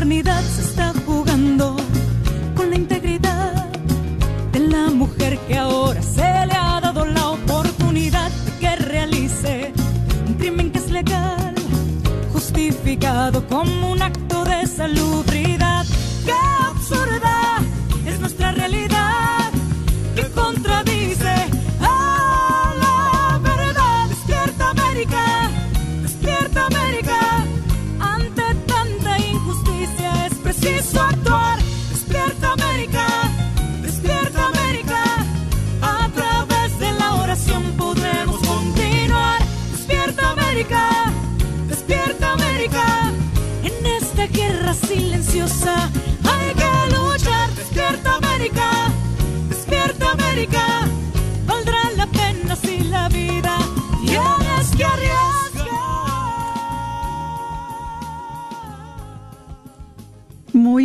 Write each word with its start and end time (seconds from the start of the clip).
maternidad, 0.00 0.42
se 0.44 0.62
está 0.62 0.94
jugando 1.04 1.76
con 2.56 2.70
la 2.70 2.76
integridad 2.76 3.66
de 4.50 4.60
la 4.60 4.88
mujer 4.88 5.38
que 5.46 5.58
ahora 5.58 6.00
se 6.00 6.22
le 6.22 6.54
ha 6.54 6.80
dado 6.80 7.04
la 7.04 7.28
oportunidad 7.28 8.30
de 8.30 8.52
que 8.52 8.76
realice 8.76 9.74
un 10.26 10.34
crimen 10.34 10.70
que 10.72 10.78
es 10.78 10.90
legal, 10.90 11.54
justificado 12.32 13.46
como 13.46 13.92
un 13.92 14.00
acto 14.00 14.42
de 14.44 14.66
salubridad. 14.66 15.49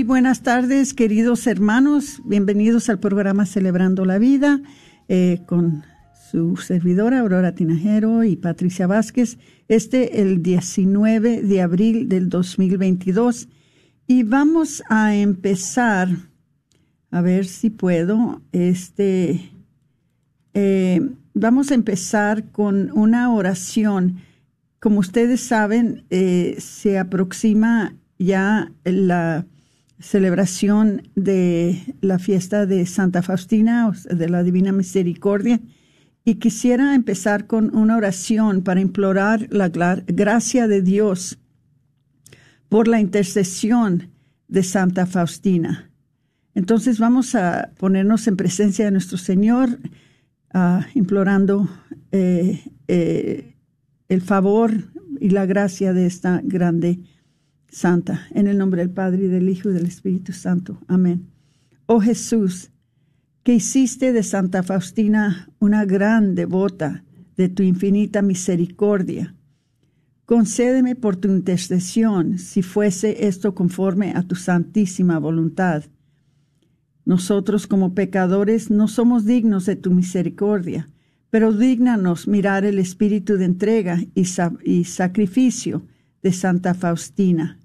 Buenas 0.05 0.41
tardes, 0.41 0.93
queridos 0.93 1.47
hermanos. 1.47 2.21
Bienvenidos 2.25 2.89
al 2.89 2.99
programa 2.99 3.47
Celebrando 3.47 4.05
la 4.05 4.19
Vida 4.19 4.61
eh, 5.07 5.41
con 5.47 5.83
su 6.31 6.57
servidora 6.57 7.21
Aurora 7.21 7.55
Tinajero 7.55 8.23
y 8.23 8.35
Patricia 8.35 8.85
Vázquez. 8.85 9.39
Este 9.67 10.21
el 10.21 10.43
19 10.43 11.41
de 11.41 11.61
abril 11.61 12.07
del 12.07 12.29
2022 12.29 13.47
y 14.05 14.21
vamos 14.21 14.83
a 14.89 15.15
empezar, 15.15 16.09
a 17.09 17.21
ver 17.21 17.45
si 17.45 17.71
puedo, 17.71 18.41
este, 18.51 19.51
eh, 20.53 21.01
vamos 21.33 21.71
a 21.71 21.73
empezar 21.73 22.51
con 22.51 22.91
una 22.91 23.33
oración. 23.33 24.17
Como 24.79 24.99
ustedes 24.99 25.41
saben, 25.41 26.03
eh, 26.11 26.57
se 26.59 26.99
aproxima 26.99 27.95
ya 28.19 28.71
la 28.83 29.47
celebración 29.99 31.09
de 31.15 31.95
la 32.01 32.19
fiesta 32.19 32.65
de 32.65 32.85
Santa 32.85 33.21
Faustina, 33.21 33.91
de 34.09 34.29
la 34.29 34.43
Divina 34.43 34.71
Misericordia, 34.71 35.61
y 36.23 36.35
quisiera 36.35 36.95
empezar 36.95 37.45
con 37.45 37.75
una 37.75 37.97
oración 37.97 38.63
para 38.63 38.81
implorar 38.81 39.47
la 39.51 39.69
gracia 39.69 40.67
de 40.67 40.81
Dios 40.81 41.37
por 42.67 42.87
la 42.87 42.99
intercesión 42.99 44.09
de 44.47 44.63
Santa 44.63 45.05
Faustina. 45.05 45.91
Entonces 46.55 46.99
vamos 46.99 47.35
a 47.35 47.71
ponernos 47.77 48.27
en 48.27 48.37
presencia 48.37 48.85
de 48.85 48.91
nuestro 48.91 49.17
Señor, 49.17 49.77
ah, 50.53 50.87
implorando 50.95 51.69
eh, 52.11 52.63
eh, 52.87 53.55
el 54.09 54.21
favor 54.21 54.71
y 55.19 55.29
la 55.29 55.45
gracia 55.45 55.93
de 55.93 56.05
esta 56.05 56.41
grande 56.43 56.99
santa. 57.69 58.27
En 58.31 58.47
el 58.47 58.57
nombre 58.57 58.81
del 58.81 58.91
Padre 58.91 59.25
y 59.25 59.27
del 59.27 59.49
Hijo 59.49 59.69
y 59.69 59.73
del 59.73 59.85
Espíritu 59.85 60.33
Santo. 60.33 60.79
Amén. 60.87 61.27
Oh 61.85 62.01
Jesús, 62.01 62.71
que 63.43 63.53
hiciste 63.53 64.13
de 64.13 64.23
Santa 64.23 64.63
Faustina 64.63 65.49
una 65.59 65.85
gran 65.85 66.35
devota 66.35 67.03
de 67.37 67.49
tu 67.49 67.63
infinita 67.63 68.21
misericordia 68.21 69.35
Concédeme 70.25 70.95
por 70.95 71.17
tu 71.17 71.27
intercesión, 71.27 72.39
si 72.39 72.63
fuese 72.63 73.27
esto 73.27 73.53
conforme 73.53 74.13
a 74.15 74.23
tu 74.23 74.33
santísima 74.33 75.19
voluntad. 75.19 75.83
Nosotros 77.05 77.67
como 77.67 77.93
pecadores 77.93 78.71
no 78.71 78.87
somos 78.87 79.25
dignos 79.25 79.67
de 79.67 79.75
tu 79.75 79.91
misericordia, 79.91 80.89
pero 81.29 81.53
dígnanos 81.53 82.27
mirar 82.27 82.65
el 82.65 82.79
espíritu 82.79 83.37
de 83.37 83.45
entrega 83.45 83.99
y, 84.15 84.83
sacrificio 84.85 85.85
de 86.25 86.33
Santa 86.33 86.73
Faustina, 86.73 87.59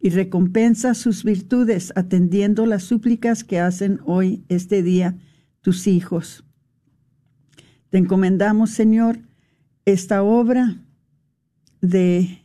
y 0.00 0.08
recompensa 0.08 0.94
sus 0.94 1.22
virtudes 1.22 1.92
atendiendo 1.96 2.64
las 2.64 2.82
súplicas 2.82 3.44
que 3.44 3.60
hacen 3.60 4.00
hoy, 4.06 4.42
este 4.48 4.82
día, 4.82 5.18
tus 5.60 5.86
hijos. 5.86 6.42
Te 7.90 7.98
encomendamos, 7.98 8.70
Señor, 8.70 9.18
esta 9.84 10.22
obra 10.22 10.82
de 11.82 12.42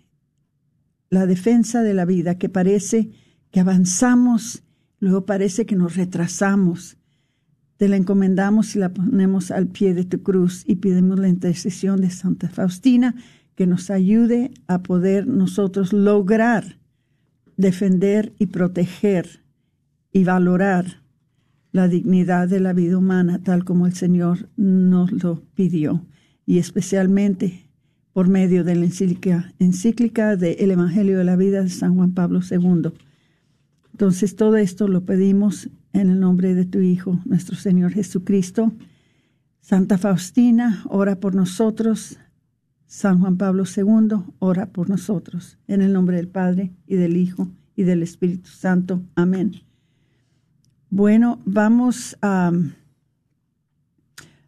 la 1.09 1.25
defensa 1.25 1.83
de 1.83 1.93
la 1.93 2.03
vida, 2.03 2.37
que 2.37 2.49
parece 2.49 3.11
que 3.49 3.61
avanzamos, 3.61 4.61
luego 4.99 5.25
parece 5.25 5.65
que 5.65 5.77
nos 5.77 5.95
retrasamos. 5.95 6.97
Te 7.77 7.87
la 7.87 7.95
encomendamos 7.95 8.75
y 8.75 8.79
la 8.79 8.93
ponemos 8.93 9.51
al 9.51 9.67
pie 9.67 9.93
de 9.93 10.03
tu 10.03 10.21
cruz 10.21 10.65
y 10.67 10.75
pidemos 10.75 11.17
la 11.17 11.29
intercesión 11.29 12.01
de 12.01 12.09
Santa 12.09 12.49
Faustina 12.49 13.15
que 13.55 13.67
nos 13.67 13.89
ayude 13.89 14.51
a 14.67 14.83
poder 14.83 15.27
nosotros 15.27 15.93
lograr 15.93 16.77
defender 17.57 18.33
y 18.37 18.47
proteger 18.47 19.41
y 20.11 20.23
valorar 20.23 21.01
la 21.71 21.87
dignidad 21.87 22.47
de 22.47 22.59
la 22.59 22.73
vida 22.73 22.97
humana 22.97 23.41
tal 23.43 23.65
como 23.65 23.85
el 23.85 23.93
Señor 23.93 24.49
nos 24.55 25.11
lo 25.11 25.41
pidió 25.55 26.05
y 26.45 26.59
especialmente 26.59 27.65
por 28.13 28.29
medio 28.29 28.63
de 28.63 28.75
la 28.75 28.85
encíclica, 28.85 29.53
encíclica 29.59 30.37
del 30.37 30.71
Evangelio 30.71 31.17
de 31.17 31.25
la 31.25 31.35
Vida 31.35 31.63
de 31.63 31.69
San 31.69 31.95
Juan 31.95 32.13
Pablo 32.13 32.39
II. 32.49 32.93
Entonces 33.91 34.35
todo 34.37 34.55
esto 34.55 34.87
lo 34.87 35.05
pedimos 35.05 35.69
en 35.91 36.09
el 36.09 36.19
nombre 36.19 36.53
de 36.55 36.65
tu 36.65 36.79
Hijo, 36.79 37.19
nuestro 37.25 37.57
Señor 37.57 37.91
Jesucristo. 37.91 38.71
Santa 39.59 39.97
Faustina, 39.97 40.83
ora 40.87 41.19
por 41.19 41.35
nosotros. 41.35 42.17
San 42.87 43.19
Juan 43.19 43.37
Pablo 43.37 43.63
II, 43.65 44.33
ora 44.39 44.67
por 44.67 44.89
nosotros. 44.89 45.57
En 45.67 45.81
el 45.81 45.93
nombre 45.93 46.17
del 46.17 46.27
Padre 46.27 46.71
y 46.87 46.95
del 46.95 47.17
Hijo 47.17 47.49
y 47.75 47.83
del 47.83 48.03
Espíritu 48.03 48.49
Santo. 48.49 49.01
Amén. 49.15 49.53
Bueno, 50.89 51.41
vamos 51.45 52.17
a, 52.21 52.51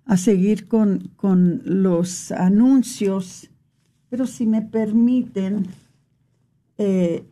a 0.05 0.17
seguir 0.17 0.67
con, 0.67 1.11
con 1.15 1.61
los 1.65 2.31
anuncios, 2.31 3.49
pero 4.09 4.25
si 4.25 4.45
me 4.45 4.61
permiten, 4.61 5.67
eh, 6.77 7.25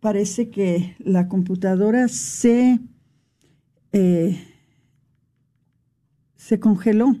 parece 0.00 0.50
que 0.50 0.96
la 1.00 1.28
computadora 1.28 2.08
se, 2.08 2.78
eh, 3.92 4.40
se 6.36 6.60
congeló, 6.60 7.16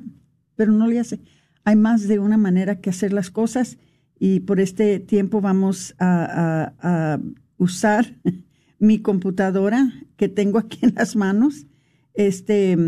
pero 0.54 0.72
no 0.72 0.86
le 0.86 1.00
hace. 1.00 1.20
Hay 1.66 1.74
más 1.74 2.06
de 2.06 2.20
una 2.20 2.36
manera 2.36 2.80
que 2.80 2.90
hacer 2.90 3.12
las 3.12 3.28
cosas 3.28 3.76
y 4.20 4.38
por 4.38 4.60
este 4.60 5.00
tiempo 5.00 5.40
vamos 5.40 5.96
a, 5.98 7.18
usar 7.58 8.14
mi 8.78 9.00
computadora 9.00 9.92
que 10.16 10.28
tengo 10.28 10.58
aquí 10.58 10.78
en 10.82 10.94
las 10.94 11.16
manos 11.16 11.66
este, 12.14 12.78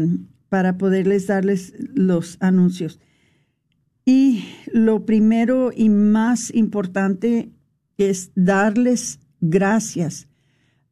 para 0.49 0.79
poderles 0.79 1.27
darles 1.27 1.75
los 1.93 2.37
anuncios. 2.39 3.01
Y 4.05 4.45
lo 4.73 5.05
primero 5.05 5.73
y 5.75 5.89
más 5.89 6.55
importante 6.55 7.51
es 7.97 8.31
darles 8.37 9.19
gracias 9.41 10.29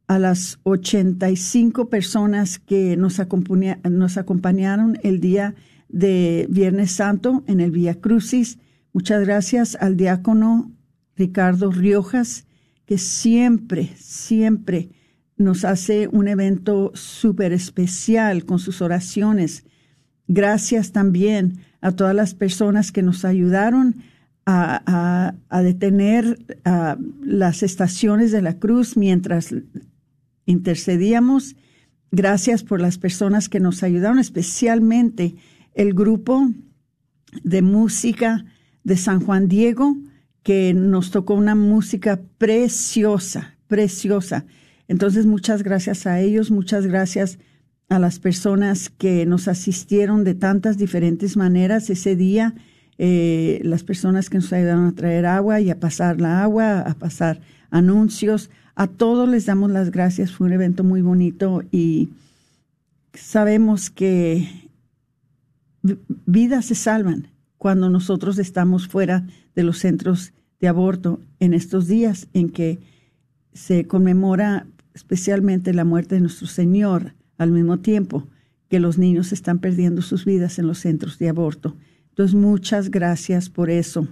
a 0.07 0.19
las 0.19 0.59
85 0.63 1.89
personas 1.89 2.59
que 2.59 2.97
nos, 2.97 3.17
nos 3.89 4.17
acompañaron 4.17 4.99
el 5.03 5.21
día 5.21 5.55
de 5.89 6.47
Viernes 6.49 6.91
Santo 6.91 7.43
en 7.47 7.59
el 7.59 7.71
Vía 7.71 7.99
Crucis. 7.99 8.57
Muchas 8.93 9.21
gracias 9.21 9.77
al 9.79 9.97
diácono 9.97 10.71
Ricardo 11.15 11.71
Riojas, 11.71 12.45
que 12.85 12.97
siempre, 12.97 13.91
siempre 13.97 14.89
nos 15.37 15.65
hace 15.65 16.07
un 16.07 16.27
evento 16.27 16.91
súper 16.95 17.53
especial 17.53 18.45
con 18.45 18.59
sus 18.59 18.81
oraciones. 18.81 19.65
Gracias 20.27 20.91
también 20.91 21.59
a 21.81 21.91
todas 21.91 22.15
las 22.15 22.33
personas 22.33 22.91
que 22.91 23.03
nos 23.03 23.23
ayudaron 23.23 23.97
a, 24.45 25.33
detener 25.61 26.39
las 27.21 27.63
estaciones 27.63 28.31
de 28.31 28.41
la 28.41 28.57
cruz 28.57 28.95
mientras 28.95 29.53
intercedíamos. 30.45 31.55
Gracias 32.11 32.63
por 32.63 32.79
las 32.79 32.97
personas 32.97 33.49
que 33.49 33.59
nos 33.59 33.83
ayudaron, 33.83 34.19
especialmente 34.19 35.35
el 35.77 35.93
grupo 35.93 36.49
de 37.43 37.61
música 37.61 38.43
de 38.83 38.97
San 38.97 39.21
Juan 39.21 39.47
Diego, 39.47 39.95
que 40.43 40.73
nos 40.73 41.11
tocó 41.11 41.33
una 41.33 41.55
música 41.55 42.19
preciosa, 42.37 43.55
preciosa. 43.67 44.45
Entonces, 44.89 45.25
muchas 45.25 45.63
gracias 45.63 46.05
a 46.05 46.19
ellos, 46.19 46.51
muchas 46.51 46.85
gracias 46.85 47.39
a 47.87 47.99
las 47.99 48.19
personas 48.19 48.89
que 48.89 49.25
nos 49.25 49.47
asistieron 49.47 50.25
de 50.25 50.35
tantas 50.35 50.77
diferentes 50.77 51.37
maneras 51.37 51.89
ese 51.89 52.17
día 52.17 52.53
eh, 52.99 53.59
las 53.63 53.83
personas 53.83 54.29
que 54.29 54.37
nos 54.37 54.51
ayudaron 54.51 54.87
a 54.87 54.91
traer 54.93 55.25
agua 55.25 55.61
y 55.61 55.69
a 55.69 55.79
pasar 55.79 56.19
la 56.19 56.41
agua, 56.41 56.79
a 56.79 56.93
pasar 56.95 57.41
anuncios. 57.69 58.49
A 58.75 58.87
todos 58.87 59.29
les 59.29 59.45
damos 59.45 59.71
las 59.71 59.91
gracias. 59.91 60.31
Fue 60.31 60.47
un 60.47 60.53
evento 60.53 60.83
muy 60.83 61.01
bonito 61.01 61.63
y 61.71 62.09
sabemos 63.13 63.89
que 63.89 64.66
vidas 66.25 66.65
se 66.65 66.75
salvan 66.75 67.29
cuando 67.57 67.89
nosotros 67.89 68.37
estamos 68.39 68.87
fuera 68.87 69.27
de 69.55 69.63
los 69.63 69.79
centros 69.79 70.33
de 70.59 70.67
aborto 70.67 71.19
en 71.39 71.53
estos 71.53 71.87
días 71.87 72.27
en 72.33 72.49
que 72.49 72.79
se 73.53 73.85
conmemora 73.85 74.67
especialmente 74.93 75.73
la 75.73 75.85
muerte 75.85 76.15
de 76.15 76.21
nuestro 76.21 76.47
Señor 76.47 77.13
al 77.37 77.51
mismo 77.51 77.79
tiempo 77.79 78.27
que 78.69 78.79
los 78.79 78.97
niños 78.97 79.31
están 79.31 79.59
perdiendo 79.59 80.01
sus 80.01 80.25
vidas 80.25 80.59
en 80.59 80.67
los 80.67 80.79
centros 80.79 81.19
de 81.19 81.29
aborto. 81.29 81.75
Entonces, 82.09 82.35
muchas 82.35 82.89
gracias 82.89 83.49
por 83.49 83.69
eso. 83.69 84.07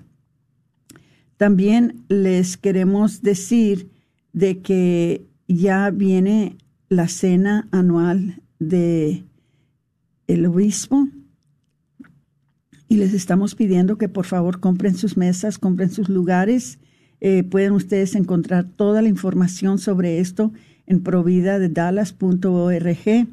También 1.38 2.06
les 2.07 2.56
queremos 2.56 3.21
decir 3.21 3.89
de 4.31 4.62
que 4.62 5.25
ya 5.48 5.89
viene 5.89 6.57
la 6.88 7.07
cena 7.07 7.68
anual 7.71 8.42
de 8.60 9.24
el 10.28 10.45
obispo 10.45 11.07
y 12.95 12.97
les 12.97 13.13
estamos 13.13 13.53
pidiendo 13.56 13.97
que 13.97 14.07
por 14.07 14.25
favor 14.25 14.62
compren 14.62 14.95
sus 14.95 15.18
mesas, 15.18 15.57
compren 15.57 15.92
sus 15.92 16.07
lugares. 16.07 16.80
Eh, 17.19 17.44
pueden 17.44 17.74
ustedes 17.74 18.15
encontrar 18.15 18.63
toda 18.65 19.01
la 19.01 19.09
información 19.09 19.80
sobre 19.80 20.19
esto 20.19 20.53
en 20.88 21.03
providadedallas.org. 21.03 23.27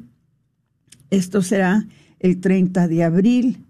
Esto 1.09 1.41
será 1.41 1.87
el 2.19 2.41
30 2.41 2.89
de 2.89 3.03
abril 3.03 3.63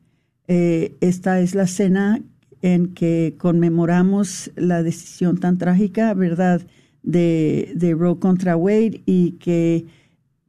eh, 0.48 0.96
esta 1.00 1.40
es 1.40 1.56
la 1.56 1.68
cena 1.68 2.22
en 2.62 2.94
que 2.94 3.36
conmemoramos 3.38 4.52
la 4.56 4.84
decisión 4.84 5.40
tan 5.40 5.58
trágica, 5.58 6.14
¿verdad?, 6.14 6.62
de, 7.02 7.74
de 7.76 7.94
Roe 7.94 8.18
contra 8.18 8.56
Wade 8.56 9.02
y 9.06 9.32
que 9.34 9.86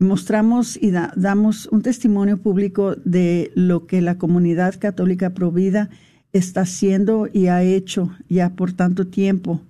mostramos 0.04 0.76
y 0.80 0.90
damos 0.90 1.66
un 1.66 1.82
testimonio 1.82 2.38
público 2.38 2.94
de 3.04 3.50
lo 3.54 3.86
que 3.86 4.00
la 4.00 4.18
comunidad 4.18 4.78
católica 4.78 5.30
provida 5.30 5.90
está 6.32 6.62
haciendo 6.62 7.28
y 7.32 7.46
ha 7.46 7.62
hecho 7.62 8.10
ya 8.28 8.50
por 8.50 8.72
tanto 8.72 9.06
tiempo 9.06 9.60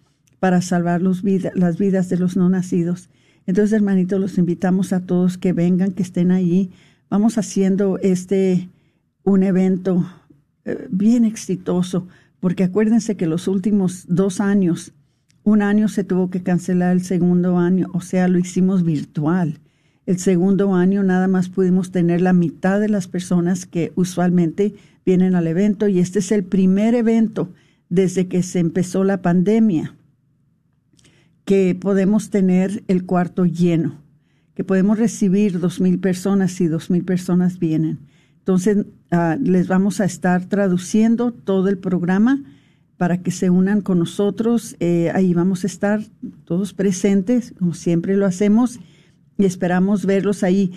para 0.41 0.61
salvar 0.63 1.03
las 1.03 1.79
vidas 1.79 2.09
de 2.09 2.17
los 2.19 2.37
no 2.37 2.49
nacidos. 2.49 3.09
Entonces, 3.47 3.73
hermanitos, 3.73 4.21
los 4.21 4.39
invitamos 4.39 4.93
a 4.93 5.01
todos 5.01 5.39
que 5.39 5.53
vengan, 5.53 5.93
que 5.93 6.03
estén 6.03 6.31
allí. 6.31 6.71
Vamos 7.11 7.39
haciendo 7.39 7.99
este 7.99 8.69
un 9.23 9.43
evento 9.43 10.07
eh, 10.65 10.87
bien 10.91 11.25
exitoso, 11.25 12.07
porque 12.41 12.65
acuérdense 12.65 13.17
que 13.17 13.27
los 13.27 13.49
últimos 13.49 14.05
dos 14.09 14.41
años, 14.41 14.93
un 15.43 15.63
año 15.63 15.89
se 15.89 16.05
tuvo 16.05 16.31
que 16.31 16.43
cancelar 16.43 16.93
el 16.93 17.05
segundo 17.05 17.59
año, 17.59 17.89
o 17.93 18.01
sea, 18.01 18.29
lo 18.29 18.39
hicimos 18.39 18.83
virtual. 18.83 19.61
El 20.07 20.19
segundo 20.19 20.75
año 20.75 21.03
nada 21.03 21.29
más 21.29 21.49
pudimos 21.49 21.91
tener 21.91 22.21
la 22.21 22.33
mitad 22.33 22.81
de 22.81 22.89
las 22.89 23.09
personas 23.09 23.67
que 23.67 23.93
usualmente 23.95 24.75
vienen 25.07 25.35
al 25.35 25.47
evento 25.47 25.89
y 25.89 25.99
este 25.99 26.19
es 26.19 26.33
el 26.33 26.45
primer 26.45 26.95
evento 26.95 27.53
desde 27.89 28.29
que 28.29 28.43
se 28.43 28.59
empezó 28.59 29.05
la 29.05 29.23
pandemia 29.23 29.95
que 31.45 31.77
podemos 31.79 32.31
tener 32.31 32.85
el 32.89 33.05
cuarto 33.05 33.45
lleno, 33.45 34.01
que 34.55 34.65
podemos 34.65 34.99
recibir 34.99 35.61
dos 35.61 35.81
mil 35.81 35.99
personas 35.99 36.61
y 36.61 36.69
dos 36.69 36.91
mil 36.91 37.05
personas 37.05 37.59
vienen. 37.59 37.99
Entonces, 38.39 38.87
ah, 39.11 39.37
les 39.41 39.69
vamos 39.69 40.01
a 40.01 40.05
estar 40.05 40.47
traduciendo 40.47 41.33
todo 41.33 41.69
el 41.69 41.79
programa 41.79 42.43
para 42.97 43.23
que 43.23 43.31
se 43.31 43.51
unan 43.51 43.81
con 43.81 43.99
nosotros. 43.99 44.77
Eh, 44.81 45.11
ahí 45.15 45.35
vamos 45.35 45.65
a 45.65 45.67
estar 45.67 46.01
todos 46.45 46.73
presentes, 46.73 47.55
como 47.59 47.75
siempre 47.75 48.17
lo 48.17 48.27
hacemos, 48.27 48.81
y 49.39 49.45
esperamos 49.45 50.07
verlos 50.07 50.43
ahí. 50.43 50.73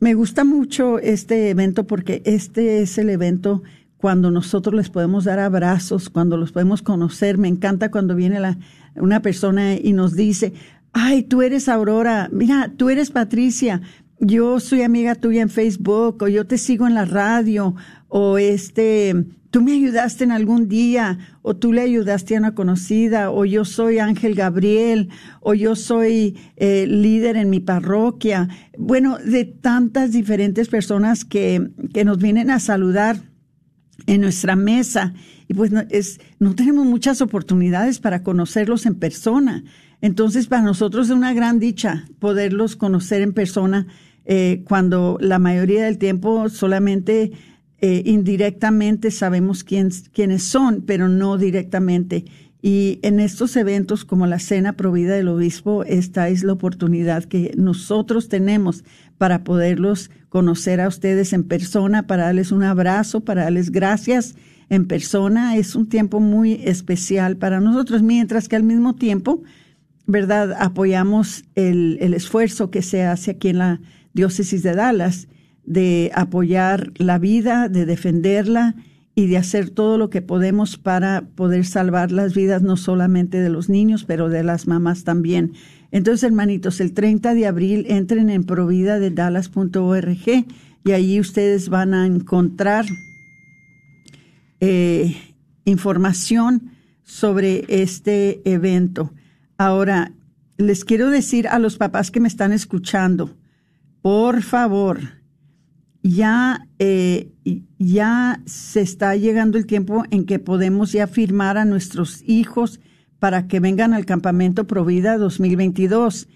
Me 0.00 0.14
gusta 0.14 0.44
mucho 0.44 0.98
este 0.98 1.50
evento 1.50 1.86
porque 1.86 2.22
este 2.24 2.82
es 2.82 2.98
el 2.98 3.10
evento 3.10 3.62
cuando 3.96 4.30
nosotros 4.30 4.74
les 4.74 4.90
podemos 4.90 5.24
dar 5.24 5.40
abrazos, 5.40 6.08
cuando 6.08 6.36
los 6.36 6.52
podemos 6.52 6.82
conocer. 6.82 7.36
Me 7.36 7.48
encanta 7.48 7.90
cuando 7.90 8.14
viene 8.14 8.40
la, 8.40 8.58
una 8.94 9.20
persona 9.22 9.74
y 9.74 9.92
nos 9.92 10.14
dice, 10.14 10.52
ay, 10.92 11.22
tú 11.24 11.42
eres 11.42 11.68
Aurora, 11.68 12.28
mira, 12.32 12.72
tú 12.76 12.90
eres 12.90 13.10
Patricia, 13.10 13.82
yo 14.20 14.60
soy 14.60 14.82
amiga 14.82 15.14
tuya 15.14 15.42
en 15.42 15.48
Facebook 15.48 16.22
o 16.22 16.28
yo 16.28 16.46
te 16.46 16.58
sigo 16.58 16.86
en 16.86 16.94
la 16.94 17.04
radio 17.04 17.74
o 18.08 18.38
este, 18.38 19.26
tú 19.50 19.62
me 19.62 19.72
ayudaste 19.72 20.24
en 20.24 20.32
algún 20.32 20.68
día 20.68 21.18
o 21.42 21.56
tú 21.56 21.72
le 21.72 21.80
ayudaste 21.80 22.36
a 22.36 22.38
una 22.38 22.54
conocida 22.54 23.30
o 23.30 23.44
yo 23.44 23.64
soy 23.64 23.98
Ángel 23.98 24.34
Gabriel 24.34 25.08
o 25.40 25.54
yo 25.54 25.76
soy 25.76 26.36
eh, 26.56 26.86
líder 26.86 27.36
en 27.36 27.50
mi 27.50 27.60
parroquia. 27.60 28.48
Bueno, 28.76 29.18
de 29.18 29.44
tantas 29.44 30.12
diferentes 30.12 30.68
personas 30.68 31.24
que, 31.24 31.70
que 31.92 32.04
nos 32.04 32.18
vienen 32.18 32.50
a 32.50 32.60
saludar 32.60 33.22
en 34.06 34.20
nuestra 34.20 34.56
mesa 34.56 35.14
y 35.48 35.54
pues 35.54 35.72
no, 35.72 35.82
es, 35.88 36.20
no 36.38 36.54
tenemos 36.54 36.86
muchas 36.86 37.20
oportunidades 37.22 37.98
para 38.00 38.22
conocerlos 38.22 38.86
en 38.86 38.94
persona. 38.96 39.64
Entonces, 40.00 40.46
para 40.46 40.62
nosotros 40.62 41.08
es 41.08 41.14
una 41.14 41.32
gran 41.32 41.58
dicha 41.58 42.04
poderlos 42.18 42.76
conocer 42.76 43.22
en 43.22 43.32
persona 43.32 43.86
eh, 44.24 44.62
cuando 44.68 45.16
la 45.20 45.38
mayoría 45.38 45.84
del 45.84 45.96
tiempo 45.96 46.50
solamente 46.50 47.32
eh, 47.80 48.02
indirectamente 48.04 49.10
sabemos 49.12 49.62
quién, 49.62 49.90
quiénes 50.12 50.42
son, 50.42 50.82
pero 50.82 51.08
no 51.08 51.38
directamente. 51.38 52.24
Y 52.60 52.98
en 53.02 53.20
estos 53.20 53.56
eventos 53.56 54.04
como 54.04 54.26
la 54.26 54.40
Cena 54.40 54.72
Provida 54.72 55.14
del 55.14 55.28
Obispo, 55.28 55.84
esta 55.84 56.28
es 56.28 56.42
la 56.42 56.54
oportunidad 56.54 57.24
que 57.24 57.52
nosotros 57.56 58.28
tenemos 58.28 58.82
para 59.16 59.44
poderlos 59.44 60.10
conocer 60.28 60.80
a 60.80 60.88
ustedes 60.88 61.32
en 61.32 61.44
persona, 61.44 62.08
para 62.08 62.24
darles 62.24 62.50
un 62.50 62.64
abrazo, 62.64 63.20
para 63.20 63.44
darles 63.44 63.70
gracias 63.70 64.34
en 64.70 64.86
persona. 64.86 65.56
Es 65.56 65.76
un 65.76 65.88
tiempo 65.88 66.18
muy 66.18 66.60
especial 66.64 67.36
para 67.36 67.60
nosotros, 67.60 68.02
mientras 68.02 68.48
que 68.48 68.56
al 68.56 68.64
mismo 68.64 68.96
tiempo, 68.96 69.44
¿verdad? 70.06 70.56
Apoyamos 70.58 71.44
el, 71.54 71.96
el 72.00 72.12
esfuerzo 72.12 72.72
que 72.72 72.82
se 72.82 73.04
hace 73.04 73.30
aquí 73.30 73.50
en 73.50 73.58
la 73.58 73.80
diócesis 74.14 74.64
de 74.64 74.74
Dallas 74.74 75.28
de 75.68 76.10
apoyar 76.14 76.92
la 76.96 77.18
vida, 77.18 77.68
de 77.68 77.84
defenderla 77.84 78.74
y 79.14 79.26
de 79.26 79.36
hacer 79.36 79.68
todo 79.68 79.98
lo 79.98 80.08
que 80.08 80.22
podemos 80.22 80.78
para 80.78 81.28
poder 81.34 81.66
salvar 81.66 82.10
las 82.10 82.34
vidas 82.34 82.62
no 82.62 82.78
solamente 82.78 83.38
de 83.38 83.50
los 83.50 83.68
niños, 83.68 84.04
pero 84.04 84.30
de 84.30 84.42
las 84.42 84.66
mamás 84.66 85.04
también. 85.04 85.52
Entonces, 85.90 86.24
hermanitos, 86.24 86.80
el 86.80 86.94
30 86.94 87.34
de 87.34 87.46
abril 87.46 87.84
entren 87.88 88.30
en 88.30 88.44
provida 88.44 88.98
de 88.98 89.10
dallas.org 89.10 90.46
y 90.84 90.90
ahí 90.92 91.20
ustedes 91.20 91.68
van 91.68 91.92
a 91.92 92.06
encontrar 92.06 92.86
eh, 94.60 95.16
información 95.66 96.70
sobre 97.02 97.66
este 97.68 98.40
evento. 98.50 99.12
Ahora, 99.58 100.12
les 100.56 100.86
quiero 100.86 101.10
decir 101.10 101.46
a 101.46 101.58
los 101.58 101.76
papás 101.76 102.10
que 102.10 102.20
me 102.20 102.28
están 102.28 102.52
escuchando, 102.52 103.36
por 104.00 104.42
favor, 104.42 105.17
ya, 106.02 106.66
eh, 106.78 107.30
ya 107.78 108.40
se 108.46 108.80
está 108.80 109.16
llegando 109.16 109.58
el 109.58 109.66
tiempo 109.66 110.04
en 110.10 110.24
que 110.24 110.38
podemos 110.38 110.92
ya 110.92 111.06
firmar 111.06 111.58
a 111.58 111.64
nuestros 111.64 112.22
hijos 112.26 112.80
para 113.18 113.48
que 113.48 113.60
vengan 113.60 113.92
al 113.94 114.06
campamento 114.06 114.66
Provida 114.66 115.18
2022. 115.18 116.28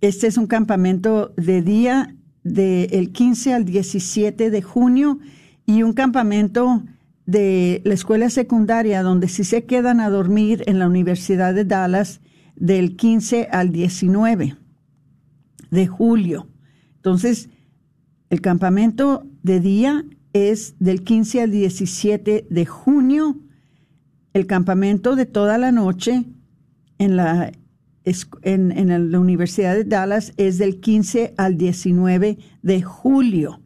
Este 0.00 0.26
es 0.28 0.36
un 0.38 0.46
campamento 0.46 1.32
de 1.36 1.62
día 1.62 2.14
del 2.44 3.12
15 3.12 3.54
al 3.54 3.64
17 3.64 4.50
de 4.50 4.62
junio 4.62 5.18
y 5.66 5.82
un 5.82 5.92
campamento 5.92 6.84
de 7.26 7.82
la 7.84 7.94
escuela 7.94 8.30
secundaria 8.30 9.02
donde 9.02 9.28
si 9.28 9.44
se 9.44 9.64
quedan 9.64 10.00
a 10.00 10.08
dormir 10.08 10.62
en 10.66 10.78
la 10.78 10.86
Universidad 10.86 11.54
de 11.54 11.64
Dallas 11.64 12.20
del 12.56 12.96
15 12.96 13.48
al 13.50 13.70
19 13.70 14.56
de 15.70 15.86
julio. 15.86 16.48
Entonces, 16.96 17.50
el 18.30 18.40
campamento 18.40 19.26
de 19.42 19.60
día 19.60 20.04
es 20.32 20.74
del 20.78 21.02
15 21.02 21.42
al 21.42 21.50
17 21.50 22.46
de 22.48 22.66
junio. 22.66 23.38
El 24.34 24.46
campamento 24.46 25.16
de 25.16 25.26
toda 25.26 25.58
la 25.58 25.72
noche 25.72 26.24
en 26.98 27.16
la, 27.16 27.52
en, 28.42 29.10
la 29.10 29.18
Universidad 29.18 29.74
de 29.74 29.84
Dallas 29.84 30.32
es 30.36 30.58
del 30.58 30.80
15 30.80 31.34
al 31.36 31.56
19 31.56 32.38
de 32.62 32.82
julio. 32.82 33.60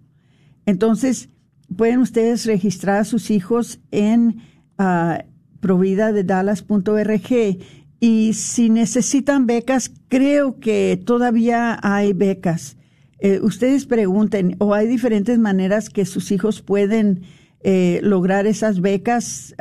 Entonces, 0.64 1.28
pueden 1.76 1.98
ustedes 1.98 2.46
registrar 2.46 2.98
a 2.98 3.04
sus 3.04 3.30
hijos 3.30 3.80
en 3.90 4.42
uh, 4.78 5.24
providadedallas.org 5.60 7.58
y 7.98 8.32
si 8.34 8.70
necesitan 8.70 9.46
becas, 9.46 9.92
creo 10.08 10.58
que 10.60 11.00
todavía 11.04 11.78
hay 11.82 12.12
becas. 12.12 12.76
Eh, 13.24 13.38
ustedes 13.40 13.86
pregunten, 13.86 14.56
o 14.58 14.74
hay 14.74 14.88
diferentes 14.88 15.38
maneras 15.38 15.90
que 15.90 16.04
sus 16.04 16.32
hijos 16.32 16.60
pueden 16.60 17.22
eh, 17.60 18.00
lograr 18.02 18.48
esas 18.48 18.80
becas. 18.80 19.54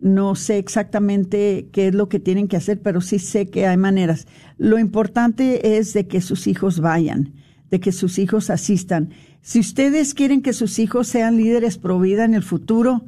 no 0.00 0.34
sé 0.36 0.56
exactamente 0.56 1.68
qué 1.70 1.88
es 1.88 1.94
lo 1.94 2.08
que 2.08 2.18
tienen 2.18 2.48
que 2.48 2.56
hacer, 2.56 2.80
pero 2.80 3.02
sí 3.02 3.18
sé 3.18 3.50
que 3.50 3.66
hay 3.66 3.76
maneras. 3.76 4.26
Lo 4.56 4.78
importante 4.78 5.76
es 5.76 5.92
de 5.92 6.06
que 6.06 6.22
sus 6.22 6.46
hijos 6.46 6.80
vayan, 6.80 7.34
de 7.70 7.78
que 7.78 7.92
sus 7.92 8.18
hijos 8.18 8.48
asistan. 8.48 9.10
Si 9.42 9.60
ustedes 9.60 10.14
quieren 10.14 10.40
que 10.40 10.54
sus 10.54 10.78
hijos 10.78 11.08
sean 11.08 11.36
líderes 11.36 11.76
pro 11.76 12.00
vida 12.00 12.24
en 12.24 12.32
el 12.32 12.42
futuro, 12.42 13.04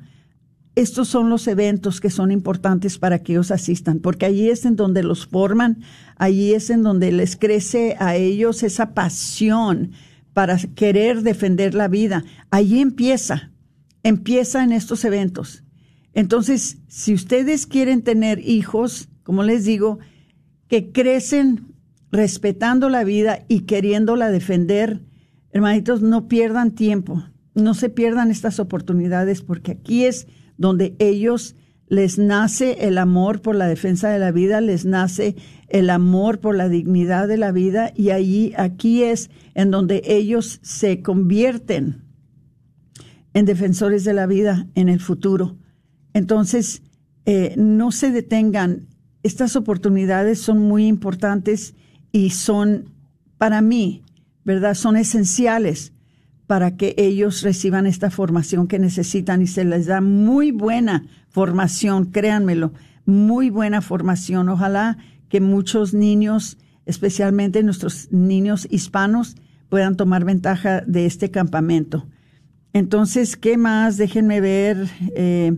estos 0.76 1.08
son 1.08 1.30
los 1.30 1.46
eventos 1.48 2.00
que 2.00 2.10
son 2.10 2.30
importantes 2.30 2.98
para 2.98 3.22
que 3.22 3.32
ellos 3.32 3.50
asistan, 3.50 3.98
porque 3.98 4.26
allí 4.26 4.50
es 4.50 4.64
en 4.64 4.76
donde 4.76 5.02
los 5.02 5.26
forman, 5.26 5.82
allí 6.16 6.54
es 6.54 6.70
en 6.70 6.82
donde 6.82 7.10
les 7.12 7.36
crece 7.36 7.96
a 7.98 8.16
ellos 8.16 8.62
esa 8.62 8.94
pasión 8.94 9.92
para 10.32 10.56
querer 10.58 11.22
defender 11.22 11.74
la 11.74 11.88
vida. 11.88 12.24
Allí 12.50 12.80
empieza, 12.80 13.50
empieza 14.02 14.62
en 14.62 14.72
estos 14.72 15.04
eventos. 15.04 15.64
Entonces, 16.14 16.78
si 16.88 17.14
ustedes 17.14 17.66
quieren 17.66 18.02
tener 18.02 18.38
hijos, 18.38 19.08
como 19.24 19.42
les 19.42 19.64
digo, 19.64 19.98
que 20.68 20.92
crecen 20.92 21.74
respetando 22.12 22.88
la 22.88 23.04
vida 23.04 23.44
y 23.48 23.62
queriéndola 23.62 24.30
defender, 24.30 25.02
hermanitos, 25.52 26.00
no 26.00 26.28
pierdan 26.28 26.72
tiempo, 26.72 27.24
no 27.54 27.74
se 27.74 27.88
pierdan 27.88 28.30
estas 28.30 28.60
oportunidades, 28.60 29.42
porque 29.42 29.72
aquí 29.72 30.04
es 30.04 30.28
donde 30.60 30.94
ellos 30.98 31.56
les 31.88 32.18
nace 32.18 32.86
el 32.86 32.98
amor 32.98 33.40
por 33.40 33.56
la 33.56 33.66
defensa 33.66 34.10
de 34.10 34.18
la 34.18 34.30
vida, 34.30 34.60
les 34.60 34.84
nace 34.84 35.34
el 35.68 35.88
amor 35.88 36.38
por 36.38 36.54
la 36.54 36.68
dignidad 36.68 37.28
de 37.28 37.38
la 37.38 37.50
vida 37.50 37.92
y 37.96 38.10
ahí 38.10 38.52
aquí 38.58 39.02
es 39.02 39.30
en 39.54 39.70
donde 39.70 40.02
ellos 40.04 40.60
se 40.62 41.00
convierten 41.00 42.04
en 43.32 43.46
defensores 43.46 44.04
de 44.04 44.12
la 44.12 44.26
vida 44.26 44.68
en 44.74 44.90
el 44.90 45.00
futuro. 45.00 45.56
Entonces, 46.12 46.82
eh, 47.24 47.54
no 47.56 47.90
se 47.90 48.10
detengan. 48.10 48.86
Estas 49.22 49.56
oportunidades 49.56 50.40
son 50.40 50.58
muy 50.58 50.86
importantes 50.86 51.74
y 52.12 52.30
son, 52.30 52.92
para 53.38 53.62
mí, 53.62 54.02
¿verdad? 54.44 54.74
Son 54.74 54.98
esenciales 54.98 55.94
para 56.50 56.76
que 56.76 56.96
ellos 56.98 57.42
reciban 57.42 57.86
esta 57.86 58.10
formación 58.10 58.66
que 58.66 58.80
necesitan 58.80 59.40
y 59.40 59.46
se 59.46 59.64
les 59.64 59.86
da 59.86 60.00
muy 60.00 60.50
buena 60.50 61.06
formación, 61.28 62.06
créanmelo, 62.06 62.72
muy 63.04 63.50
buena 63.50 63.80
formación. 63.80 64.48
Ojalá 64.48 64.98
que 65.28 65.40
muchos 65.40 65.94
niños, 65.94 66.58
especialmente 66.86 67.62
nuestros 67.62 68.08
niños 68.10 68.66
hispanos, 68.68 69.36
puedan 69.68 69.96
tomar 69.96 70.24
ventaja 70.24 70.80
de 70.80 71.06
este 71.06 71.30
campamento. 71.30 72.08
Entonces, 72.72 73.36
¿qué 73.36 73.56
más? 73.56 73.96
Déjenme 73.96 74.40
ver. 74.40 74.88
Eh, 75.14 75.56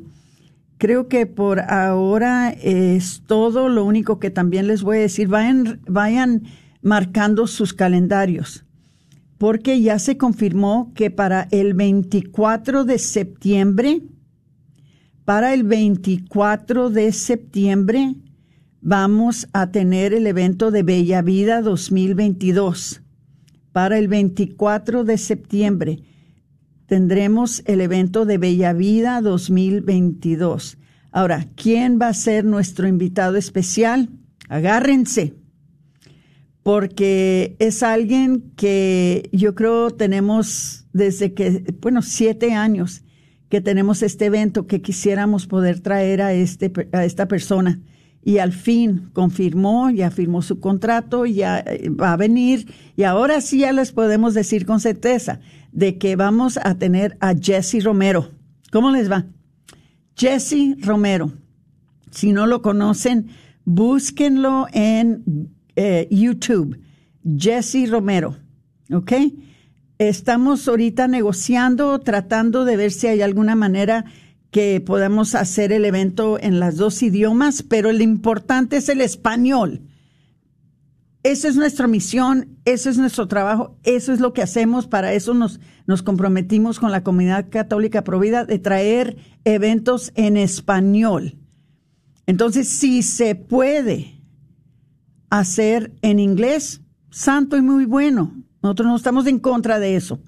creo 0.76 1.08
que 1.08 1.24
por 1.24 1.60
ahora 1.60 2.50
es 2.50 3.22
todo. 3.26 3.70
Lo 3.70 3.86
único 3.86 4.18
que 4.18 4.28
también 4.28 4.66
les 4.66 4.82
voy 4.82 4.98
a 4.98 5.00
decir, 5.00 5.28
vayan, 5.28 5.80
vayan 5.86 6.42
marcando 6.82 7.46
sus 7.46 7.72
calendarios 7.72 8.66
porque 9.42 9.80
ya 9.80 9.98
se 9.98 10.16
confirmó 10.16 10.92
que 10.94 11.10
para 11.10 11.48
el 11.50 11.74
24 11.74 12.84
de 12.84 13.00
septiembre, 13.00 14.02
para 15.24 15.52
el 15.52 15.64
24 15.64 16.90
de 16.90 17.10
septiembre, 17.10 18.14
vamos 18.80 19.48
a 19.52 19.72
tener 19.72 20.14
el 20.14 20.28
evento 20.28 20.70
de 20.70 20.84
Bella 20.84 21.22
Vida 21.22 21.60
2022. 21.60 23.02
Para 23.72 23.98
el 23.98 24.06
24 24.06 25.02
de 25.02 25.18
septiembre 25.18 25.98
tendremos 26.86 27.64
el 27.66 27.80
evento 27.80 28.24
de 28.26 28.38
Bella 28.38 28.72
Vida 28.74 29.20
2022. 29.22 30.78
Ahora, 31.10 31.48
¿quién 31.56 31.98
va 32.00 32.06
a 32.06 32.14
ser 32.14 32.44
nuestro 32.44 32.86
invitado 32.86 33.36
especial? 33.36 34.08
Agárrense 34.48 35.34
porque 36.62 37.56
es 37.58 37.82
alguien 37.82 38.52
que 38.56 39.28
yo 39.32 39.54
creo 39.54 39.90
tenemos 39.90 40.86
desde 40.92 41.34
que, 41.34 41.74
bueno, 41.80 42.02
siete 42.02 42.52
años 42.52 43.02
que 43.48 43.60
tenemos 43.60 44.02
este 44.02 44.26
evento 44.26 44.66
que 44.66 44.80
quisiéramos 44.80 45.46
poder 45.46 45.80
traer 45.80 46.22
a, 46.22 46.32
este, 46.32 46.72
a 46.92 47.04
esta 47.04 47.28
persona. 47.28 47.80
Y 48.24 48.38
al 48.38 48.52
fin 48.52 49.10
confirmó, 49.12 49.90
ya 49.90 50.10
firmó 50.12 50.42
su 50.42 50.60
contrato, 50.60 51.26
ya 51.26 51.58
eh, 51.58 51.90
va 51.90 52.12
a 52.12 52.16
venir. 52.16 52.72
Y 52.96 53.02
ahora 53.02 53.40
sí 53.40 53.58
ya 53.58 53.72
les 53.72 53.90
podemos 53.90 54.32
decir 54.32 54.64
con 54.64 54.78
certeza 54.78 55.40
de 55.72 55.98
que 55.98 56.14
vamos 56.14 56.58
a 56.62 56.76
tener 56.76 57.16
a 57.20 57.34
Jesse 57.34 57.82
Romero. 57.82 58.30
¿Cómo 58.70 58.92
les 58.92 59.10
va? 59.10 59.26
Jesse 60.16 60.76
Romero. 60.80 61.32
Si 62.12 62.32
no 62.32 62.46
lo 62.46 62.62
conocen, 62.62 63.26
búsquenlo 63.64 64.66
en 64.72 65.50
eh, 65.76 66.08
YouTube, 66.10 66.78
Jesse 67.24 67.88
Romero, 67.88 68.36
¿ok? 68.92 69.12
Estamos 69.98 70.66
ahorita 70.66 71.08
negociando, 71.08 72.00
tratando 72.00 72.64
de 72.64 72.76
ver 72.76 72.90
si 72.90 73.06
hay 73.06 73.22
alguna 73.22 73.54
manera 73.54 74.04
que 74.50 74.80
podamos 74.80 75.34
hacer 75.34 75.72
el 75.72 75.84
evento 75.84 76.38
en 76.38 76.60
las 76.60 76.76
dos 76.76 77.02
idiomas, 77.02 77.62
pero 77.62 77.90
lo 77.90 78.02
importante 78.02 78.76
es 78.76 78.88
el 78.88 79.00
español. 79.00 79.80
Esa 81.22 81.48
es 81.48 81.56
nuestra 81.56 81.86
misión, 81.86 82.58
ese 82.64 82.90
es 82.90 82.98
nuestro 82.98 83.28
trabajo, 83.28 83.78
eso 83.84 84.12
es 84.12 84.18
lo 84.18 84.32
que 84.32 84.42
hacemos, 84.42 84.88
para 84.88 85.12
eso 85.12 85.34
nos, 85.34 85.60
nos 85.86 86.02
comprometimos 86.02 86.80
con 86.80 86.90
la 86.90 87.04
comunidad 87.04 87.48
católica 87.48 88.02
provida 88.02 88.44
de 88.44 88.58
traer 88.58 89.16
eventos 89.44 90.12
en 90.16 90.36
español. 90.36 91.38
Entonces, 92.26 92.68
si 92.68 93.02
se 93.02 93.36
puede 93.36 94.11
hacer 95.40 95.94
en 96.02 96.18
inglés, 96.18 96.82
santo 97.10 97.56
y 97.56 97.62
muy 97.62 97.86
bueno. 97.86 98.34
Nosotros 98.62 98.88
no 98.88 98.96
estamos 98.96 99.26
en 99.26 99.38
contra 99.38 99.78
de 99.78 99.96
eso. 99.96 100.20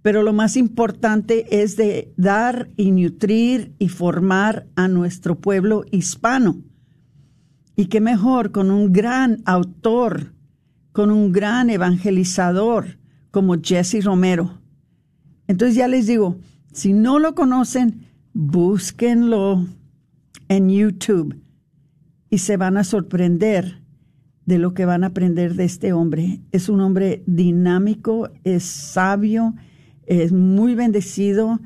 Pero 0.00 0.22
lo 0.22 0.32
más 0.32 0.56
importante 0.56 1.62
es 1.62 1.76
de 1.76 2.12
dar 2.16 2.70
y 2.76 2.92
nutrir 2.92 3.74
y 3.80 3.88
formar 3.88 4.68
a 4.76 4.86
nuestro 4.86 5.40
pueblo 5.40 5.84
hispano. 5.90 6.62
Y 7.74 7.86
qué 7.86 8.00
mejor 8.00 8.52
con 8.52 8.70
un 8.70 8.92
gran 8.92 9.42
autor, 9.44 10.34
con 10.92 11.10
un 11.10 11.32
gran 11.32 11.68
evangelizador 11.68 12.98
como 13.32 13.56
Jesse 13.60 14.04
Romero. 14.04 14.60
Entonces 15.48 15.74
ya 15.74 15.88
les 15.88 16.06
digo, 16.06 16.38
si 16.72 16.92
no 16.92 17.18
lo 17.18 17.34
conocen, 17.34 18.06
búsquenlo 18.34 19.66
en 20.46 20.68
YouTube 20.68 21.42
y 22.30 22.38
se 22.38 22.56
van 22.56 22.76
a 22.76 22.84
sorprender 22.84 23.83
de 24.46 24.58
lo 24.58 24.74
que 24.74 24.84
van 24.84 25.04
a 25.04 25.08
aprender 25.08 25.54
de 25.54 25.64
este 25.64 25.92
hombre. 25.92 26.40
Es 26.52 26.68
un 26.68 26.80
hombre 26.80 27.22
dinámico, 27.26 28.30
es 28.44 28.64
sabio, 28.64 29.54
es 30.06 30.32
muy 30.32 30.74
bendecido 30.74 31.60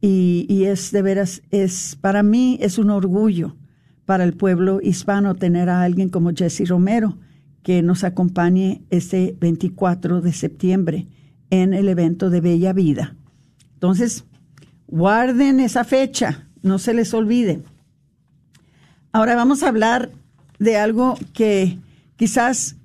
y, 0.00 0.64
es 0.64 0.92
de 0.92 1.02
veras, 1.02 1.42
es 1.50 1.96
para 2.00 2.22
mí 2.22 2.58
es 2.60 2.78
un 2.78 2.90
orgullo 2.90 3.56
para 4.04 4.24
el 4.24 4.34
pueblo 4.34 4.80
hispano 4.82 5.34
tener 5.34 5.70
a 5.70 5.82
alguien 5.82 6.10
como 6.10 6.32
Jesse 6.34 6.68
Romero 6.68 7.16
que 7.62 7.82
nos 7.82 8.04
acompañe 8.04 8.82
este 8.90 9.34
24 9.40 10.20
de 10.20 10.32
septiembre 10.34 11.06
en 11.48 11.72
el 11.72 11.88
evento 11.88 12.28
de 12.28 12.42
Bella 12.42 12.74
Vida. 12.74 13.16
Entonces, 13.72 14.24
guarden 14.86 15.60
esa 15.60 15.84
fecha, 15.84 16.48
no 16.62 16.78
se 16.78 16.92
les 16.92 17.14
olvide. 17.14 17.62
Ahora 19.12 19.36
vamos 19.36 19.62
a 19.62 19.68
hablar 19.68 20.10
de 20.58 20.76
algo 20.76 21.14
que 21.32 21.78
quizás 22.24 22.76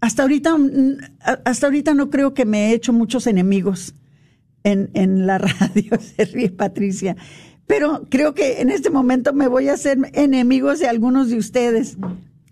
hasta 0.00 0.22
ahorita, 0.22 0.56
hasta 1.44 1.66
ahorita 1.66 1.92
no 1.92 2.08
creo 2.08 2.32
que 2.32 2.46
me 2.46 2.70
he 2.70 2.74
hecho 2.74 2.94
muchos 2.94 3.26
enemigos 3.26 3.94
en, 4.64 4.88
en 4.94 5.26
la 5.26 5.36
radio, 5.38 6.00
se 6.00 6.24
ríe 6.24 6.48
Patricia, 6.48 7.14
pero 7.66 8.06
creo 8.08 8.32
que 8.32 8.62
en 8.62 8.70
este 8.70 8.88
momento 8.88 9.34
me 9.34 9.48
voy 9.48 9.68
a 9.68 9.74
hacer 9.74 9.98
enemigos 10.14 10.78
de 10.78 10.88
algunos 10.88 11.28
de 11.28 11.36
ustedes. 11.36 11.98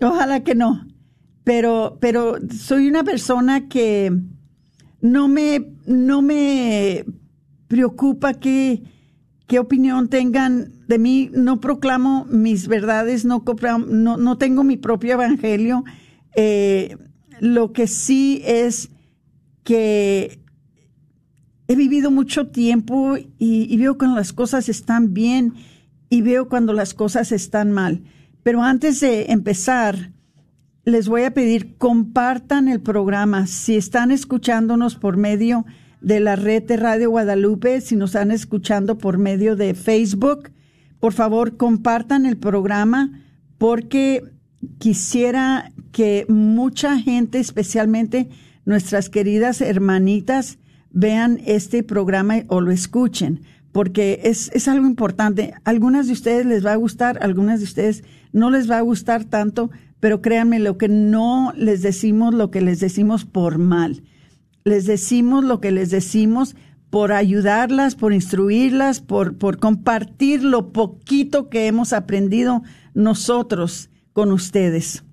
Ojalá 0.03 0.45
que 0.45 0.55
no. 0.55 0.87
Pero, 1.45 1.97
pero 1.99 2.37
soy 2.51 2.89
una 2.89 3.05
persona 3.05 3.69
que 3.69 4.13
no 5.01 5.29
me, 5.29 5.73
no 5.87 6.21
me 6.21 7.07
preocupa 7.69 8.35
que 8.35 8.83
qué 9.47 9.59
opinión 9.59 10.09
tengan 10.09 10.75
de 10.89 10.99
mí. 10.99 11.31
No 11.33 11.59
proclamo 11.59 12.27
mis 12.27 12.69
verdades, 12.69 13.25
no, 13.25 13.43
no, 13.89 14.19
no 14.19 14.37
tengo 14.37 14.63
mi 14.63 14.77
propio 14.77 15.15
evangelio. 15.15 15.85
Eh, 16.41 16.97
lo 17.41 17.73
que 17.73 17.89
sí 17.89 18.43
es 18.45 18.91
que 19.65 20.39
he 21.67 21.75
vivido 21.75 22.13
mucho 22.13 22.47
tiempo 22.47 23.17
y, 23.41 23.77
veo 23.77 23.99
cuando 23.99 24.19
las 24.19 24.33
cosas 24.33 24.69
están 24.69 25.15
bien 25.15 25.55
y 26.09 26.23
veo 26.23 26.49
cuando 26.49 26.73
las 26.75 26.95
cosas 26.95 27.33
están 27.33 27.73
mal. 27.73 28.05
Pero 28.45 28.63
antes 28.63 29.01
de 29.01 29.33
empezar, 29.33 30.13
les 30.85 31.09
voy 31.09 31.25
a 31.25 31.35
pedir, 31.35 31.77
compartan 31.77 32.69
el 32.69 32.81
programa. 32.83 33.49
Si 33.49 33.75
están 33.75 34.13
escuchándonos 34.13 34.95
por 34.95 35.17
medio 35.17 35.67
de 36.01 36.21
la 36.21 36.37
red 36.37 36.63
de 36.63 36.77
Radio 36.77 37.11
Guadalupe, 37.11 37.81
si 37.81 37.97
nos 37.97 38.11
están 38.11 38.31
escuchando 38.31 38.97
por 38.97 39.19
medio 39.19 39.57
de 39.57 39.75
Facebook, 39.75 40.53
por 41.01 41.13
favor 41.13 41.57
compartan 41.57 42.27
el 42.27 42.37
programa 42.37 43.25
porque 43.59 44.38
quisiera 44.79 45.73
que 45.93 46.27
mucha 46.29 46.99
gente, 46.99 47.39
especialmente 47.39 48.29
nuestras 48.65 49.09
queridas 49.09 49.61
hermanitas, 49.61 50.59
vean 50.91 51.41
este 51.47 51.83
programa 51.83 52.43
o 52.49 52.61
lo 52.61 52.71
escuchen, 52.71 53.43
porque 53.73 54.21
es, 54.25 54.51
es 54.55 54.69
algo 54.69 54.87
importante. 54.87 55.55
Algunas 55.65 56.07
de 56.07 56.13
ustedes 56.13 56.47
les 56.47 56.65
va 56.65 56.73
a 56.73 56.77
gustar, 56.77 57.19
algunas 57.23 57.61
de 57.61 57.65
ustedes 57.65 58.05
no 58.33 58.51
les 58.51 58.71
va 58.71 58.79
a 58.79 58.83
gustar 58.83 59.25
tanto, 59.25 59.71
pero 60.01 60.23
créanme, 60.23 60.59
lo 60.59 60.79
que 60.79 60.89
no 60.89 61.53
les 61.57 61.83
decimos, 61.83 62.35
lo 62.35 62.51
que 62.51 62.61
les 62.61 62.81
decimos 62.81 63.25
por 63.25 63.59
mal 63.59 64.03
les 64.69 64.87
decimos 64.87 65.45
lo 65.45 65.61
que 65.61 65.73
les 65.73 65.91
decimos 65.91 66.55
por 66.91 67.13
ayudarlas, 67.13 67.97
por 67.97 68.13
instruirlas, 68.13 69.01
por, 69.01 69.37
por 69.37 69.59
compartir 69.59 70.43
lo 70.43 70.73
poquito 70.73 71.49
que 71.49 71.67
hemos 71.67 71.93
aprendido 71.93 72.63
nosotros 72.95 73.91
con 74.19 74.33
ustedes. 74.33 75.05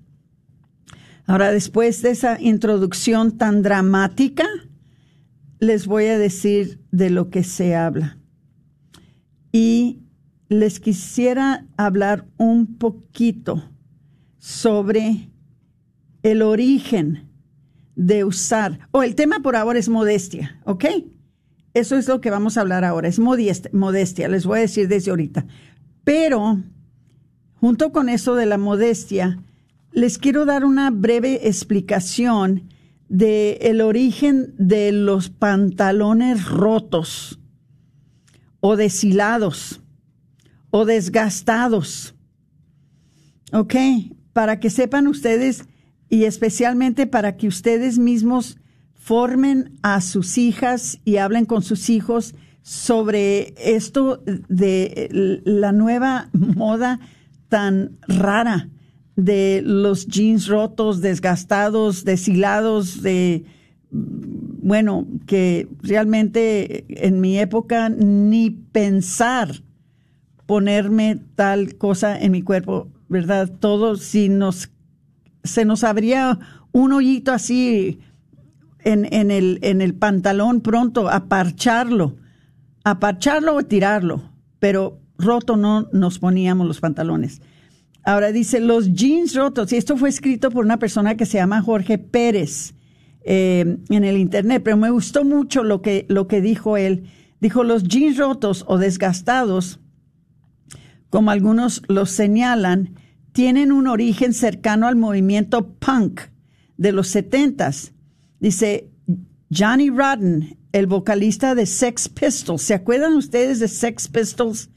Ahora, 1.28 1.52
después 1.52 2.02
de 2.02 2.10
esa 2.10 2.40
introducción 2.40 3.38
tan 3.38 3.62
dramática, 3.62 4.44
les 5.60 5.86
voy 5.86 6.06
a 6.06 6.18
decir 6.18 6.80
de 6.90 7.10
lo 7.10 7.30
que 7.30 7.44
se 7.44 7.76
habla. 7.76 8.18
Y 9.52 10.00
les 10.48 10.80
quisiera 10.80 11.68
hablar 11.76 12.26
un 12.36 12.78
poquito 12.78 13.70
sobre 14.38 15.30
el 16.24 16.42
origen 16.42 17.30
de 17.94 18.24
usar, 18.24 18.88
o 18.90 19.04
el 19.04 19.14
tema 19.14 19.38
por 19.38 19.54
ahora 19.54 19.78
es 19.78 19.88
modestia, 19.88 20.60
¿ok? 20.64 20.84
Eso 21.74 21.96
es 21.96 22.08
lo 22.08 22.20
que 22.20 22.30
vamos 22.30 22.56
a 22.56 22.62
hablar 22.62 22.84
ahora, 22.84 23.06
es 23.06 23.20
modestia, 23.20 23.70
modestia, 23.72 24.26
les 24.26 24.44
voy 24.44 24.58
a 24.58 24.62
decir 24.62 24.88
desde 24.88 25.12
ahorita. 25.12 25.46
Pero, 26.02 26.60
junto 27.66 27.90
con 27.90 28.08
eso 28.08 28.36
de 28.36 28.46
la 28.46 28.58
modestia, 28.58 29.42
les 29.90 30.18
quiero 30.18 30.44
dar 30.44 30.64
una 30.64 30.92
breve 30.92 31.48
explicación 31.48 32.68
de 33.08 33.54
el 33.60 33.80
origen 33.80 34.54
de 34.56 34.92
los 34.92 35.30
pantalones 35.30 36.46
rotos 36.46 37.40
o 38.60 38.76
deshilados 38.76 39.82
o 40.70 40.84
desgastados. 40.84 42.14
¿Ok? 43.52 43.74
Para 44.32 44.60
que 44.60 44.70
sepan 44.70 45.08
ustedes 45.08 45.64
y 46.08 46.22
especialmente 46.22 47.08
para 47.08 47.36
que 47.36 47.48
ustedes 47.48 47.98
mismos 47.98 48.58
formen 48.94 49.76
a 49.82 50.00
sus 50.02 50.38
hijas 50.38 51.00
y 51.04 51.16
hablen 51.16 51.46
con 51.46 51.62
sus 51.62 51.90
hijos 51.90 52.36
sobre 52.62 53.54
esto 53.58 54.22
de 54.48 55.40
la 55.44 55.72
nueva 55.72 56.28
moda 56.32 57.00
tan 57.48 57.98
rara 58.06 58.68
de 59.16 59.62
los 59.64 60.06
jeans 60.06 60.46
rotos, 60.46 61.00
desgastados, 61.00 62.04
deshilados, 62.04 63.02
de 63.02 63.44
bueno, 63.90 65.06
que 65.26 65.68
realmente 65.80 66.84
en 66.88 67.20
mi 67.20 67.38
época 67.38 67.88
ni 67.88 68.50
pensar 68.50 69.62
ponerme 70.44 71.20
tal 71.34 71.76
cosa 71.76 72.18
en 72.18 72.32
mi 72.32 72.42
cuerpo, 72.42 72.88
¿verdad? 73.08 73.50
Todo 73.60 73.96
si 73.96 74.28
nos 74.28 74.70
se 75.44 75.64
nos 75.64 75.84
abría 75.84 76.38
un 76.72 76.92
hoyito 76.92 77.32
así 77.32 78.00
en, 78.80 79.12
en, 79.12 79.30
el, 79.30 79.58
en 79.62 79.80
el 79.80 79.94
pantalón 79.94 80.60
pronto, 80.60 81.08
a 81.08 81.28
parcharlo, 81.28 82.16
a 82.84 82.98
parcharlo 82.98 83.56
o 83.56 83.62
tirarlo, 83.62 84.30
pero 84.58 85.00
roto 85.18 85.56
no 85.56 85.88
nos 85.92 86.18
poníamos 86.18 86.66
los 86.66 86.80
pantalones. 86.80 87.40
Ahora 88.04 88.30
dice, 88.30 88.60
los 88.60 88.92
jeans 88.92 89.34
rotos, 89.34 89.72
y 89.72 89.76
esto 89.76 89.96
fue 89.96 90.08
escrito 90.08 90.50
por 90.50 90.64
una 90.64 90.78
persona 90.78 91.16
que 91.16 91.26
se 91.26 91.38
llama 91.38 91.62
Jorge 91.62 91.98
Pérez 91.98 92.74
eh, 93.24 93.78
en 93.88 94.04
el 94.04 94.16
internet, 94.16 94.62
pero 94.64 94.76
me 94.76 94.90
gustó 94.90 95.24
mucho 95.24 95.64
lo 95.64 95.82
que, 95.82 96.06
lo 96.08 96.28
que 96.28 96.40
dijo 96.40 96.76
él. 96.76 97.10
Dijo, 97.40 97.64
los 97.64 97.82
jeans 97.82 98.16
rotos 98.16 98.64
o 98.68 98.78
desgastados, 98.78 99.80
como 101.10 101.32
algunos 101.32 101.82
los 101.88 102.10
señalan, 102.10 102.94
tienen 103.32 103.72
un 103.72 103.88
origen 103.88 104.32
cercano 104.32 104.86
al 104.86 104.96
movimiento 104.96 105.74
punk 105.74 106.20
de 106.76 106.92
los 106.92 107.08
setentas. 107.08 107.92
Dice 108.38 108.88
Johnny 109.50 109.90
Rotten, 109.90 110.56
el 110.72 110.86
vocalista 110.86 111.54
de 111.54 111.66
Sex 111.66 112.08
Pistols. 112.08 112.62
¿Se 112.62 112.74
acuerdan 112.74 113.14
ustedes 113.14 113.58
de 113.60 113.68
Sex 113.68 114.08
Pistols? 114.08 114.70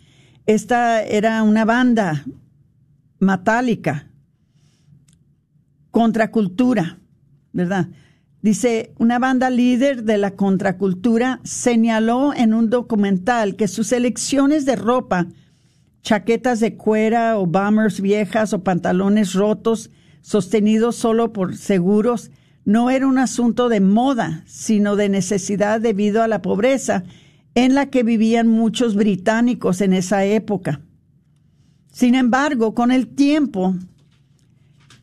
Esta 0.49 1.03
era 1.03 1.43
una 1.43 1.63
banda 1.63 2.25
metálica, 3.19 4.07
contracultura, 5.91 6.97
¿verdad? 7.53 7.89
Dice, 8.41 8.95
una 8.97 9.19
banda 9.19 9.51
líder 9.51 10.05
de 10.05 10.17
la 10.17 10.31
contracultura 10.31 11.39
señaló 11.43 12.33
en 12.33 12.55
un 12.55 12.71
documental 12.71 13.57
que 13.57 13.67
sus 13.67 13.91
elecciones 13.91 14.65
de 14.65 14.75
ropa 14.75 15.27
chaquetas 16.01 16.59
de 16.59 16.75
cuera 16.75 17.38
o 17.38 17.45
bombers 17.45 18.01
viejas 18.01 18.51
o 18.51 18.63
pantalones 18.63 19.35
rotos 19.35 19.91
sostenidos 20.21 20.95
solo 20.95 21.31
por 21.31 21.57
seguros 21.57 22.31
no 22.65 22.89
era 22.89 23.05
un 23.05 23.19
asunto 23.19 23.69
de 23.69 23.81
moda, 23.81 24.43
sino 24.47 24.95
de 24.95 25.09
necesidad 25.09 25.79
debido 25.79 26.23
a 26.23 26.27
la 26.27 26.41
pobreza 26.41 27.03
en 27.65 27.76
la 27.76 27.88
que 27.88 28.04
vivían 28.04 28.48
muchos 28.48 28.95
británicos 28.95 29.82
en 29.82 29.91
esa 29.91 30.24
época. 30.24 30.80
Sin 31.91 32.15
embargo, 32.15 32.74
con 32.74 32.89
el 32.89 33.08
tiempo, 33.08 33.76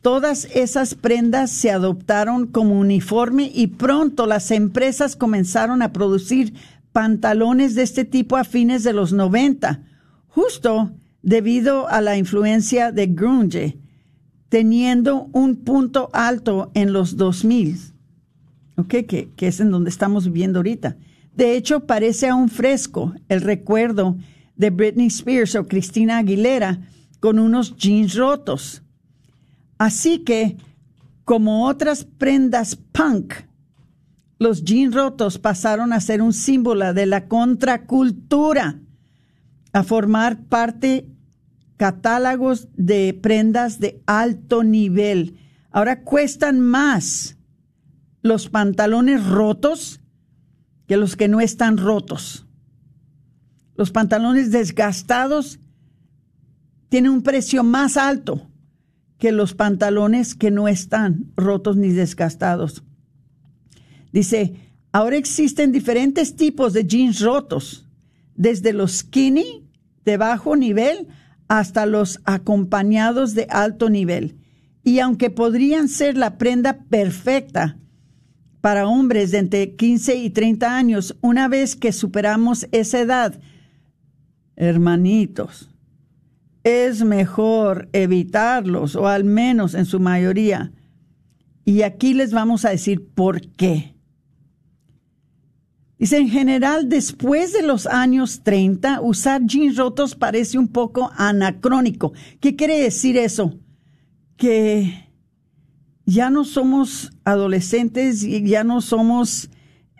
todas 0.01 0.45
esas 0.45 0.95
prendas 0.95 1.51
se 1.51 1.69
adoptaron 1.69 2.47
como 2.47 2.79
uniforme 2.79 3.51
y 3.53 3.67
pronto 3.67 4.25
las 4.25 4.49
empresas 4.49 5.15
comenzaron 5.15 5.83
a 5.83 5.93
producir 5.93 6.55
pantalones 6.91 7.75
de 7.75 7.83
este 7.83 8.05
tipo 8.05 8.37
a 8.37 8.43
fines 8.43 8.83
de 8.83 8.93
los 8.93 9.13
90, 9.13 9.83
justo 10.25 10.91
debido 11.21 11.87
a 11.89 12.01
la 12.01 12.17
influencia 12.17 12.91
de 12.91 13.05
grunge, 13.05 13.77
teniendo 14.49 15.29
un 15.31 15.57
punto 15.57 16.09
alto 16.11 16.71
en 16.73 16.91
los 16.91 17.17
2000, 17.17 17.77
okay, 18.77 19.03
que, 19.03 19.29
que 19.35 19.47
es 19.47 19.59
en 19.59 19.69
donde 19.69 19.91
estamos 19.91 20.25
viviendo 20.25 20.57
ahorita. 20.57 20.97
De 21.37 21.55
hecho, 21.55 21.81
parece 21.81 22.29
aún 22.29 22.49
fresco 22.49 23.13
el 23.29 23.41
recuerdo 23.41 24.17
de 24.55 24.71
Britney 24.71 25.05
Spears 25.05 25.53
o 25.53 25.67
Christina 25.67 26.17
Aguilera 26.17 26.79
con 27.19 27.37
unos 27.37 27.77
jeans 27.77 28.15
rotos. 28.15 28.81
Así 29.77 30.23
que, 30.23 30.57
como 31.25 31.67
otras 31.67 32.05
prendas 32.05 32.75
punk, 32.75 33.35
los 34.39 34.63
jeans 34.63 34.95
rotos 34.95 35.37
pasaron 35.37 35.93
a 35.93 36.01
ser 36.01 36.23
un 36.23 36.33
símbolo 36.33 36.91
de 36.95 37.05
la 37.05 37.27
contracultura, 37.27 38.79
a 39.73 39.83
formar 39.83 40.39
parte 40.45 41.07
catálogos 41.77 42.67
de 42.75 43.13
prendas 43.13 43.79
de 43.79 44.01
alto 44.07 44.63
nivel. 44.63 45.37
Ahora 45.69 46.01
cuestan 46.01 46.61
más 46.61 47.37
los 48.23 48.49
pantalones 48.49 49.23
rotos 49.23 50.01
que 50.87 50.97
los 50.97 51.15
que 51.15 51.27
no 51.27 51.41
están 51.41 51.77
rotos. 51.77 52.45
Los 53.75 53.91
pantalones 53.91 54.51
desgastados 54.51 55.59
tienen 56.89 57.11
un 57.11 57.21
precio 57.21 57.63
más 57.63 57.97
alto 57.97 58.49
que 59.17 59.31
los 59.31 59.53
pantalones 59.53 60.35
que 60.35 60.51
no 60.51 60.67
están 60.67 61.31
rotos 61.35 61.75
ni 61.75 61.89
desgastados. 61.89 62.83
Dice, 64.11 64.55
ahora 64.91 65.17
existen 65.17 65.71
diferentes 65.71 66.35
tipos 66.35 66.73
de 66.73 66.85
jeans 66.85 67.19
rotos, 67.19 67.87
desde 68.35 68.73
los 68.73 68.99
skinny 68.99 69.67
de 70.05 70.17
bajo 70.17 70.55
nivel 70.55 71.07
hasta 71.47 71.85
los 71.85 72.19
acompañados 72.23 73.33
de 73.33 73.47
alto 73.49 73.89
nivel. 73.89 74.37
Y 74.83 74.99
aunque 74.99 75.29
podrían 75.29 75.89
ser 75.89 76.15
la 76.15 76.37
prenda 76.37 76.85
perfecta 76.89 77.77
para 78.67 78.85
hombres 78.85 79.31
de 79.31 79.37
entre 79.37 79.75
15 79.77 80.15
y 80.15 80.29
30 80.29 80.75
años, 80.75 81.15
una 81.21 81.47
vez 81.47 81.73
que 81.73 81.93
superamos 81.93 82.67
esa 82.73 82.99
edad, 82.99 83.39
hermanitos, 84.57 85.69
es 86.65 87.01
mejor 87.01 87.87
evitarlos, 87.93 88.97
o 88.97 89.07
al 89.07 89.23
menos 89.23 89.73
en 89.73 89.85
su 89.85 90.01
mayoría. 90.01 90.73
Y 91.63 91.83
aquí 91.83 92.13
les 92.13 92.33
vamos 92.33 92.65
a 92.65 92.71
decir 92.71 93.07
por 93.15 93.39
qué. 93.51 93.95
Dice, 95.97 96.17
en 96.17 96.27
general, 96.27 96.89
después 96.89 97.53
de 97.53 97.61
los 97.61 97.87
años 97.87 98.41
30, 98.43 98.99
usar 98.99 99.45
jeans 99.45 99.77
rotos 99.77 100.13
parece 100.13 100.57
un 100.57 100.67
poco 100.67 101.09
anacrónico. 101.15 102.11
¿Qué 102.41 102.57
quiere 102.57 102.81
decir 102.81 103.15
eso? 103.15 103.57
Que 104.35 105.06
ya 106.07 106.31
no 106.31 106.43
somos 106.43 107.11
adolescentes, 107.23 108.21
ya 108.21 108.63
no 108.63 108.81
somos, 108.81 109.51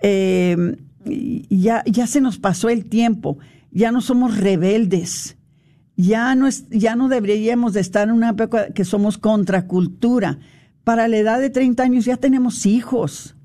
eh, 0.01 0.77
ya, 1.05 1.83
ya 1.85 2.07
se 2.07 2.19
nos 2.19 2.39
pasó 2.39 2.69
el 2.69 2.85
tiempo, 2.85 3.37
ya 3.69 3.91
no 3.91 4.01
somos 4.01 4.37
rebeldes, 4.37 5.37
ya 5.95 6.33
no, 6.33 6.47
es, 6.47 6.67
ya 6.69 6.95
no 6.95 7.09
deberíamos 7.09 7.73
de 7.73 7.81
estar 7.81 8.07
en 8.07 8.15
una 8.15 8.29
época 8.29 8.73
que 8.73 8.85
somos 8.85 9.19
contracultura. 9.19 10.39
Para 10.83 11.07
la 11.07 11.17
edad 11.17 11.39
de 11.39 11.51
30 11.51 11.83
años 11.83 12.05
ya 12.05 12.17
tenemos 12.17 12.65
hijos 12.65 13.37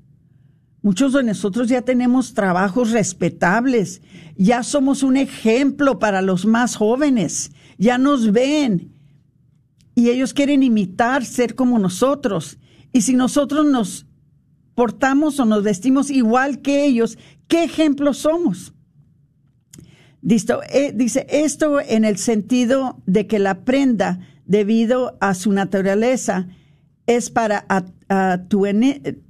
Muchos 0.83 1.13
de 1.13 1.23
nosotros 1.23 1.69
ya 1.69 1.81
tenemos 1.81 2.33
trabajos 2.33 2.91
respetables, 2.91 4.01
ya 4.35 4.63
somos 4.63 5.01
un 5.01 5.15
ejemplo 5.15 5.97
para 5.97 6.21
los 6.21 6.45
más 6.45 6.75
jóvenes, 6.75 7.53
ya 7.77 7.97
nos 7.97 8.33
ven 8.33 8.91
y 9.95 10.09
ellos 10.09 10.33
quieren 10.33 10.63
imitar, 10.63 11.25
ser 11.25 11.55
como 11.55 11.79
nosotros. 11.79 12.57
Y 12.91 13.01
si 13.01 13.15
nosotros 13.15 13.65
nos 13.65 14.05
portamos 14.75 15.39
o 15.39 15.45
nos 15.45 15.63
vestimos 15.63 16.09
igual 16.09 16.61
que 16.61 16.85
ellos, 16.85 17.17
¿qué 17.47 17.63
ejemplo 17.63 18.13
somos? 18.13 18.73
Eh, 20.25 20.93
dice 20.95 21.27
esto 21.29 21.79
en 21.81 22.05
el 22.05 22.17
sentido 22.17 23.01
de 23.05 23.27
que 23.27 23.39
la 23.39 23.65
prenda, 23.65 24.19
debido 24.45 25.17
a 25.19 25.33
su 25.33 25.51
naturaleza, 25.51 26.47
es 27.05 27.29
para 27.29 27.65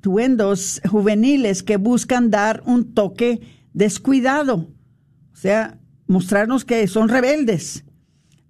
tuendos 0.01 0.81
juveniles 0.87 1.63
que 1.63 1.77
buscan 1.77 2.29
dar 2.29 2.61
un 2.65 2.93
toque 2.93 3.41
descuidado, 3.73 4.69
o 5.33 5.35
sea, 5.35 5.79
mostrarnos 6.05 6.65
que 6.65 6.87
son 6.87 7.09
rebeldes, 7.09 7.85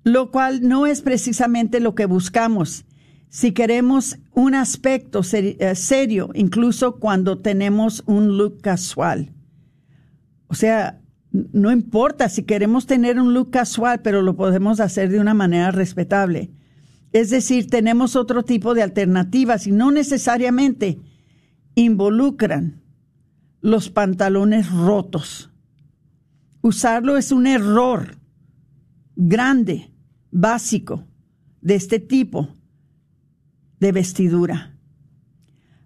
lo 0.04 0.32
cual 0.32 0.68
no 0.68 0.86
es 0.86 1.02
precisamente 1.02 1.80
lo 1.80 1.96
que 1.96 2.06
buscamos. 2.06 2.86
Si 3.30 3.52
queremos 3.52 4.20
un 4.34 4.54
aspecto 4.54 5.22
eh, 5.34 5.76
serio, 5.76 6.30
incluso 6.34 7.00
cuando 7.00 7.40
tenemos 7.40 8.04
un 8.06 8.38
look 8.38 8.62
casual. 8.62 9.34
O 10.48 10.56
sea, 10.56 11.02
no 11.32 11.72
importa 11.72 12.30
si 12.30 12.44
queremos 12.44 12.86
tener 12.86 13.20
un 13.20 13.34
look 13.34 13.50
casual, 13.50 14.02
pero 14.02 14.22
lo 14.22 14.36
podemos 14.36 14.80
hacer 14.80 15.10
de 15.10 15.20
una 15.20 15.34
manera 15.34 15.72
respetable. 15.72 16.52
Es 17.12 17.30
decir, 17.30 17.68
tenemos 17.68 18.16
otro 18.16 18.44
tipo 18.44 18.74
de 18.74 18.84
alternativas 18.84 19.66
y 19.68 19.72
no 19.72 19.92
necesariamente 19.92 21.00
involucran 21.76 22.82
los 23.62 23.90
pantalones 23.90 24.72
rotos. 24.72 25.52
Usarlo 26.62 27.18
es 27.18 27.32
un 27.32 27.48
error 27.48 28.18
grande, 29.16 29.93
básico, 30.34 31.06
de 31.62 31.76
este 31.76 32.00
tipo 32.00 32.50
de 33.80 33.92
vestidura. 33.94 34.78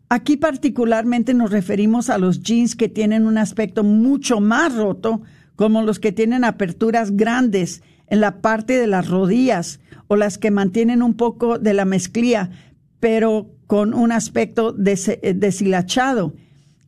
Aquí 0.09 0.37
particularmente 0.37 1.33
nos 1.33 1.51
referimos 1.51 2.09
a 2.09 2.17
los 2.17 2.41
jeans 2.41 2.75
que 2.75 2.89
tienen 2.89 3.27
un 3.27 3.37
aspecto 3.37 3.83
mucho 3.83 4.39
más 4.39 4.73
roto, 4.75 5.21
como 5.55 5.83
los 5.83 5.99
que 5.99 6.11
tienen 6.11 6.43
aperturas 6.43 7.11
grandes 7.15 7.83
en 8.07 8.21
la 8.21 8.41
parte 8.41 8.79
de 8.79 8.87
las 8.87 9.07
rodillas 9.09 9.79
o 10.07 10.15
las 10.15 10.37
que 10.37 10.49
mantienen 10.49 11.03
un 11.03 11.15
poco 11.15 11.59
de 11.59 11.73
la 11.73 11.85
mezclilla, 11.85 12.49
pero 12.99 13.51
con 13.67 13.93
un 13.93 14.11
aspecto 14.11 14.75
eh, 14.77 15.33
deshilachado. 15.35 16.33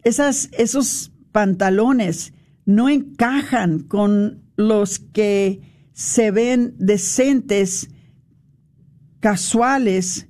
Esas, 0.03 0.49
esos 0.53 1.11
pantalones 1.31 2.33
no 2.65 2.87
encajan 2.87 3.79
con 3.79 4.43
los 4.55 4.99
que 4.99 5.68
se 5.99 6.31
ven 6.31 6.75
decentes, 6.77 7.89
casuales, 9.19 10.29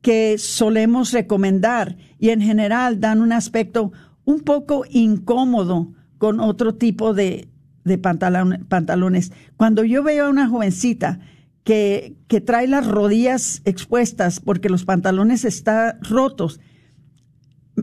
que 0.00 0.38
solemos 0.38 1.12
recomendar 1.12 1.98
y 2.18 2.30
en 2.30 2.40
general 2.40 2.98
dan 2.98 3.20
un 3.20 3.30
aspecto 3.32 3.92
un 4.24 4.40
poco 4.40 4.86
incómodo 4.88 5.92
con 6.16 6.40
otro 6.40 6.76
tipo 6.76 7.12
de, 7.12 7.50
de 7.84 7.98
pantalones. 7.98 9.32
Cuando 9.58 9.84
yo 9.84 10.02
veo 10.02 10.24
a 10.24 10.30
una 10.30 10.48
jovencita 10.48 11.20
que, 11.62 12.16
que 12.26 12.40
trae 12.40 12.66
las 12.66 12.86
rodillas 12.86 13.60
expuestas 13.66 14.40
porque 14.40 14.70
los 14.70 14.86
pantalones 14.86 15.44
están 15.44 16.00
rotos, 16.00 16.58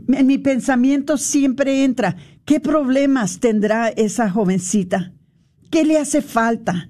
en 0.08 0.26
mi 0.26 0.40
pensamiento 0.40 1.18
siempre 1.18 1.84
entra, 1.84 2.16
¿qué 2.44 2.60
problemas 2.60 3.40
tendrá 3.40 3.90
esa 3.90 4.32
jovencita? 4.32 5.14
¿Qué 5.70 5.84
le 5.84 5.98
hace 5.98 6.22
falta? 6.22 6.90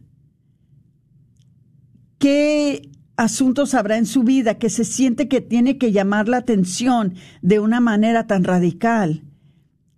¿Qué 2.20 2.92
asuntos 3.16 3.74
habrá 3.74 3.98
en 3.98 4.06
su 4.06 4.24
vida 4.24 4.58
que 4.58 4.70
se 4.70 4.84
siente 4.84 5.28
que 5.28 5.42
tiene 5.42 5.78
que 5.78 5.92
llamar 5.92 6.28
la 6.28 6.38
atención 6.38 7.16
de 7.42 7.60
una 7.60 7.80
manera 7.80 8.28
tan 8.28 8.44
radical 8.44 9.24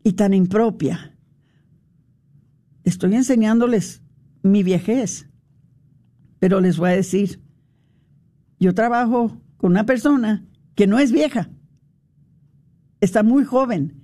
y 0.04 0.14
tan 0.14 0.34
impropia? 0.34 1.18
Estoy 2.84 3.16
enseñándoles 3.16 4.02
mi 4.42 4.64
viejez, 4.64 5.30
pero 6.40 6.62
les 6.62 6.78
voy 6.78 6.92
a 6.92 6.96
decir, 6.96 7.42
yo 8.60 8.74
trabajo 8.74 9.42
con 9.58 9.72
una 9.72 9.86
persona 9.86 10.46
que 10.76 10.88
no 10.88 11.00
es 11.00 11.12
vieja, 11.12 11.50
está 13.02 13.24
muy 13.24 13.44
joven 13.44 14.02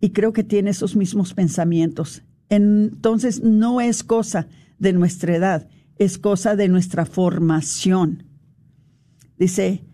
y 0.00 0.10
creo 0.10 0.32
que 0.32 0.42
tiene 0.42 0.70
esos 0.70 0.96
mismos 0.96 1.32
pensamientos. 1.34 2.24
Entonces 2.52 3.42
no 3.42 3.80
es 3.80 4.04
cosa 4.04 4.46
de 4.78 4.92
nuestra 4.92 5.34
edad, 5.34 5.68
es 5.96 6.18
cosa 6.18 6.54
de 6.54 6.68
nuestra 6.68 7.06
formación. 7.06 8.24
Dice, 9.38 9.86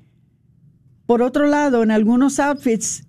por 1.07 1.23
otro 1.23 1.47
lado, 1.47 1.85
en 1.85 1.93
algunos 1.93 2.41
outfits 2.41 3.07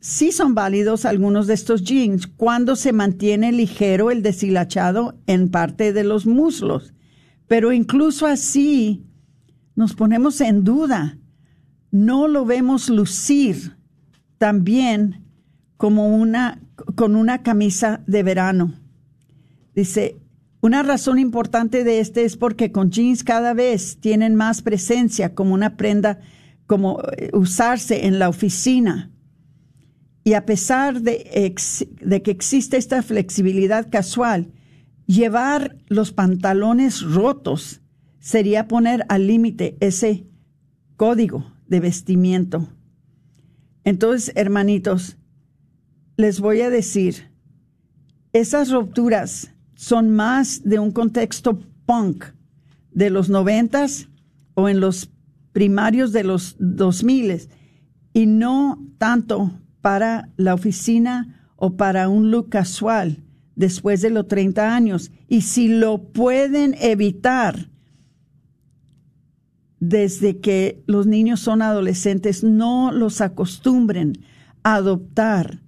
sí 0.00 0.32
son 0.32 0.54
válidos 0.54 1.06
algunos 1.06 1.46
de 1.46 1.54
estos 1.54 1.82
jeans 1.82 2.26
cuando 2.26 2.76
se 2.76 2.92
mantiene 2.92 3.52
ligero 3.52 4.10
el 4.10 4.22
deshilachado 4.22 5.18
en 5.26 5.48
parte 5.48 5.94
de 5.94 6.04
los 6.04 6.26
muslos, 6.26 6.92
Pero 7.46 7.72
incluso 7.72 8.26
así 8.26 9.06
nos 9.76 9.94
ponemos 9.94 10.42
en 10.42 10.62
duda. 10.62 11.16
No 11.90 12.28
lo 12.28 12.44
vemos 12.44 12.90
lucir 12.90 13.78
también 14.36 15.24
como 15.78 16.14
una, 16.14 16.60
con 16.96 17.16
una 17.16 17.42
camisa 17.42 18.02
de 18.06 18.22
verano. 18.22 18.79
Dice, 19.74 20.20
una 20.60 20.82
razón 20.82 21.18
importante 21.18 21.84
de 21.84 22.00
este 22.00 22.24
es 22.24 22.36
porque 22.36 22.70
con 22.70 22.90
jeans 22.90 23.24
cada 23.24 23.54
vez 23.54 23.98
tienen 23.98 24.34
más 24.34 24.60
presencia 24.60 25.34
como 25.34 25.54
una 25.54 25.76
prenda, 25.76 26.20
como 26.66 27.00
eh, 27.16 27.30
usarse 27.32 28.06
en 28.06 28.18
la 28.18 28.28
oficina. 28.28 29.10
Y 30.22 30.34
a 30.34 30.44
pesar 30.44 31.00
de, 31.00 31.54
de 32.02 32.22
que 32.22 32.30
existe 32.30 32.76
esta 32.76 33.02
flexibilidad 33.02 33.88
casual, 33.90 34.52
llevar 35.06 35.78
los 35.88 36.12
pantalones 36.12 37.00
rotos 37.02 37.80
sería 38.18 38.68
poner 38.68 39.06
al 39.08 39.26
límite 39.26 39.78
ese 39.80 40.26
código 40.96 41.50
de 41.68 41.80
vestimiento. 41.80 42.68
Entonces, 43.82 44.32
hermanitos, 44.36 45.16
les 46.18 46.38
voy 46.38 46.60
a 46.60 46.68
decir, 46.68 47.30
esas 48.34 48.70
rupturas 48.70 49.54
son 49.80 50.10
más 50.10 50.60
de 50.62 50.78
un 50.78 50.90
contexto 50.90 51.58
punk 51.86 52.26
de 52.92 53.08
los 53.08 53.30
noventas 53.30 54.10
o 54.52 54.68
en 54.68 54.78
los 54.78 55.10
primarios 55.52 56.12
de 56.12 56.22
los 56.22 56.54
dos 56.58 57.02
miles 57.02 57.48
y 58.12 58.26
no 58.26 58.78
tanto 58.98 59.58
para 59.80 60.28
la 60.36 60.52
oficina 60.52 61.48
o 61.56 61.78
para 61.78 62.10
un 62.10 62.30
look 62.30 62.50
casual 62.50 63.24
después 63.56 64.02
de 64.02 64.10
los 64.10 64.28
30 64.28 64.74
años. 64.76 65.12
Y 65.28 65.40
si 65.40 65.68
lo 65.68 66.12
pueden 66.12 66.76
evitar 66.78 67.70
desde 69.78 70.40
que 70.40 70.82
los 70.86 71.06
niños 71.06 71.40
son 71.40 71.62
adolescentes, 71.62 72.44
no 72.44 72.92
los 72.92 73.22
acostumbren 73.22 74.18
a 74.62 74.74
adoptar 74.74 75.62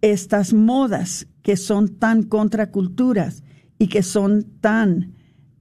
estas 0.00 0.52
modas 0.52 1.26
que 1.42 1.56
son 1.56 1.88
tan 1.96 2.22
contraculturas 2.22 3.42
y 3.78 3.88
que 3.88 4.02
son 4.02 4.44
tan, 4.60 5.14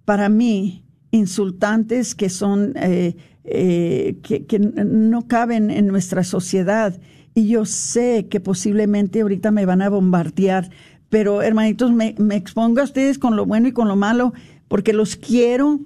para 0.06 0.30
mí, 0.30 0.84
insultantes, 1.12 2.16
que 2.16 2.30
son, 2.30 2.74
eh, 2.76 3.16
eh, 3.44 4.18
que, 4.22 4.60
no 4.60 5.28
caben 5.28 5.72
en 5.72 5.88
nuestra 5.88 6.24
sociedad. 6.24 7.00
Y 7.34 7.48
yo 7.48 7.66
sé 7.66 8.28
que 8.30 8.40
posiblemente 8.40 9.22
ahorita 9.22 9.52
me 9.52 9.66
van 9.66 9.82
a 9.82 9.90
bombardear, 9.90 10.70
pero 11.10 11.42
hermanitos, 11.42 11.92
me, 11.92 12.16
me 12.18 12.36
expongo 12.36 12.82
a 12.82 12.84
ustedes 12.86 13.18
con 13.18 13.36
lo 13.36 13.46
bueno 13.46 13.68
y 13.68 13.72
con 13.72 13.88
lo 13.88 13.96
malo, 13.96 14.34
porque 14.68 14.94
los 14.94 15.16
quiero, 15.16 15.80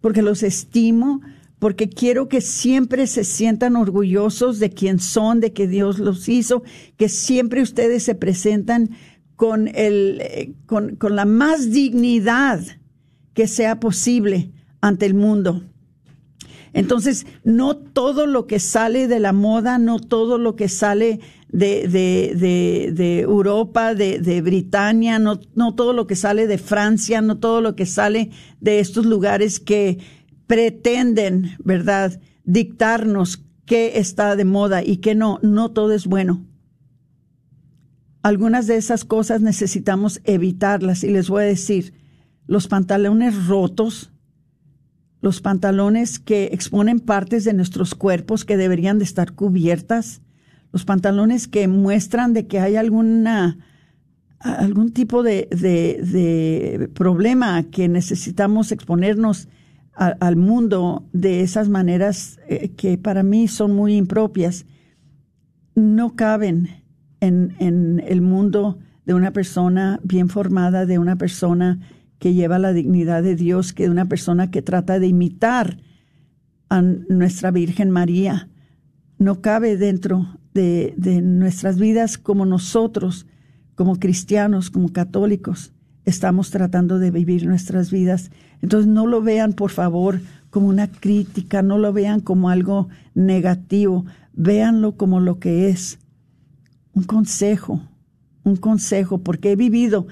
porque 0.00 0.22
los 0.22 0.42
estimo, 0.42 1.20
porque 1.62 1.88
quiero 1.88 2.28
que 2.28 2.40
siempre 2.40 3.06
se 3.06 3.22
sientan 3.22 3.76
orgullosos 3.76 4.58
de 4.58 4.70
quién 4.70 4.98
son, 4.98 5.38
de 5.38 5.52
que 5.52 5.68
Dios 5.68 6.00
los 6.00 6.28
hizo, 6.28 6.64
que 6.96 7.08
siempre 7.08 7.62
ustedes 7.62 8.02
se 8.02 8.16
presentan 8.16 8.90
con, 9.36 9.68
el, 9.68 10.20
eh, 10.20 10.54
con, 10.66 10.96
con 10.96 11.16
la 11.16 11.24
más 11.24 11.70
dignidad 11.70 12.60
que 13.34 13.46
sea 13.46 13.80
posible 13.80 14.52
ante 14.80 15.06
el 15.06 15.14
mundo. 15.14 15.62
Entonces, 16.74 17.26
no 17.44 17.76
todo 17.76 18.26
lo 18.26 18.46
que 18.46 18.58
sale 18.58 19.06
de 19.06 19.20
la 19.20 19.32
moda, 19.32 19.78
no 19.78 19.98
todo 19.98 20.38
lo 20.38 20.56
que 20.56 20.68
sale 20.68 21.20
de, 21.48 21.86
de, 21.86 22.34
de, 22.34 22.92
de 22.92 23.20
Europa, 23.20 23.94
de, 23.94 24.40
Britania, 24.40 25.18
no, 25.18 25.38
no 25.54 25.74
todo 25.74 25.92
lo 25.92 26.06
que 26.06 26.16
sale 26.16 26.46
de 26.46 26.56
Francia, 26.56 27.20
no 27.20 27.38
todo 27.38 27.60
lo 27.60 27.76
que 27.76 27.84
sale 27.84 28.30
de 28.60 28.80
estos 28.80 29.04
lugares 29.04 29.60
que 29.60 29.98
pretenden, 30.46 31.56
¿verdad?, 31.62 32.20
dictarnos 32.44 33.44
qué 33.66 33.98
está 33.98 34.34
de 34.34 34.44
moda 34.44 34.82
y 34.82 34.96
qué 34.96 35.14
no. 35.14 35.38
No 35.42 35.70
todo 35.72 35.92
es 35.92 36.06
bueno 36.06 36.46
algunas 38.22 38.66
de 38.66 38.76
esas 38.76 39.04
cosas 39.04 39.42
necesitamos 39.42 40.20
evitarlas. 40.24 41.04
Y 41.04 41.08
les 41.08 41.28
voy 41.28 41.42
a 41.42 41.46
decir, 41.46 41.94
los 42.46 42.68
pantalones 42.68 43.46
rotos, 43.46 44.12
los 45.20 45.40
pantalones 45.40 46.18
que 46.18 46.46
exponen 46.52 47.00
partes 47.00 47.44
de 47.44 47.52
nuestros 47.52 47.94
cuerpos 47.94 48.44
que 48.44 48.56
deberían 48.56 48.98
de 48.98 49.04
estar 49.04 49.32
cubiertas, 49.32 50.22
los 50.72 50.84
pantalones 50.84 51.48
que 51.48 51.68
muestran 51.68 52.32
de 52.32 52.46
que 52.46 52.58
hay 52.60 52.76
alguna 52.76 53.58
algún 54.38 54.92
tipo 54.92 55.22
de, 55.22 55.46
de, 55.52 56.88
problema 56.94 57.62
que 57.62 57.88
necesitamos 57.88 58.72
exponernos 58.72 59.48
al 59.94 60.34
mundo 60.34 61.08
de 61.12 61.42
esas 61.42 61.68
maneras 61.68 62.40
eh, 62.48 62.70
que 62.70 62.98
para 62.98 63.22
mí 63.22 63.46
son 63.46 63.72
muy 63.72 63.94
impropias, 63.94 64.66
no 65.76 66.16
caben 66.16 66.81
en, 67.22 68.02
el 68.06 68.20
mundo 68.20 68.78
de 69.06 69.14
una 69.14 69.32
persona 69.32 70.00
bien 70.02 70.28
formada, 70.28 70.86
de 70.86 70.98
una 70.98 71.16
persona 71.16 71.78
que 72.18 72.34
lleva 72.34 72.58
la 72.58 72.72
dignidad 72.72 73.22
de 73.22 73.36
Dios, 73.36 73.72
que 73.72 73.84
de 73.84 73.90
una 73.90 74.06
persona 74.06 74.50
que 74.50 74.62
trata 74.62 74.98
de 74.98 75.06
imitar 75.06 75.78
a 76.68 76.82
nuestra 76.82 77.50
Virgen 77.50 77.90
María. 77.90 78.48
No 79.18 79.40
cabe 79.40 79.76
dentro 79.76 80.38
de, 80.52 80.94
de 80.96 81.22
nuestras 81.22 81.78
vidas 81.78 82.18
como 82.18 82.44
nosotros, 82.44 83.26
como 83.74 83.98
cristianos, 83.98 84.70
como 84.70 84.92
católicos, 84.92 85.72
estamos 86.04 86.50
tratando 86.50 86.98
de 86.98 87.10
vivir 87.10 87.46
nuestras 87.46 87.90
vidas. 87.90 88.30
Entonces 88.60 88.88
no 88.88 89.06
lo 89.06 89.22
vean, 89.22 89.52
por 89.52 89.70
favor, 89.70 90.20
como 90.50 90.68
una 90.68 90.88
crítica, 90.88 91.62
no 91.62 91.78
lo 91.78 91.92
vean 91.92 92.20
como 92.20 92.50
algo 92.50 92.88
negativo, 93.14 94.04
véanlo 94.32 94.96
como 94.96 95.20
lo 95.20 95.38
que 95.38 95.68
es, 95.68 95.98
un 96.94 97.04
consejo, 97.04 97.80
un 98.44 98.56
consejo, 98.56 99.18
porque 99.18 99.52
he 99.52 99.56
vivido 99.56 100.06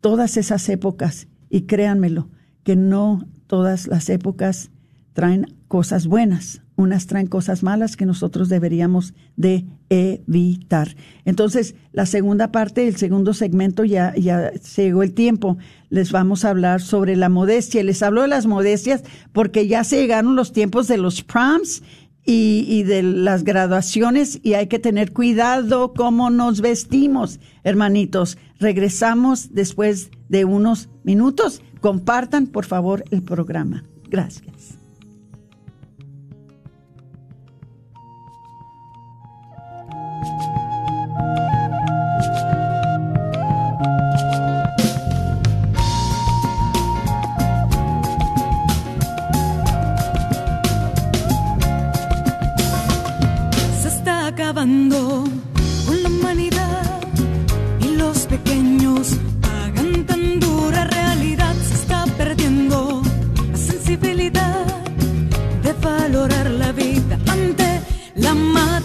todas 0.00 0.36
esas 0.36 0.68
épocas 0.68 1.28
y 1.50 1.62
créanmelo, 1.62 2.28
que 2.64 2.76
no 2.76 3.26
todas 3.46 3.86
las 3.86 4.08
épocas 4.08 4.70
traen 5.12 5.46
cosas 5.68 6.06
buenas, 6.06 6.62
unas 6.76 7.06
traen 7.06 7.26
cosas 7.26 7.62
malas 7.62 7.96
que 7.96 8.06
nosotros 8.06 8.48
deberíamos 8.48 9.14
de 9.36 9.66
evitar. 9.90 10.96
Entonces, 11.24 11.74
la 11.92 12.06
segunda 12.06 12.50
parte, 12.50 12.88
el 12.88 12.96
segundo 12.96 13.34
segmento, 13.34 13.84
ya, 13.84 14.14
ya 14.16 14.52
llegó 14.76 15.02
el 15.02 15.12
tiempo. 15.12 15.58
Les 15.90 16.12
vamos 16.12 16.44
a 16.44 16.50
hablar 16.50 16.80
sobre 16.80 17.14
la 17.16 17.28
modestia. 17.28 17.82
Les 17.84 18.02
hablo 18.02 18.22
de 18.22 18.28
las 18.28 18.46
modestias 18.46 19.02
porque 19.32 19.68
ya 19.68 19.84
se 19.84 20.00
llegaron 20.00 20.34
los 20.34 20.52
tiempos 20.52 20.88
de 20.88 20.96
los 20.96 21.22
proms 21.22 21.82
y, 22.24 22.82
de 22.84 23.02
las 23.02 23.44
graduaciones 23.44 24.38
y 24.42 24.54
hay 24.54 24.68
que 24.68 24.78
tener 24.78 25.12
cuidado 25.12 25.92
cómo 25.94 26.30
nos 26.30 26.60
vestimos, 26.60 27.40
hermanitos. 27.64 28.38
Regresamos 28.58 29.52
después 29.52 30.10
de 30.28 30.44
unos 30.44 30.88
minutos. 31.02 31.62
Compartan, 31.80 32.46
por 32.46 32.64
favor, 32.64 33.04
el 33.10 33.22
programa. 33.22 33.84
Gracias. 34.08 34.81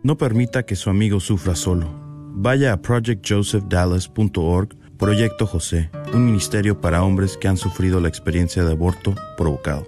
No 0.02 0.16
permita 0.16 0.62
que 0.62 0.76
su 0.76 0.88
amigo 0.88 1.20
sufra 1.20 1.56
solo. 1.56 1.90
Vaya 2.38 2.72
a 2.72 2.80
projectjosephdallas.org, 2.80 4.86
Proyecto 4.98 5.46
José, 5.46 5.90
un 6.14 6.24
ministerio 6.24 6.80
para 6.80 7.02
hombres 7.02 7.37
que 7.37 7.48
han 7.48 7.59
sufrido 7.59 8.00
la 8.00 8.09
experiencia 8.09 8.64
de 8.64 8.72
aborto 8.72 9.14
provocado. 9.37 9.87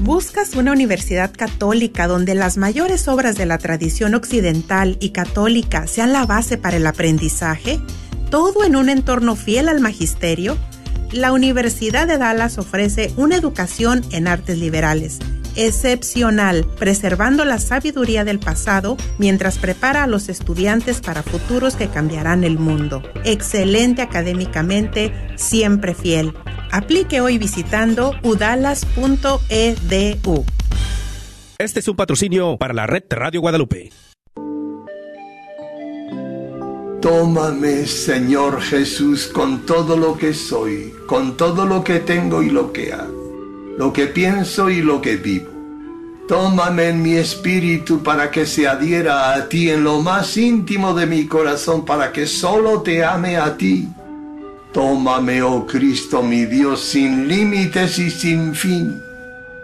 ¿Buscas 0.00 0.54
una 0.54 0.72
universidad 0.72 1.32
católica 1.34 2.06
donde 2.06 2.34
las 2.34 2.58
mayores 2.58 3.08
obras 3.08 3.36
de 3.36 3.46
la 3.46 3.56
tradición 3.56 4.14
occidental 4.14 4.98
y 5.00 5.10
católica 5.10 5.86
sean 5.86 6.12
la 6.12 6.26
base 6.26 6.58
para 6.58 6.76
el 6.76 6.86
aprendizaje? 6.86 7.80
¿Todo 8.30 8.64
en 8.64 8.76
un 8.76 8.90
entorno 8.90 9.34
fiel 9.34 9.68
al 9.68 9.80
magisterio? 9.80 10.58
La 11.10 11.32
Universidad 11.32 12.06
de 12.06 12.18
Dallas 12.18 12.58
ofrece 12.58 13.12
una 13.16 13.36
educación 13.36 14.04
en 14.12 14.28
artes 14.28 14.58
liberales 14.58 15.20
excepcional, 15.58 16.64
preservando 16.78 17.44
la 17.44 17.58
sabiduría 17.58 18.24
del 18.24 18.38
pasado 18.38 18.96
mientras 19.18 19.58
prepara 19.58 20.04
a 20.04 20.06
los 20.06 20.28
estudiantes 20.28 21.00
para 21.00 21.22
futuros 21.22 21.74
que 21.74 21.88
cambiarán 21.88 22.44
el 22.44 22.58
mundo. 22.58 23.02
Excelente 23.24 24.00
académicamente, 24.00 25.12
siempre 25.36 25.94
fiel. 25.94 26.32
Aplique 26.70 27.20
hoy 27.20 27.38
visitando 27.38 28.14
udalas.edu. 28.22 29.34
Este 31.58 31.80
es 31.80 31.88
un 31.88 31.96
patrocinio 31.96 32.56
para 32.56 32.72
la 32.72 32.86
red 32.86 33.02
Radio 33.10 33.40
Guadalupe. 33.40 33.90
Tómame, 37.00 37.86
Señor 37.86 38.60
Jesús, 38.60 39.28
con 39.28 39.66
todo 39.66 39.96
lo 39.96 40.16
que 40.16 40.34
soy, 40.34 40.92
con 41.06 41.36
todo 41.36 41.64
lo 41.64 41.82
que 41.82 42.00
tengo 42.00 42.42
y 42.42 42.50
lo 42.50 42.72
que 42.72 42.92
hago 42.92 43.17
lo 43.78 43.92
que 43.92 44.08
pienso 44.08 44.70
y 44.70 44.82
lo 44.82 45.00
que 45.00 45.16
vivo. 45.16 45.50
Tómame 46.26 46.88
en 46.88 47.00
mi 47.00 47.14
espíritu 47.14 48.02
para 48.02 48.28
que 48.28 48.44
se 48.44 48.66
adhiera 48.66 49.32
a 49.32 49.48
ti 49.48 49.70
en 49.70 49.84
lo 49.84 50.02
más 50.02 50.36
íntimo 50.36 50.94
de 50.94 51.06
mi 51.06 51.26
corazón, 51.26 51.84
para 51.84 52.12
que 52.12 52.26
solo 52.26 52.82
te 52.82 53.04
ame 53.04 53.36
a 53.36 53.56
ti. 53.56 53.88
Tómame, 54.72 55.42
oh 55.42 55.64
Cristo, 55.64 56.24
mi 56.24 56.44
Dios, 56.44 56.80
sin 56.80 57.28
límites 57.28 58.00
y 58.00 58.10
sin 58.10 58.52
fin. 58.52 59.00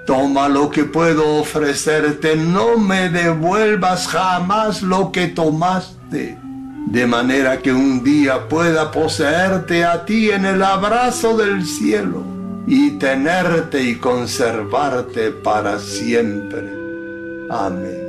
Toma 0.07 0.49
lo 0.49 0.71
que 0.71 0.85
puedo 0.85 1.41
ofrecerte, 1.41 2.37
no 2.37 2.79
me 2.79 3.09
devuelvas 3.09 4.07
jamás 4.07 4.81
lo 4.81 5.11
que 5.11 5.27
tomaste, 5.27 6.39
de 6.87 7.07
manera 7.07 7.59
que 7.59 7.73
un 7.73 8.05
día 8.05 8.49
pueda 8.49 8.93
poseerte 8.93 9.85
a 9.85 10.05
ti 10.05 10.31
en 10.31 10.45
el 10.45 10.63
abrazo 10.63 11.37
del 11.37 11.67
cielo 11.67 12.34
y 12.67 12.93
tenerte 12.99 13.83
y 13.83 13.97
conservarte 13.97 15.31
para 15.31 15.79
siempre. 15.79 16.63
Amén. 17.51 18.05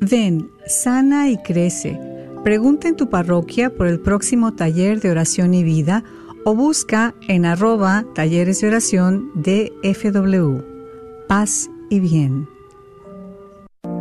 Ven, 0.00 0.50
sana 0.66 1.30
y 1.30 1.38
crece. 1.38 1.98
Pregunta 2.42 2.88
en 2.88 2.96
tu 2.96 3.08
parroquia 3.08 3.70
por 3.70 3.86
el 3.86 4.00
próximo 4.00 4.54
taller 4.54 5.00
de 5.00 5.10
oración 5.10 5.54
y 5.54 5.62
vida 5.62 6.02
o 6.44 6.54
busca 6.54 7.14
en 7.28 7.46
arroba 7.46 8.04
talleres 8.14 8.60
de 8.60 8.68
oración 8.68 9.30
de 9.34 9.72
FW. 9.82 10.58
Paz 11.28 11.70
y 11.88 12.00
bien. 12.00 12.48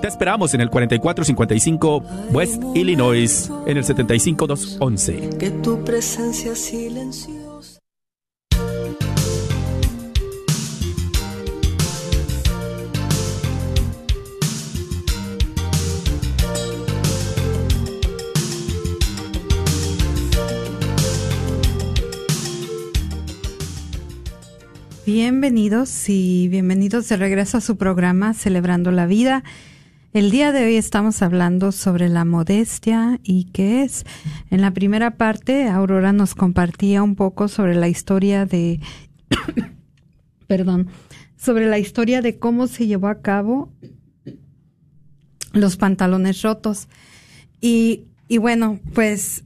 Te 0.00 0.08
esperamos 0.08 0.52
en 0.52 0.60
el 0.60 0.68
4455 0.68 2.02
West 2.30 2.62
Illinois, 2.74 3.50
en 3.66 3.76
el 3.78 3.84
75211. 3.84 5.30
Que 5.38 5.50
tu 5.50 5.82
presencia 5.84 6.54
silenciosa. 6.54 7.80
Bienvenidos 25.06 26.08
y 26.08 26.48
bienvenidos 26.48 27.08
de 27.08 27.16
regreso 27.16 27.56
a 27.56 27.60
su 27.60 27.76
programa 27.76 28.34
Celebrando 28.34 28.90
la 28.90 29.06
Vida. 29.06 29.44
El 30.16 30.30
día 30.30 30.50
de 30.50 30.64
hoy 30.64 30.76
estamos 30.76 31.20
hablando 31.20 31.72
sobre 31.72 32.08
la 32.08 32.24
modestia 32.24 33.20
y 33.22 33.50
qué 33.52 33.82
es. 33.82 34.06
En 34.48 34.62
la 34.62 34.70
primera 34.70 35.18
parte, 35.18 35.68
Aurora 35.68 36.14
nos 36.14 36.34
compartía 36.34 37.02
un 37.02 37.16
poco 37.16 37.48
sobre 37.48 37.74
la 37.74 37.86
historia 37.86 38.46
de, 38.46 38.80
perdón, 40.46 40.88
sobre 41.36 41.66
la 41.66 41.78
historia 41.78 42.22
de 42.22 42.38
cómo 42.38 42.66
se 42.66 42.86
llevó 42.86 43.08
a 43.08 43.20
cabo 43.20 43.70
los 45.52 45.76
pantalones 45.76 46.40
rotos. 46.40 46.88
Y, 47.60 48.04
y 48.26 48.38
bueno, 48.38 48.80
pues 48.94 49.44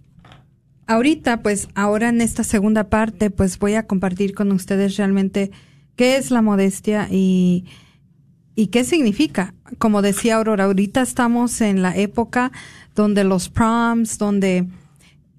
ahorita, 0.87 1.43
pues 1.43 1.69
ahora 1.75 2.11
en 2.11 2.21
esta 2.21 2.45
segunda 2.45 2.89
parte, 2.89 3.31
pues 3.31 3.59
voy 3.59 3.75
a 3.75 3.89
compartir 3.89 4.35
con 4.35 4.53
ustedes 4.53 4.97
realmente 4.97 5.51
qué 5.97 6.15
es 6.15 6.31
la 6.31 6.43
modestia 6.43 7.09
y 7.11 7.65
¿Y 8.55 8.69
qué 8.69 8.85
significa? 8.85 9.55
Como 9.79 10.03
decía 10.03 10.37
Aurora, 10.37 10.65
ahorita 10.65 11.03
estamos 11.03 11.61
en 11.61 11.83
la 11.83 11.97
época 11.97 12.53
donde 12.95 13.25
los 13.25 13.49
proms, 13.49 14.19
donde 14.19 14.67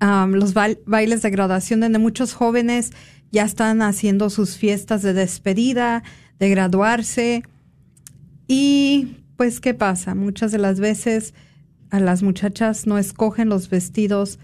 um, 0.01 0.31
los 0.31 0.53
bailes 0.53 1.21
de 1.21 1.29
graduación, 1.29 1.81
donde 1.81 1.99
muchos 1.99 2.33
jóvenes 2.33 2.91
ya 3.31 3.43
están 3.43 3.81
haciendo 3.81 4.29
sus 4.29 4.57
fiestas 4.57 5.01
de 5.01 5.13
despedida, 5.13 6.03
de 6.39 6.49
graduarse. 6.49 7.43
Y 8.47 9.17
pues, 9.37 9.59
¿qué 9.59 9.73
pasa? 9.73 10.15
Muchas 10.15 10.51
de 10.51 10.57
las 10.57 10.79
veces 10.79 11.33
a 11.89 11.99
las 11.99 12.23
muchachas 12.23 12.87
no 12.87 12.97
escogen 12.97 13.49
los 13.49 13.69
vestidos 13.69 14.39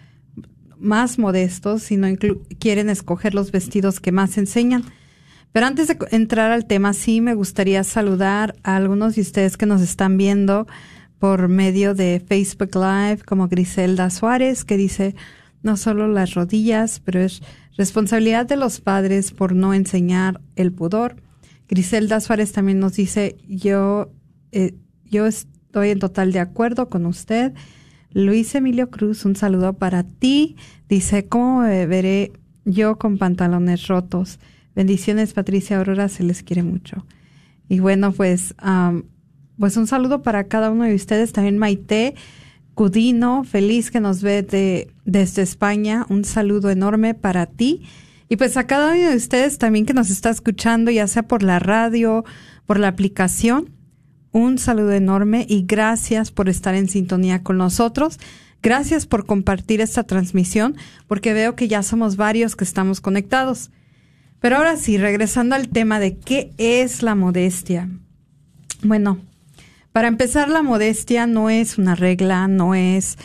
más 0.77 1.17
modestos, 1.17 1.83
sino 1.83 2.07
quieren 2.59 2.89
escoger 2.89 3.33
los 3.33 3.51
vestidos 3.51 3.99
que 3.99 4.11
más 4.11 4.37
enseñan. 4.37 4.83
Pero 5.57 5.65
antes 5.65 5.87
de 5.87 5.97
entrar 6.11 6.51
al 6.51 6.67
tema, 6.67 6.93
sí 6.93 7.19
me 7.19 7.33
gustaría 7.33 7.83
saludar 7.83 8.55
a 8.61 8.75
algunos 8.75 9.15
de 9.15 9.21
ustedes 9.21 9.57
que 9.57 9.65
nos 9.65 9.81
están 9.81 10.15
viendo 10.15 10.67
por 11.17 11.47
medio 11.47 11.95
de 11.95 12.23
Facebook 12.23 12.75
Live, 12.75 13.23
como 13.25 13.47
Griselda 13.47 14.11
Suárez, 14.11 14.63
que 14.63 14.77
dice, 14.77 15.15
no 15.63 15.75
solo 15.75 16.07
las 16.07 16.35
rodillas, 16.35 17.01
pero 17.03 17.21
es 17.21 17.41
responsabilidad 17.75 18.45
de 18.45 18.55
los 18.55 18.81
padres 18.81 19.31
por 19.31 19.55
no 19.55 19.73
enseñar 19.73 20.41
el 20.55 20.71
pudor. 20.71 21.15
Griselda 21.67 22.19
Suárez 22.19 22.51
también 22.51 22.79
nos 22.79 22.93
dice, 22.93 23.35
yo, 23.47 24.11
eh, 24.51 24.75
yo 25.05 25.25
estoy 25.25 25.89
en 25.89 25.97
total 25.97 26.33
de 26.33 26.39
acuerdo 26.39 26.87
con 26.87 27.07
usted. 27.07 27.55
Luis 28.11 28.53
Emilio 28.53 28.91
Cruz, 28.91 29.25
un 29.25 29.35
saludo 29.35 29.73
para 29.73 30.03
ti. 30.03 30.55
Dice, 30.87 31.25
¿cómo 31.25 31.61
veré 31.61 32.31
yo 32.63 32.99
con 32.99 33.17
pantalones 33.17 33.87
rotos? 33.87 34.37
Bendiciones, 34.77 35.33
Patricia 35.33 35.79
Aurora, 35.79 36.07
se 36.07 36.21
les 36.21 36.43
quiere 36.43 36.61
mucho. 36.61 37.03
Y 37.67 37.79
bueno, 37.79 38.11
pues, 38.11 38.53
pues 39.57 39.75
un 39.75 39.87
saludo 39.87 40.21
para 40.21 40.43
cada 40.43 40.69
uno 40.69 40.83
de 40.83 40.93
ustedes. 40.93 41.33
También 41.33 41.57
Maite 41.57 42.13
Cudino, 42.75 43.43
feliz 43.43 43.89
que 43.89 43.99
nos 43.99 44.21
ve 44.21 44.43
de, 44.43 44.91
desde 45.03 45.41
España. 45.41 46.05
Un 46.09 46.25
saludo 46.25 46.69
enorme 46.69 47.15
para 47.15 47.47
ti. 47.47 47.87
Y 48.29 48.35
pues 48.35 48.55
a 48.55 48.67
cada 48.67 48.93
uno 48.93 49.09
de 49.09 49.15
ustedes 49.15 49.57
también 49.57 49.87
que 49.87 49.95
nos 49.95 50.11
está 50.11 50.29
escuchando, 50.29 50.91
ya 50.91 51.07
sea 51.07 51.23
por 51.23 51.41
la 51.41 51.57
radio, 51.57 52.23
por 52.67 52.77
la 52.77 52.89
aplicación, 52.89 53.71
un 54.31 54.59
saludo 54.59 54.91
enorme 54.91 55.47
y 55.49 55.63
gracias 55.65 56.29
por 56.29 56.49
estar 56.49 56.75
en 56.75 56.87
sintonía 56.87 57.41
con 57.41 57.57
nosotros. 57.57 58.19
Gracias 58.61 59.07
por 59.07 59.25
compartir 59.25 59.81
esta 59.81 60.03
transmisión, 60.03 60.75
porque 61.07 61.33
veo 61.33 61.55
que 61.55 61.67
ya 61.67 61.81
somos 61.81 62.15
varios 62.15 62.55
que 62.55 62.63
estamos 62.63 63.01
conectados. 63.01 63.71
Pero 64.39 64.57
ahora 64.57 64.77
sí, 64.77 64.97
regresando 64.97 65.55
al 65.55 65.69
tema 65.69 65.99
de 65.99 66.17
qué 66.17 66.51
es 66.57 67.01
la 67.01 67.15
modestia. 67.15 67.89
Bueno, 68.83 69.19
para 69.91 70.07
empezar, 70.07 70.49
la 70.49 70.61
modestia 70.61 71.25
no 71.25 71.49
es 71.49 71.77
una 71.79 71.95
regla, 71.95 72.47
no 72.47 72.75
es, 72.75 73.17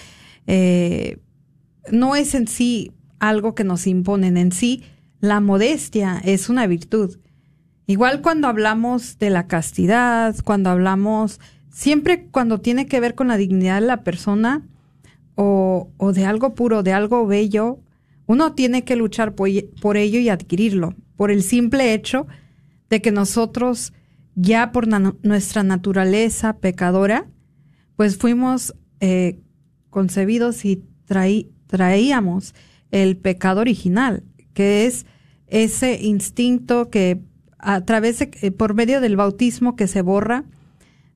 eh, 0.47 1.19
no 1.91 2.17
es 2.17 2.35
en 2.35 2.49
sí 2.49 2.93
algo 3.19 3.55
que 3.55 3.65
nos 3.65 3.87
imponen. 3.87 4.39
En 4.39 4.53
sí, 4.53 4.83
la 5.21 5.41
modestia 5.41 6.21
es 6.25 6.49
una 6.49 6.67
virtud. 6.67 7.19
Igual 7.87 8.23
cuando 8.23 8.49
hablamos 8.49 9.19
de 9.19 9.29
la 9.29 9.47
castidad, 9.49 10.35
cuando 10.45 10.71
hablamos, 10.71 11.41
siempre 11.71 12.27
cuando 12.31 12.61
tiene 12.61 12.87
que 12.87 13.01
ver 13.01 13.15
con 13.15 13.29
la 13.29 13.37
dignidad 13.37 13.81
de 13.81 13.87
la 13.87 14.03
persona 14.03 14.63
o, 15.35 15.91
o 15.99 16.13
de 16.13 16.25
algo 16.25 16.55
puro, 16.55 16.83
de 16.83 16.95
algo 16.95 17.27
bello, 17.27 17.81
uno 18.27 18.55
tiene 18.55 18.85
que 18.85 18.97
luchar 18.97 19.35
por, 19.35 19.49
por 19.81 19.97
ello 19.97 20.19
y 20.21 20.29
adquirirlo, 20.29 20.95
por 21.17 21.31
el 21.31 21.43
simple 21.43 21.95
hecho 21.95 22.27
de 22.89 23.01
que 23.01 23.13
nosotros 23.13 23.93
ya 24.35 24.73
por 24.73 24.87
nuestra 24.89 25.63
naturaleza 25.63 26.59
pecadora, 26.59 27.27
pues 27.97 28.17
fuimos 28.17 28.75
eh, 29.01 29.41
concebidos 29.91 30.65
y 30.65 30.83
traíamos 31.67 32.55
el 32.91 33.17
pecado 33.17 33.61
original, 33.61 34.25
que 34.55 34.87
es 34.87 35.07
ese 35.47 36.03
instinto 36.03 36.89
que 36.89 37.21
a 37.59 37.85
través 37.85 38.19
de, 38.19 38.31
eh, 38.41 38.51
por 38.51 38.75
medio 38.75 39.01
del 39.01 39.17
bautismo 39.17 39.77
que 39.77 39.87
se 39.87 40.03
borra, 40.03 40.45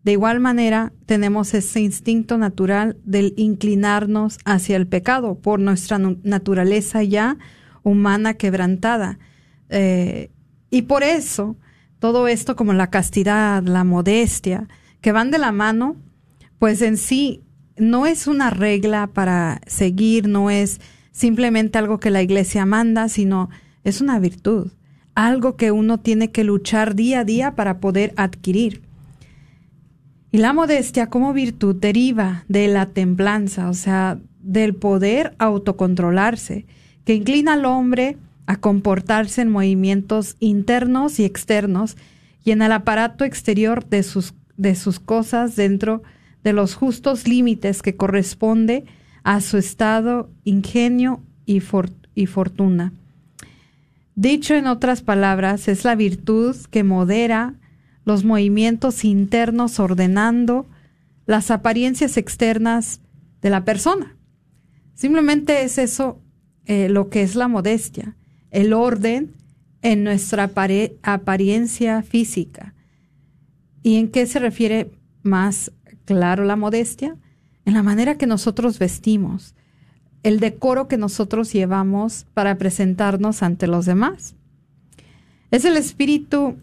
de 0.07 0.13
igual 0.13 0.39
manera 0.39 0.93
tenemos 1.05 1.53
ese 1.53 1.81
instinto 1.81 2.39
natural 2.39 2.97
del 3.03 3.35
inclinarnos 3.37 4.39
hacia 4.45 4.77
el 4.77 4.87
pecado 4.87 5.35
por 5.35 5.59
nuestra 5.59 5.99
naturaleza 5.99 7.03
ya 7.03 7.39
humana 7.83 8.35
quebrantada. 8.35 9.19
Eh, 9.69 10.31
y 10.71 10.83
por 10.83 11.03
eso 11.03 11.57
todo 11.99 12.29
esto 12.29 12.55
como 12.55 12.73
la 12.73 12.89
castidad, 12.89 13.65
la 13.65 13.83
modestia, 13.83 14.69
que 15.01 15.11
van 15.11 15.33
de 15.33 15.39
la 15.39 15.51
mano, 15.51 15.97
pues 16.61 16.83
en 16.83 16.99
sí 16.99 17.43
no 17.77 18.07
es 18.07 18.29
una 18.29 18.51
regla 18.51 19.09
para 19.09 19.61
seguir, 19.67 20.29
no 20.29 20.51
es 20.51 20.81
simplemente 21.11 21.79
algo 21.79 21.99
que 21.99 22.11
la 22.11 22.23
iglesia 22.23 22.65
manda, 22.65 23.09
sino 23.09 23.51
es 23.83 24.01
una 24.01 24.21
virtud, 24.21 24.71
algo 25.17 25.57
que 25.57 25.73
uno 25.73 25.99
tiene 25.99 26.31
que 26.31 26.45
luchar 26.45 26.95
día 26.95 27.21
a 27.21 27.25
día 27.25 27.57
para 27.57 27.81
poder 27.81 28.15
adquirir. 28.17 28.86
Y 30.37 30.39
la 30.39 30.53
modestia 30.53 31.07
como 31.07 31.33
virtud 31.33 31.77
deriva 31.77 32.45
de 32.47 32.69
la 32.69 32.85
templanza, 32.85 33.71
o 33.71 33.73
sea, 33.73 34.19
del 34.43 34.75
poder 34.75 35.35
autocontrolarse, 35.39 36.67
que 37.07 37.15
inclina 37.15 37.55
al 37.55 37.65
hombre 37.65 38.19
a 38.45 38.57
comportarse 38.57 39.41
en 39.41 39.49
movimientos 39.49 40.37
internos 40.39 41.21
y 41.21 41.25
externos 41.25 41.97
y 42.45 42.51
en 42.51 42.61
el 42.61 42.73
aparato 42.73 43.25
exterior 43.25 43.87
de 43.87 44.03
sus, 44.03 44.35
de 44.59 44.75
sus 44.75 45.01
cosas 45.01 45.57
dentro 45.57 46.03
de 46.45 46.53
los 46.53 46.75
justos 46.75 47.27
límites 47.27 47.81
que 47.81 47.97
corresponde 47.97 48.85
a 49.25 49.41
su 49.41 49.57
estado, 49.57 50.29
ingenio 50.45 51.23
y, 51.47 51.63
y 52.15 52.27
fortuna. 52.27 52.93
Dicho 54.17 54.55
en 54.55 54.67
otras 54.67 55.01
palabras, 55.01 55.67
es 55.67 55.83
la 55.87 55.95
virtud 55.95 56.55
que 56.71 56.85
modera 56.85 57.55
los 58.07 58.25
movimientos 58.25 59.05
internos 59.05 59.79
ordenando 59.79 60.65
las 61.27 61.51
apariencias 61.51 62.17
externas 62.17 63.03
de 63.43 63.51
la 63.51 63.67
persona. 63.67 64.17
Simplemente 64.95 65.63
es 65.65 65.77
eso 65.77 66.19
eh, 66.65 66.89
lo 66.89 67.11
que 67.11 67.23
es 67.23 67.35
la 67.35 67.49
modestia 67.49 68.17
el 68.57 68.73
orden 68.73 69.35
en 69.83 70.03
nuestra 70.03 70.51
apariencia 71.03 72.03
física. 72.03 72.75
¿Y 73.83 73.97
en 73.97 74.09
qué 74.09 74.25
se 74.25 74.39
refiere 74.39 74.91
más 75.23 75.73
claro 76.07 76.45
la 76.45 76.57
modestia? 76.57 77.17
En 77.67 77.75
la 77.75 77.83
manera 77.83 78.17
que 78.17 78.27
nosotros 78.27 78.79
vestimos, 78.79 79.55
el 80.23 80.41
decoro 80.41 80.89
que 80.89 80.97
nosotros 80.97 81.53
llevamos 81.53 82.27
para 82.33 82.57
presentarnos 82.57 83.43
ante 83.43 83.67
los 83.67 83.85
demás. 83.85 84.35
Es 85.51 85.67
el 85.67 85.77
espíritu 85.77 86.57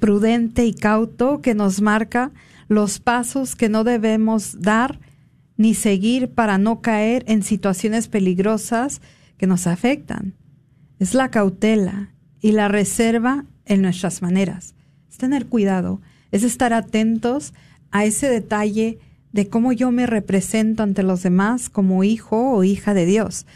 prudente 0.00 0.66
y 0.66 0.74
cauto 0.74 1.40
que 1.40 1.54
nos 1.54 1.80
marca 1.80 2.32
los 2.66 2.98
pasos 2.98 3.54
que 3.54 3.68
no 3.68 3.84
debemos 3.84 4.60
dar 4.60 4.98
ni 5.56 5.74
seguir 5.74 6.30
para 6.30 6.58
no 6.58 6.80
caer 6.80 7.24
en 7.28 7.42
situaciones 7.42 8.08
peligrosas 8.08 9.00
que 9.36 9.46
nos 9.46 9.66
afectan 9.66 10.34
es 11.00 11.14
la 11.14 11.30
cautela 11.30 12.12
y 12.40 12.52
la 12.52 12.68
reserva 12.68 13.46
en 13.64 13.82
nuestras 13.82 14.22
maneras. 14.22 14.74
Es 15.10 15.16
tener 15.16 15.46
cuidado, 15.46 16.00
es 16.30 16.44
estar 16.44 16.72
atentos 16.72 17.54
a 17.90 18.04
ese 18.04 18.28
detalle 18.28 18.98
de 19.32 19.48
cómo 19.48 19.72
yo 19.72 19.90
me 19.90 20.06
represento 20.06 20.82
ante 20.82 21.02
los 21.02 21.22
demás 21.22 21.70
como 21.70 22.04
hijo 22.04 22.52
o 22.52 22.64
hija 22.64 22.94
de 22.94 23.06
Dios. 23.06 23.46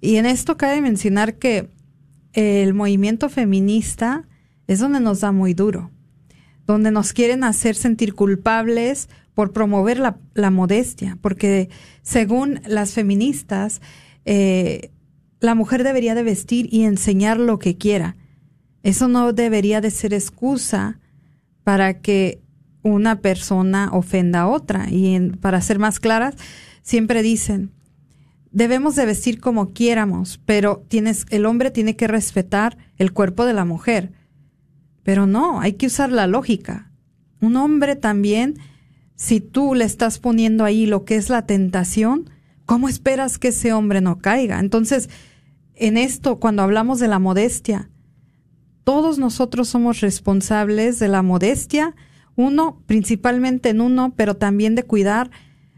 Y 0.00 0.16
en 0.16 0.26
esto 0.26 0.56
cabe 0.56 0.80
mencionar 0.80 1.36
que 1.36 1.70
el 2.32 2.74
movimiento 2.74 3.28
feminista 3.28 4.24
es 4.66 4.78
donde 4.78 5.00
nos 5.00 5.20
da 5.20 5.32
muy 5.32 5.54
duro, 5.54 5.90
donde 6.66 6.90
nos 6.90 7.12
quieren 7.12 7.44
hacer 7.44 7.74
sentir 7.74 8.14
culpables 8.14 9.08
por 9.34 9.52
promover 9.52 9.98
la, 9.98 10.50
modestia, 10.50 11.18
porque 11.20 11.70
según 12.02 12.60
las 12.66 12.92
feministas, 12.92 13.80
eh, 14.24 14.90
la 15.40 15.54
mujer 15.54 15.84
debería 15.84 16.14
de 16.14 16.22
vestir 16.22 16.68
y 16.70 16.84
enseñar 16.84 17.38
lo 17.38 17.58
que 17.58 17.76
quiera. 17.76 18.16
Eso 18.82 19.08
no 19.08 19.32
debería 19.32 19.80
de 19.80 19.90
ser 19.90 20.12
excusa 20.12 21.00
para 21.64 22.00
que 22.00 22.40
una 22.82 23.20
persona 23.20 23.90
ofenda 23.92 24.42
a 24.42 24.48
otra. 24.48 24.86
Y 24.90 25.18
para 25.40 25.60
ser 25.60 25.78
más 25.78 26.00
claras, 26.00 26.34
siempre 26.82 27.22
dicen, 27.22 27.70
debemos 28.50 28.96
de 28.96 29.06
vestir 29.06 29.40
como 29.40 29.72
quieramos, 29.72 30.40
pero 30.44 30.84
tienes, 30.88 31.26
el 31.30 31.46
hombre 31.46 31.70
tiene 31.70 31.96
que 31.96 32.08
respetar 32.08 32.76
el 32.98 33.12
cuerpo 33.12 33.46
de 33.46 33.54
la 33.54 33.64
mujer. 33.64 34.12
Pero 35.02 35.26
no, 35.26 35.60
hay 35.60 35.74
que 35.74 35.86
usar 35.86 36.12
la 36.12 36.26
lógica. 36.26 36.90
Un 37.40 37.56
hombre 37.56 37.96
también, 37.96 38.58
si 39.16 39.40
tú 39.40 39.74
le 39.74 39.84
estás 39.84 40.18
poniendo 40.18 40.64
ahí 40.64 40.86
lo 40.86 41.04
que 41.04 41.16
es 41.16 41.28
la 41.28 41.46
tentación, 41.46 42.30
¿cómo 42.66 42.88
esperas 42.88 43.38
que 43.38 43.48
ese 43.48 43.72
hombre 43.72 44.00
no 44.00 44.18
caiga? 44.18 44.60
Entonces, 44.60 45.10
en 45.74 45.96
esto, 45.96 46.38
cuando 46.38 46.62
hablamos 46.62 47.00
de 47.00 47.08
la 47.08 47.18
modestia, 47.18 47.90
todos 48.84 49.18
nosotros 49.18 49.68
somos 49.68 50.00
responsables 50.00 50.98
de 50.98 51.08
la 51.08 51.22
modestia, 51.22 51.94
uno, 52.34 52.82
principalmente 52.86 53.70
en 53.70 53.80
uno, 53.80 54.12
pero 54.16 54.36
también 54.36 54.74
de 54.74 54.84
cuidar 54.84 55.30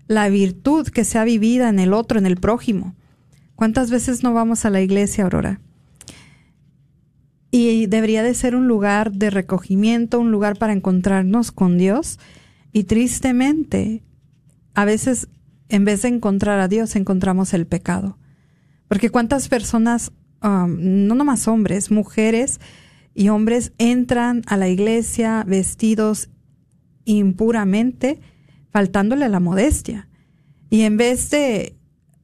la 0.07 0.29
virtud 0.29 0.89
que 0.89 1.05
sea 1.05 1.25
vivida 1.25 1.68
en 1.68 1.79
el 1.79 1.93
otro, 1.93 2.18
en 2.18 2.27
el 2.27 2.37
prójimo. 2.37 2.95
¿Cuántas 3.57 3.91
veces 3.91 4.22
no 4.22 4.35
vamos 4.35 4.64
a 4.64 4.70
la 4.70 4.81
iglesia, 4.81 5.25
Aurora? 5.25 5.61
Y 7.57 7.86
debería 7.86 8.24
de 8.24 8.34
ser 8.34 8.57
un 8.57 8.66
lugar 8.66 9.12
de 9.12 9.30
recogimiento, 9.30 10.18
un 10.18 10.32
lugar 10.32 10.59
para 10.59 10.72
encontrarnos 10.72 11.52
con 11.52 11.78
Dios. 11.78 12.18
Y 12.72 12.82
tristemente, 12.82 14.02
a 14.74 14.84
veces, 14.84 15.28
en 15.68 15.84
vez 15.84 16.02
de 16.02 16.09
encontrar 16.09 16.59
a 16.59 16.66
Dios, 16.66 16.96
encontramos 16.96 17.55
el 17.55 17.68
pecado. 17.68 18.18
Porque 18.88 19.09
cuántas 19.09 19.46
personas, 19.46 20.11
um, 20.42 21.07
no 21.07 21.14
nomás 21.14 21.46
hombres, 21.46 21.92
mujeres 21.92 22.59
y 23.14 23.28
hombres 23.28 23.72
entran 23.78 24.42
a 24.48 24.57
la 24.57 24.68
iglesia 24.68 25.44
vestidos 25.46 26.30
impuramente, 27.05 28.18
faltándole 28.72 29.28
la 29.28 29.38
modestia. 29.38 30.09
Y 30.70 30.80
en 30.80 30.96
vez 30.96 31.30
de 31.30 31.76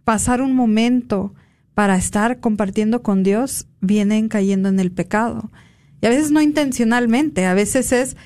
pasar 0.02 0.42
un 0.42 0.56
momento 0.56 1.36
para 1.80 1.96
estar 1.96 2.40
compartiendo 2.40 3.02
con 3.02 3.22
Dios, 3.22 3.66
vienen 3.80 4.28
cayendo 4.28 4.68
en 4.68 4.78
el 4.80 4.92
pecado. 4.92 5.50
Y 6.02 6.06
a 6.06 6.10
veces 6.10 6.30
no 6.30 6.42
intencionalmente, 6.42 7.46
a 7.46 7.54
veces 7.54 7.92
es 7.92 8.18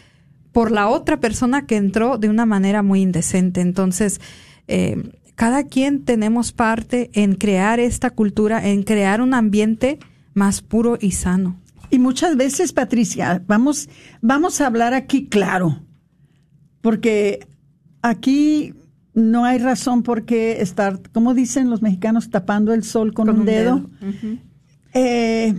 por 0.50 0.72
la 0.72 0.88
otra 0.88 1.20
persona 1.20 1.64
que 1.64 1.76
entró 1.76 2.18
de 2.18 2.28
una 2.28 2.46
manera 2.46 2.82
muy 2.82 3.00
indecente. 3.00 3.60
Entonces, 3.60 4.20
eh, 4.66 5.08
cada 5.36 5.62
quien 5.68 6.04
tenemos 6.04 6.50
parte 6.50 7.10
en 7.12 7.36
crear 7.36 7.78
esta 7.78 8.10
cultura, 8.10 8.66
en 8.66 8.82
crear 8.82 9.20
un 9.20 9.34
ambiente 9.34 10.00
más 10.32 10.60
puro 10.60 10.98
y 11.00 11.12
sano. 11.12 11.60
Y 11.90 12.00
muchas 12.00 12.36
veces, 12.36 12.72
Patricia, 12.72 13.40
vamos, 13.46 13.88
vamos 14.20 14.60
a 14.60 14.66
hablar 14.66 14.94
aquí 14.94 15.28
claro, 15.28 15.78
porque 16.80 17.46
aquí 18.02 18.74
no 19.14 19.44
hay 19.44 19.58
razón 19.58 20.02
por 20.02 20.24
qué 20.24 20.60
estar, 20.60 21.00
como 21.12 21.34
dicen 21.34 21.70
los 21.70 21.82
mexicanos, 21.82 22.30
tapando 22.30 22.72
el 22.74 22.82
sol 22.84 23.14
con, 23.14 23.28
un, 23.30 23.44
dedo. 23.44 23.88
Eh, 24.92 25.54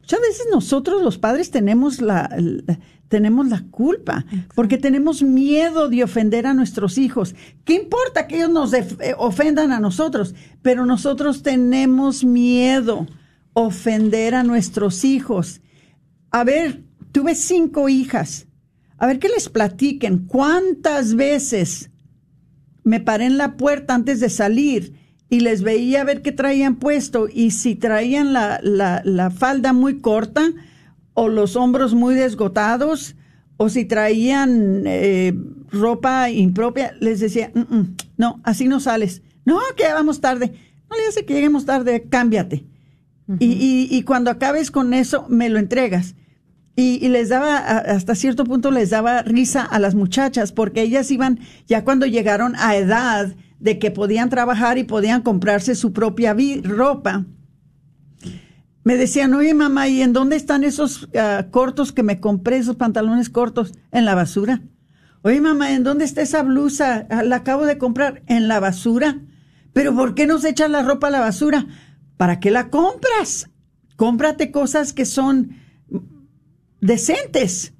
Muchas 0.00 0.20
veces 0.20 0.46
nosotros 0.50 1.02
los 1.02 1.18
padres 1.18 1.50
tenemos 1.50 2.00
la, 2.00 2.30
la- 2.38 2.78
tenemos 3.08 3.46
la 3.48 3.62
culpa 3.70 4.24
porque 4.54 4.76
tenemos 4.78 5.22
miedo 5.22 5.88
de 5.90 6.02
ofender 6.04 6.46
a 6.46 6.54
nuestros 6.54 6.96
hijos. 6.98 7.34
¿Qué 7.64 7.74
importa 7.74 8.26
que 8.26 8.36
ellos 8.36 8.50
nos 8.50 8.72
eh, 8.72 8.86
ofendan 9.18 9.70
a 9.72 9.80
nosotros? 9.80 10.34
Pero 10.62 10.86
nosotros 10.86 11.42
tenemos 11.42 12.24
miedo 12.24 13.06
ofender 13.52 14.34
a 14.34 14.44
nuestros 14.44 15.04
hijos. 15.04 15.60
A 16.30 16.44
ver, 16.44 16.82
tuve 17.12 17.34
cinco 17.34 17.88
hijas. 17.90 18.46
A 18.98 19.06
ver 19.06 19.18
que 19.18 19.28
les 19.28 19.48
platiquen 19.48 20.26
cuántas 20.26 21.14
veces 21.14 21.90
me 22.88 23.00
paré 23.00 23.26
en 23.26 23.36
la 23.36 23.56
puerta 23.56 23.94
antes 23.94 24.18
de 24.18 24.30
salir 24.30 24.94
y 25.28 25.40
les 25.40 25.62
veía 25.62 26.00
a 26.00 26.04
ver 26.04 26.22
qué 26.22 26.32
traían 26.32 26.76
puesto 26.76 27.28
y 27.32 27.50
si 27.50 27.74
traían 27.74 28.32
la, 28.32 28.60
la, 28.62 29.02
la 29.04 29.30
falda 29.30 29.74
muy 29.74 30.00
corta 30.00 30.50
o 31.12 31.28
los 31.28 31.54
hombros 31.54 31.92
muy 31.94 32.14
desgotados 32.14 33.14
o 33.58 33.68
si 33.68 33.84
traían 33.84 34.84
eh, 34.86 35.34
ropa 35.70 36.30
impropia, 36.30 36.94
les 37.00 37.20
decía, 37.20 37.50
"Mm, 37.54 37.76
mm, 37.76 37.96
no, 38.16 38.40
así 38.44 38.68
no 38.68 38.80
sales. 38.80 39.20
No, 39.44 39.58
que 39.76 39.82
ya 39.82 39.94
vamos 39.94 40.20
tarde. 40.22 40.52
No 40.88 40.96
le 40.96 41.06
hace 41.08 41.26
que 41.26 41.34
lleguemos 41.34 41.66
tarde, 41.66 42.06
cámbiate. 42.08 42.64
y, 43.38 43.44
y, 43.46 43.88
y 43.90 44.02
cuando 44.04 44.30
acabes 44.30 44.70
con 44.70 44.94
eso, 44.94 45.26
me 45.28 45.50
lo 45.50 45.58
entregas. 45.58 46.14
Y, 46.78 47.04
y 47.04 47.08
les 47.08 47.28
daba, 47.28 47.56
hasta 47.56 48.14
cierto 48.14 48.44
punto 48.44 48.70
les 48.70 48.90
daba 48.90 49.22
risa 49.22 49.62
a 49.62 49.80
las 49.80 49.96
muchachas, 49.96 50.52
porque 50.52 50.82
ellas 50.82 51.10
iban, 51.10 51.40
ya 51.66 51.82
cuando 51.82 52.06
llegaron 52.06 52.54
a 52.54 52.76
edad 52.76 53.34
de 53.58 53.80
que 53.80 53.90
podían 53.90 54.30
trabajar 54.30 54.78
y 54.78 54.84
podían 54.84 55.22
comprarse 55.22 55.74
su 55.74 55.92
propia 55.92 56.36
ropa, 56.62 57.26
me 58.84 58.96
decían, 58.96 59.34
oye 59.34 59.54
mamá, 59.54 59.88
¿y 59.88 60.02
en 60.02 60.12
dónde 60.12 60.36
están 60.36 60.62
esos 60.62 61.08
ah, 61.18 61.46
cortos 61.50 61.90
que 61.90 62.04
me 62.04 62.20
compré, 62.20 62.58
esos 62.58 62.76
pantalones 62.76 63.28
cortos? 63.28 63.72
En 63.90 64.04
la 64.04 64.14
basura. 64.14 64.62
Oye 65.22 65.40
mamá, 65.40 65.72
¿en 65.72 65.82
dónde 65.82 66.04
está 66.04 66.22
esa 66.22 66.44
blusa? 66.44 67.08
Ah, 67.10 67.24
La 67.24 67.36
acabo 67.36 67.66
de 67.66 67.76
comprar. 67.76 68.22
En 68.28 68.46
la 68.46 68.60
basura. 68.60 69.18
Pero 69.72 69.96
¿por 69.96 70.14
qué 70.14 70.28
nos 70.28 70.44
echas 70.44 70.70
la 70.70 70.84
ropa 70.84 71.08
a 71.08 71.10
la 71.10 71.18
basura? 71.18 71.66
¿Para 72.16 72.38
qué 72.38 72.52
la 72.52 72.70
compras? 72.70 73.50
Cómprate 73.96 74.52
cosas 74.52 74.92
que 74.92 75.06
son 75.06 75.66
decentes. 76.80 77.74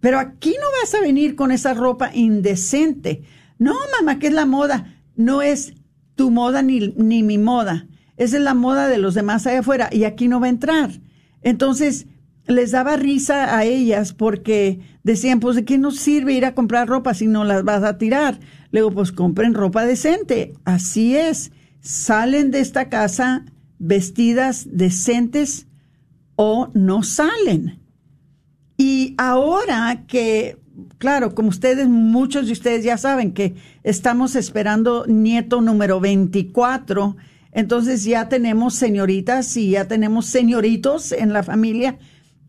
Pero 0.00 0.18
aquí 0.18 0.50
no 0.50 0.66
vas 0.80 0.94
a 0.94 1.00
venir 1.00 1.34
con 1.34 1.50
esa 1.50 1.74
ropa 1.74 2.10
indecente. 2.14 3.22
No, 3.58 3.74
mamá, 3.98 4.18
que 4.18 4.26
es 4.26 4.32
la 4.32 4.46
moda. 4.46 5.00
No 5.16 5.42
es 5.42 5.74
tu 6.14 6.30
moda 6.30 6.62
ni, 6.62 6.92
ni 6.96 7.22
mi 7.22 7.38
moda. 7.38 7.86
Esa 8.16 8.36
es 8.36 8.42
la 8.42 8.54
moda 8.54 8.88
de 8.88 8.98
los 8.98 9.14
demás 9.14 9.46
allá 9.46 9.60
afuera 9.60 9.88
y 9.90 10.04
aquí 10.04 10.28
no 10.28 10.40
va 10.40 10.46
a 10.46 10.50
entrar. 10.50 10.90
Entonces, 11.42 12.06
les 12.46 12.72
daba 12.72 12.96
risa 12.96 13.56
a 13.56 13.64
ellas 13.64 14.12
porque 14.12 14.80
decían, 15.02 15.40
pues, 15.40 15.56
¿de 15.56 15.64
qué 15.64 15.78
nos 15.78 15.96
sirve 15.96 16.34
ir 16.34 16.44
a 16.44 16.54
comprar 16.54 16.88
ropa 16.88 17.14
si 17.14 17.26
no 17.26 17.44
las 17.44 17.64
vas 17.64 17.82
a 17.82 17.98
tirar? 17.98 18.38
Luego, 18.70 18.90
pues, 18.92 19.12
compren 19.12 19.54
ropa 19.54 19.84
decente. 19.84 20.52
Así 20.64 21.16
es. 21.16 21.52
Salen 21.80 22.50
de 22.50 22.60
esta 22.60 22.88
casa 22.88 23.44
vestidas 23.78 24.66
decentes 24.70 25.66
o 26.36 26.70
no 26.74 27.02
salen. 27.02 27.83
Ahora 29.16 30.04
que, 30.06 30.58
claro, 30.98 31.34
como 31.34 31.48
ustedes, 31.48 31.88
muchos 31.88 32.46
de 32.46 32.52
ustedes 32.52 32.84
ya 32.84 32.98
saben 32.98 33.32
que 33.32 33.54
estamos 33.82 34.36
esperando 34.36 35.06
nieto 35.06 35.60
número 35.60 36.00
24, 36.00 37.16
entonces 37.52 38.04
ya 38.04 38.28
tenemos 38.28 38.74
señoritas 38.74 39.56
y 39.56 39.70
ya 39.70 39.86
tenemos 39.86 40.26
señoritos 40.26 41.12
en 41.12 41.32
la 41.32 41.42
familia. 41.42 41.98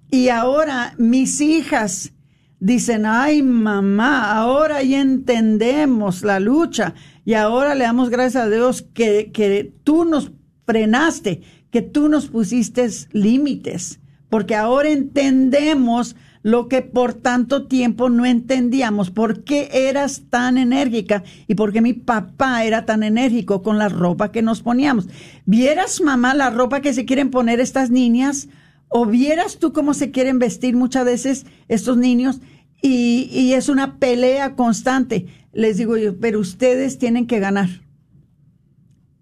Y 0.09 0.29
ahora 0.29 0.93
mis 0.97 1.41
hijas 1.41 2.13
dicen, 2.59 3.05
ay 3.05 3.43
mamá, 3.43 4.33
ahora 4.33 4.81
ya 4.81 5.01
entendemos 5.01 6.23
la 6.23 6.39
lucha 6.39 6.95
y 7.25 7.33
ahora 7.33 7.75
le 7.75 7.83
damos 7.83 8.09
gracias 8.09 8.43
a 8.43 8.49
Dios 8.49 8.81
que, 8.81 9.31
que 9.31 9.73
tú 9.83 10.05
nos 10.05 10.31
frenaste, 10.65 11.41
que 11.69 11.81
tú 11.81 12.09
nos 12.09 12.27
pusiste 12.27 12.87
límites, 13.11 13.99
porque 14.29 14.55
ahora 14.55 14.89
entendemos 14.89 16.15
lo 16.45 16.67
que 16.67 16.83
por 16.83 17.15
tanto 17.15 17.65
tiempo 17.65 18.07
no 18.11 18.23
entendíamos, 18.23 19.09
por 19.09 19.43
qué 19.43 19.67
eras 19.89 20.25
tan 20.29 20.59
enérgica 20.59 21.23
y 21.47 21.55
por 21.55 21.73
qué 21.73 21.81
mi 21.81 21.93
papá 21.93 22.63
era 22.63 22.85
tan 22.85 23.01
enérgico 23.01 23.63
con 23.63 23.79
la 23.79 23.89
ropa 23.89 24.31
que 24.31 24.43
nos 24.43 24.61
poníamos. 24.61 25.07
¿Vieras, 25.47 26.01
mamá, 26.01 26.35
la 26.35 26.51
ropa 26.51 26.81
que 26.81 26.93
se 26.93 27.03
quieren 27.03 27.31
poner 27.31 27.59
estas 27.59 27.89
niñas? 27.89 28.47
¿O 28.89 29.07
vieras 29.07 29.57
tú 29.57 29.73
cómo 29.73 29.95
se 29.95 30.11
quieren 30.11 30.37
vestir 30.37 30.75
muchas 30.75 31.03
veces 31.03 31.47
estos 31.67 31.97
niños? 31.97 32.41
Y, 32.79 33.27
y 33.31 33.53
es 33.53 33.67
una 33.67 33.97
pelea 33.97 34.53
constante. 34.53 35.25
Les 35.51 35.77
digo 35.77 35.97
yo, 35.97 36.19
pero 36.19 36.39
ustedes 36.39 36.99
tienen 36.99 37.25
que 37.25 37.39
ganar. 37.39 37.69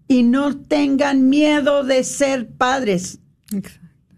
Y 0.09 0.23
no 0.23 0.57
tengan 0.57 1.29
miedo 1.29 1.85
de 1.85 2.03
ser 2.03 2.49
padres. 2.49 3.19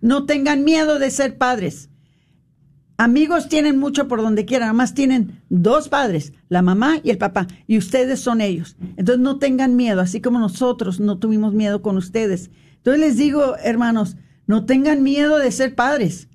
No 0.02 0.26
tengan 0.26 0.64
miedo 0.64 0.98
de 0.98 1.12
ser 1.12 1.38
padres. 1.38 1.92
Amigos 2.98 3.50
tienen 3.50 3.78
mucho 3.78 4.08
por 4.08 4.22
donde 4.22 4.46
quieran, 4.46 4.70
además 4.70 4.94
tienen 4.94 5.42
dos 5.50 5.90
padres, 5.90 6.32
la 6.48 6.62
mamá 6.62 7.00
y 7.04 7.10
el 7.10 7.18
papá, 7.18 7.46
y 7.68 7.78
ustedes 7.78 8.22
son 8.22 8.40
ellos. 8.40 8.78
Entonces 8.96 9.20
no 9.20 9.38
tengan 9.38 9.76
miedo, 9.76 10.00
así 10.00 10.22
como 10.22 10.40
nosotros 10.40 11.02
no 11.02 11.18
tuvimos 11.18 11.54
miedo 11.54 11.82
con 11.82 11.98
ustedes. 11.98 12.52
Entonces 12.78 13.02
les 13.02 13.18
digo, 13.18 13.58
hermanos, 13.58 14.16
no 14.48 14.66
tengan 14.66 15.04
miedo 15.04 15.38
de 15.38 15.52
ser 15.52 15.76
padres. 15.76 16.30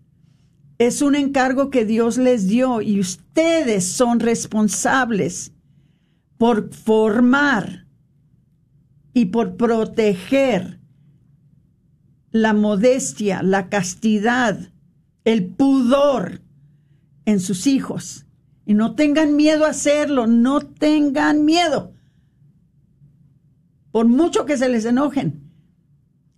Es 0.76 1.00
un 1.00 1.14
encargo 1.14 1.70
que 1.70 1.86
Dios 1.86 2.18
les 2.18 2.46
dio 2.46 2.82
y 2.82 3.00
ustedes 3.00 3.86
son 3.86 4.20
responsables 4.20 5.52
por 6.36 6.74
formar 6.74 7.86
y 9.14 9.26
por 9.26 9.56
proteger 9.56 10.78
la 12.32 12.52
modestia, 12.52 13.42
la 13.42 13.68
castidad, 13.68 14.72
el 15.24 15.46
pudor 15.46 16.42
en 17.30 17.40
sus 17.40 17.66
hijos. 17.66 18.26
Y 18.66 18.74
no 18.74 18.94
tengan 18.94 19.36
miedo 19.36 19.64
a 19.64 19.70
hacerlo, 19.70 20.26
no 20.26 20.60
tengan 20.60 21.44
miedo. 21.44 21.94
Por 23.92 24.06
mucho 24.06 24.46
que 24.46 24.56
se 24.56 24.68
les 24.68 24.84
enojen. 24.84 25.50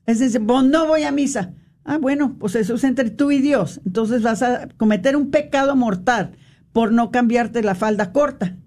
Es 0.06 0.18
decir, 0.18 0.44
pues 0.44 0.64
no 0.64 0.86
voy 0.86 1.04
a 1.04 1.12
misa. 1.12 1.54
Ah, 1.84 1.98
bueno, 1.98 2.36
pues 2.38 2.54
eso 2.54 2.74
es 2.74 2.84
entre 2.84 3.10
tú 3.10 3.30
y 3.30 3.40
Dios. 3.40 3.80
Entonces 3.84 4.22
vas 4.22 4.42
a 4.42 4.68
cometer 4.76 5.16
un 5.16 5.30
pecado 5.30 5.76
mortal 5.76 6.36
por 6.72 6.92
no 6.92 7.10
cambiarte 7.10 7.62
la 7.62 7.74
falda 7.74 8.12
corta. 8.12 8.58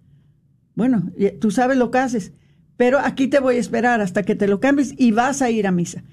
Bueno, 0.76 1.11
tú 1.39 1.51
sabes 1.51 1.78
lo 1.78 1.91
que 1.91 1.99
haces, 1.99 2.34
pero 2.76 2.99
aquí 2.99 3.28
te 3.28 3.39
voy 3.39 3.55
a 3.55 3.59
esperar 3.59 4.01
hasta 4.01 4.23
que 4.23 4.36
te 4.36 4.47
lo 4.47 4.59
cambies 4.59 4.93
y 4.97 5.11
vas 5.11 5.41
a 5.41 5.49
ir 5.49 5.65
a 5.67 5.71
misa. 5.71 6.03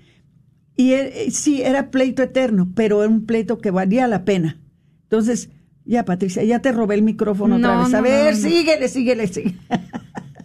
Y 0.76 0.92
eh, 0.92 1.30
sí, 1.30 1.62
era 1.62 1.90
pleito 1.90 2.22
eterno, 2.22 2.70
pero 2.74 3.02
era 3.02 3.12
un 3.12 3.26
pleito 3.26 3.58
que 3.58 3.70
valía 3.70 4.06
la 4.06 4.24
pena. 4.24 4.60
Entonces, 5.02 5.50
ya 5.85 6.05
Patricia, 6.05 6.43
ya 6.45 6.61
te 6.61 6.72
robé 6.72 6.95
el 6.97 7.03
micrófono 7.03 7.57
otra 7.57 7.78
vez. 7.78 7.95
A 7.95 7.99
no, 7.99 8.03
ver, 8.03 8.35
no. 8.35 8.41
síguele, 8.41 8.89
síguele, 8.89 9.26
síguele. 9.26 9.57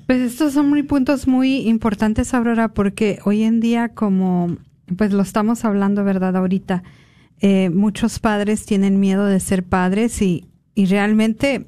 Pues 0.07 0.21
estos 0.21 0.53
son 0.53 0.69
muy 0.69 0.83
puntos 0.83 1.27
muy 1.27 1.67
importantes, 1.67 2.33
Aurora, 2.33 2.69
porque 2.69 3.19
hoy 3.25 3.43
en 3.43 3.59
día, 3.59 3.89
como 3.89 4.57
pues 4.95 5.11
lo 5.11 5.21
estamos 5.21 5.65
hablando, 5.65 6.03
¿verdad? 6.05 6.37
Ahorita, 6.37 6.83
eh, 7.41 7.69
muchos 7.69 8.19
padres 8.19 8.65
tienen 8.65 8.99
miedo 8.99 9.25
de 9.25 9.39
ser 9.41 9.63
padres 9.63 10.21
y, 10.21 10.45
y 10.75 10.85
realmente 10.85 11.67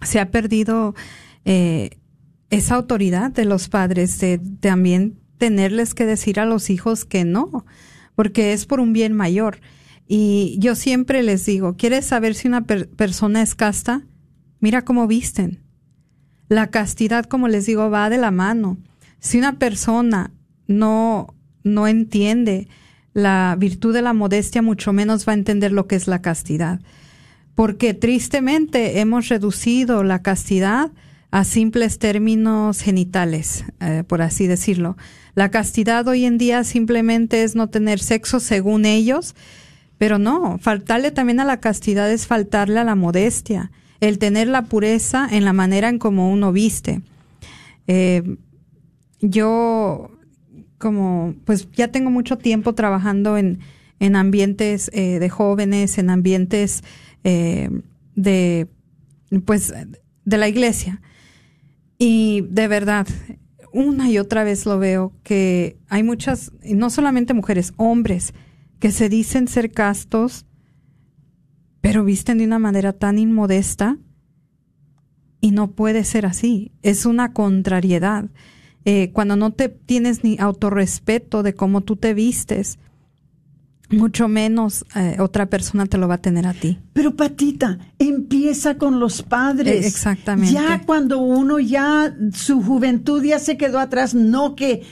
se 0.00 0.18
ha 0.18 0.30
perdido 0.30 0.94
eh, 1.44 1.90
esa 2.50 2.74
autoridad 2.74 3.30
de 3.30 3.44
los 3.44 3.68
padres 3.68 4.18
de 4.18 4.38
también 4.60 5.18
tenerles 5.38 5.94
que 5.94 6.04
decir 6.04 6.40
a 6.40 6.46
los 6.46 6.68
hijos 6.68 7.04
que 7.04 7.24
no, 7.24 7.64
porque 8.14 8.52
es 8.52 8.66
por 8.66 8.80
un 8.80 8.92
bien 8.92 9.12
mayor. 9.12 9.60
Y 10.14 10.56
yo 10.58 10.74
siempre 10.74 11.22
les 11.22 11.46
digo, 11.46 11.78
¿quieres 11.78 12.04
saber 12.04 12.34
si 12.34 12.46
una 12.46 12.66
per- 12.66 12.86
persona 12.86 13.40
es 13.40 13.54
casta? 13.54 14.02
Mira 14.60 14.84
cómo 14.84 15.06
visten. 15.06 15.62
La 16.48 16.66
castidad, 16.66 17.24
como 17.24 17.48
les 17.48 17.64
digo, 17.64 17.88
va 17.88 18.10
de 18.10 18.18
la 18.18 18.30
mano. 18.30 18.76
Si 19.20 19.38
una 19.38 19.58
persona 19.58 20.30
no, 20.66 21.34
no 21.64 21.88
entiende 21.88 22.68
la 23.14 23.56
virtud 23.58 23.94
de 23.94 24.02
la 24.02 24.12
modestia, 24.12 24.60
mucho 24.60 24.92
menos 24.92 25.26
va 25.26 25.32
a 25.32 25.36
entender 25.36 25.72
lo 25.72 25.86
que 25.86 25.96
es 25.96 26.06
la 26.06 26.20
castidad. 26.20 26.80
Porque 27.54 27.94
tristemente 27.94 29.00
hemos 29.00 29.30
reducido 29.30 30.04
la 30.04 30.20
castidad 30.20 30.90
a 31.30 31.44
simples 31.44 31.98
términos 31.98 32.82
genitales, 32.82 33.64
eh, 33.80 34.04
por 34.06 34.20
así 34.20 34.46
decirlo. 34.46 34.98
La 35.34 35.50
castidad 35.50 36.06
hoy 36.06 36.26
en 36.26 36.36
día 36.36 36.64
simplemente 36.64 37.44
es 37.44 37.54
no 37.54 37.70
tener 37.70 37.98
sexo 37.98 38.40
según 38.40 38.84
ellos, 38.84 39.34
pero 40.02 40.18
no, 40.18 40.58
faltarle 40.58 41.12
también 41.12 41.38
a 41.38 41.44
la 41.44 41.60
castidad 41.60 42.10
es 42.10 42.26
faltarle 42.26 42.80
a 42.80 42.82
la 42.82 42.96
modestia, 42.96 43.70
el 44.00 44.18
tener 44.18 44.48
la 44.48 44.62
pureza 44.62 45.28
en 45.30 45.44
la 45.44 45.52
manera 45.52 45.88
en 45.88 46.00
como 46.00 46.32
uno 46.32 46.50
viste. 46.50 47.02
Eh, 47.86 48.34
yo, 49.20 50.10
como, 50.78 51.36
pues 51.44 51.70
ya 51.70 51.92
tengo 51.92 52.10
mucho 52.10 52.36
tiempo 52.36 52.74
trabajando 52.74 53.38
en, 53.38 53.60
en 54.00 54.16
ambientes 54.16 54.90
eh, 54.92 55.20
de 55.20 55.28
jóvenes, 55.28 55.96
en 55.98 56.10
ambientes 56.10 56.82
eh, 57.22 57.70
de, 58.16 58.66
pues, 59.44 59.72
de 60.24 60.36
la 60.36 60.48
iglesia. 60.48 61.00
Y 61.96 62.40
de 62.50 62.66
verdad, 62.66 63.06
una 63.72 64.10
y 64.10 64.18
otra 64.18 64.42
vez 64.42 64.66
lo 64.66 64.80
veo 64.80 65.12
que 65.22 65.76
hay 65.88 66.02
muchas, 66.02 66.50
no 66.64 66.90
solamente 66.90 67.34
mujeres, 67.34 67.72
hombres, 67.76 68.34
que 68.82 68.90
se 68.90 69.08
dicen 69.08 69.46
ser 69.46 69.70
castos, 69.70 70.44
pero 71.80 72.02
visten 72.02 72.38
de 72.38 72.46
una 72.46 72.58
manera 72.58 72.92
tan 72.92 73.16
inmodesta 73.16 73.96
y 75.40 75.52
no 75.52 75.70
puede 75.70 76.02
ser 76.02 76.26
así. 76.26 76.72
Es 76.82 77.06
una 77.06 77.32
contrariedad. 77.32 78.28
Eh, 78.84 79.12
cuando 79.12 79.36
no 79.36 79.52
te 79.52 79.68
tienes 79.68 80.24
ni 80.24 80.36
autorrespeto 80.36 81.44
de 81.44 81.54
cómo 81.54 81.82
tú 81.82 81.94
te 81.94 82.12
vistes, 82.12 82.80
mucho 83.88 84.26
menos 84.26 84.84
eh, 84.96 85.14
otra 85.20 85.46
persona 85.46 85.86
te 85.86 85.96
lo 85.96 86.08
va 86.08 86.14
a 86.14 86.20
tener 86.20 86.48
a 86.48 86.52
ti. 86.52 86.80
Pero 86.92 87.14
Patita, 87.14 87.78
empieza 88.00 88.78
con 88.78 88.98
los 88.98 89.22
padres. 89.22 89.84
Eh, 89.84 89.86
exactamente. 89.86 90.52
Ya 90.52 90.82
cuando 90.84 91.20
uno 91.20 91.60
ya, 91.60 92.16
su 92.34 92.60
juventud 92.60 93.22
ya 93.22 93.38
se 93.38 93.56
quedó 93.56 93.78
atrás, 93.78 94.12
no 94.12 94.56
que 94.56 94.82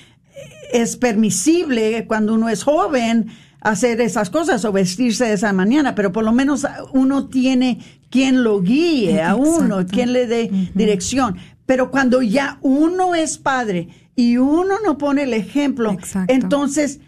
es 0.72 0.97
permisible 0.97 2.07
cuando 2.07 2.34
uno 2.34 2.49
es 2.49 2.62
joven 2.62 3.26
hacer 3.61 4.01
esas 4.01 4.31
cosas 4.31 4.65
o 4.65 4.73
vestirse 4.73 5.27
de 5.27 5.35
esa 5.35 5.53
manera, 5.53 5.95
pero 5.95 6.13
por 6.13 6.25
lo 6.25 6.33
menos 6.33 6.67
uno 6.93 7.29
tiene 7.29 7.79
quien 8.11 8.43
lo 8.43 8.61
guíe 8.61 9.23
a 9.23 9.37
uno, 9.37 9.87
quien 9.87 10.13
le 10.13 10.27
dé 10.27 10.71
dirección. 10.75 11.37
Pero 11.67 11.91
cuando 11.91 12.23
ya 12.23 12.59
uno 12.63 13.15
es 13.15 13.39
padre 13.39 13.89
y 14.17 14.39
uno 14.39 14.77
no 14.85 14.99
pone 14.99 15.25
el 15.25 15.35
ejemplo, 15.35 15.97
entonces 16.27 17.01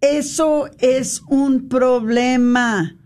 eso 0.00 0.68
es 0.78 1.22
un 1.28 1.68
problema, 1.68 2.96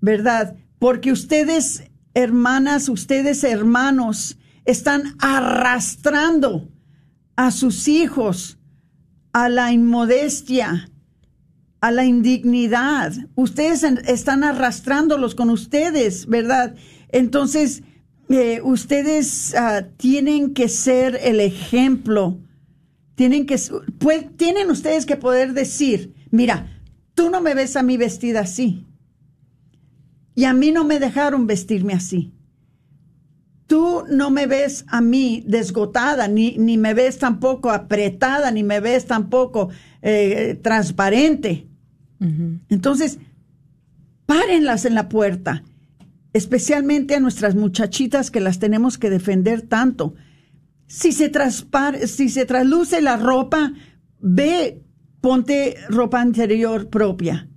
¿verdad? 0.00 0.56
Porque 0.78 1.12
ustedes, 1.12 1.84
hermanas, 2.14 2.88
ustedes, 2.88 3.44
hermanos, 3.44 4.38
están 4.64 5.16
arrastrando 5.20 6.68
a 7.36 7.50
sus 7.50 7.88
hijos 7.88 8.58
a 9.32 9.48
la 9.48 9.72
inmodestia, 9.72 10.90
a 11.80 11.90
la 11.90 12.04
indignidad. 12.04 13.12
Ustedes 13.34 13.82
están 13.82 14.44
arrastrándolos 14.44 15.34
con 15.34 15.50
ustedes, 15.50 16.26
¿verdad? 16.26 16.74
Entonces, 17.10 17.82
eh, 18.28 18.60
ustedes 18.62 19.54
ah, 19.54 19.86
tienen 19.96 20.54
que 20.54 20.68
ser 20.68 21.18
el 21.22 21.40
ejemplo. 21.40 22.38
Tienen 23.14 23.46
que, 23.46 23.58
tienen 24.36 24.70
ustedes 24.70 25.06
que 25.06 25.16
poder 25.16 25.52
decir, 25.52 26.14
mira, 26.30 26.82
tú 27.14 27.30
no 27.30 27.40
me 27.40 27.54
ves 27.54 27.76
a 27.76 27.82
mí 27.82 27.96
vestida 27.96 28.40
así. 28.40 28.84
Y 30.34 30.44
a 30.44 30.52
mí 30.52 30.70
no 30.70 30.84
me 30.84 30.98
dejaron 30.98 31.46
vestirme 31.46 31.94
así. 31.94 32.35
Tú 33.66 34.04
no 34.08 34.30
me 34.30 34.46
ves 34.46 34.84
a 34.88 35.00
mí 35.00 35.42
desgotada, 35.46 36.28
ni, 36.28 36.56
ni 36.56 36.76
me 36.76 36.94
ves 36.94 37.18
tampoco 37.18 37.70
apretada, 37.70 38.50
ni 38.50 38.62
me 38.62 38.80
ves 38.80 39.06
tampoco 39.06 39.70
eh, 40.02 40.58
transparente. 40.62 41.66
Entonces, 42.68 43.18
párenlas 44.24 44.84
en 44.84 44.94
la 44.94 45.08
puerta, 45.08 45.64
especialmente 46.32 47.14
a 47.14 47.20
nuestras 47.20 47.54
muchachitas 47.54 48.30
que 48.30 48.40
las 48.40 48.58
tenemos 48.58 48.98
que 48.98 49.10
defender 49.10 49.62
tanto. 49.62 50.14
Si 50.86 51.12
se, 51.12 51.30
si 52.06 52.28
se 52.28 52.46
trasluce 52.46 53.02
la 53.02 53.16
ropa, 53.16 53.72
ve 54.20 54.82
ponte 55.20 55.76
ropa 55.88 56.22
interior 56.22 56.88
propia. 56.88 57.48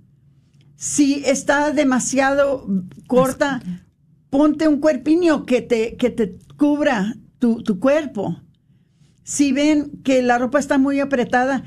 Si 0.74 1.22
está 1.24 1.70
demasiado 1.72 2.66
corta, 3.06 3.62
ponte 4.30 4.68
un 4.68 4.80
cuerpiño 4.80 5.44
que 5.44 5.60
te, 5.60 5.96
que 5.96 6.10
te 6.10 6.38
cubra 6.56 7.16
tu, 7.38 7.62
tu 7.62 7.78
cuerpo. 7.78 8.40
Si 9.22 9.52
ven 9.52 9.90
que 10.02 10.22
la 10.22 10.38
ropa 10.38 10.58
está 10.58 10.78
muy 10.78 11.00
apretada, 11.00 11.64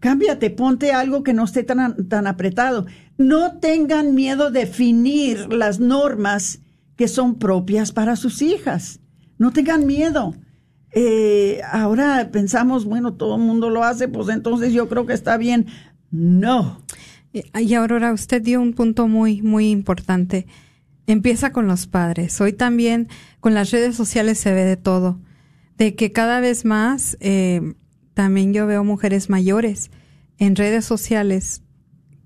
cámbiate, 0.00 0.50
ponte 0.50 0.92
algo 0.92 1.22
que 1.22 1.32
no 1.32 1.44
esté 1.44 1.62
tan, 1.62 2.08
tan 2.08 2.26
apretado. 2.26 2.86
No 3.18 3.58
tengan 3.58 4.14
miedo 4.14 4.50
de 4.50 4.60
definir 4.60 5.52
las 5.52 5.80
normas 5.80 6.60
que 6.96 7.08
son 7.08 7.38
propias 7.38 7.92
para 7.92 8.16
sus 8.16 8.42
hijas. 8.42 9.00
No 9.38 9.52
tengan 9.52 9.86
miedo. 9.86 10.34
Eh, 10.92 11.60
ahora 11.70 12.30
pensamos, 12.32 12.84
bueno, 12.84 13.14
todo 13.14 13.36
el 13.36 13.42
mundo 13.42 13.68
lo 13.68 13.84
hace, 13.84 14.08
pues 14.08 14.28
entonces 14.28 14.72
yo 14.72 14.88
creo 14.88 15.04
que 15.06 15.12
está 15.12 15.36
bien. 15.36 15.66
No. 16.10 16.80
Y 17.32 17.74
Aurora, 17.74 18.12
usted 18.12 18.40
dio 18.40 18.62
un 18.62 18.72
punto 18.72 19.08
muy, 19.08 19.42
muy 19.42 19.70
importante. 19.70 20.46
Empieza 21.06 21.52
con 21.52 21.66
los 21.66 21.86
padres. 21.86 22.40
Hoy 22.40 22.52
también 22.52 23.08
con 23.40 23.54
las 23.54 23.70
redes 23.70 23.96
sociales 23.96 24.38
se 24.38 24.52
ve 24.52 24.64
de 24.64 24.76
todo. 24.76 25.20
De 25.78 25.94
que 25.94 26.12
cada 26.12 26.40
vez 26.40 26.64
más 26.64 27.16
eh, 27.20 27.74
también 28.14 28.52
yo 28.52 28.66
veo 28.66 28.82
mujeres 28.82 29.28
mayores 29.28 29.90
en 30.38 30.56
redes 30.56 30.84
sociales 30.84 31.62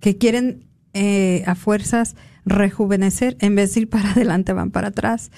que 0.00 0.16
quieren 0.16 0.66
eh, 0.94 1.42
a 1.46 1.54
fuerzas 1.54 2.16
rejuvenecer 2.44 3.36
en 3.40 3.54
vez 3.54 3.74
de 3.74 3.82
ir 3.82 3.88
para 3.88 4.10
adelante 4.12 4.52
van 4.52 4.70
para 4.70 4.88
atrás 4.88 5.30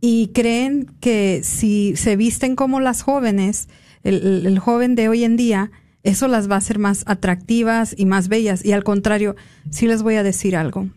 y 0.00 0.28
creen 0.28 0.86
que 1.00 1.40
si 1.42 1.96
se 1.96 2.16
visten 2.16 2.56
como 2.56 2.80
las 2.80 3.02
jóvenes, 3.02 3.68
el, 4.02 4.58
joven 4.58 4.94
de 4.94 5.08
hoy 5.08 5.24
en 5.24 5.36
día, 5.36 5.70
eso 6.02 6.28
las 6.28 6.48
va 6.50 6.54
a 6.54 6.58
hacer 6.58 6.78
más 6.78 7.02
atractivas 7.06 7.94
y 7.96 8.06
más 8.06 8.28
bellas. 8.28 8.64
Y 8.64 8.72
al 8.72 8.84
contrario, 8.84 9.36
sí 9.70 9.86
les 9.86 10.02
voy 10.02 10.14
a 10.14 10.22
decir 10.22 10.56
algo. 10.56 10.88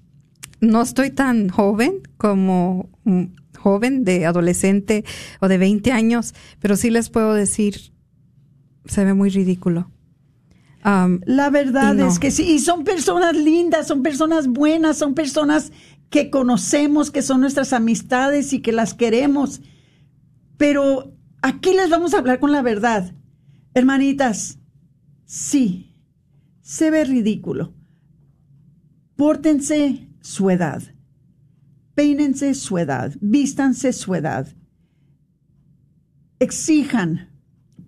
No 0.61 0.81
estoy 0.81 1.11
tan 1.11 1.49
joven 1.49 2.01
como 2.17 2.89
un 3.05 3.35
joven 3.57 4.03
de 4.03 4.25
adolescente 4.25 5.05
o 5.39 5.47
de 5.47 5.57
20 5.57 5.91
años, 5.91 6.33
pero 6.59 6.75
sí 6.75 6.89
les 6.89 7.09
puedo 7.09 7.33
decir, 7.33 7.93
se 8.85 9.05
ve 9.05 9.13
muy 9.13 9.29
ridículo. 9.29 9.91
la 10.83 11.49
verdad 11.49 11.99
es 11.99 12.19
que 12.19 12.31
sí, 12.31 12.43
y 12.43 12.59
son 12.59 12.83
personas 12.83 13.35
lindas, 13.35 13.87
son 13.87 14.01
personas 14.01 14.47
buenas, 14.47 14.97
son 14.97 15.13
personas 15.13 15.71
que 16.09 16.29
conocemos, 16.29 17.11
que 17.11 17.21
son 17.21 17.41
nuestras 17.41 17.73
amistades 17.73 18.53
y 18.53 18.61
que 18.61 18.71
las 18.71 18.93
queremos. 18.93 19.61
Pero 20.57 21.13
aquí 21.41 21.73
les 21.73 21.89
vamos 21.89 22.13
a 22.13 22.19
hablar 22.19 22.39
con 22.39 22.51
la 22.51 22.61
verdad. 22.61 23.13
Hermanitas, 23.73 24.59
sí, 25.25 25.95
se 26.61 26.89
ve 26.89 27.05
ridículo. 27.05 27.73
Pórtense 29.15 30.08
su 30.21 30.49
edad. 30.49 30.81
Peínense 31.95 32.53
su 32.53 32.77
edad. 32.77 33.13
Vístanse 33.19 33.93
su 33.93 34.15
edad. 34.15 34.47
Exijan 36.39 37.29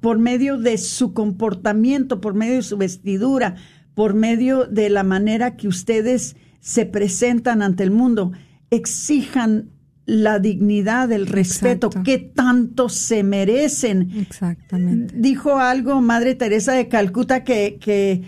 por 0.02 0.18
medio 0.18 0.58
de 0.58 0.78
su 0.78 1.14
comportamiento, 1.14 2.20
por 2.20 2.34
medio 2.34 2.56
de 2.56 2.64
su 2.64 2.78
vestidura, 2.78 3.56
por 3.94 4.14
medio 4.16 4.66
de 4.66 4.90
la 4.90 5.04
manera 5.04 5.56
que 5.56 5.68
ustedes 5.68 6.36
se 6.60 6.86
presentan 6.86 7.62
ante 7.62 7.84
el 7.84 7.92
mundo, 7.92 8.32
exijan 8.70 9.72
la 10.06 10.40
dignidad, 10.40 11.12
el 11.12 11.28
respeto 11.28 11.90
que 11.90 12.18
tanto 12.18 12.90
se 12.90 13.24
merecen. 13.24 14.12
Exactamente. 14.20 15.14
Dijo 15.18 15.58
algo 15.58 16.02
Madre 16.02 16.36
Teresa 16.36 16.74
de 16.74 16.88
Calcuta 16.88 17.44
que, 17.44 17.78
que 17.80 18.24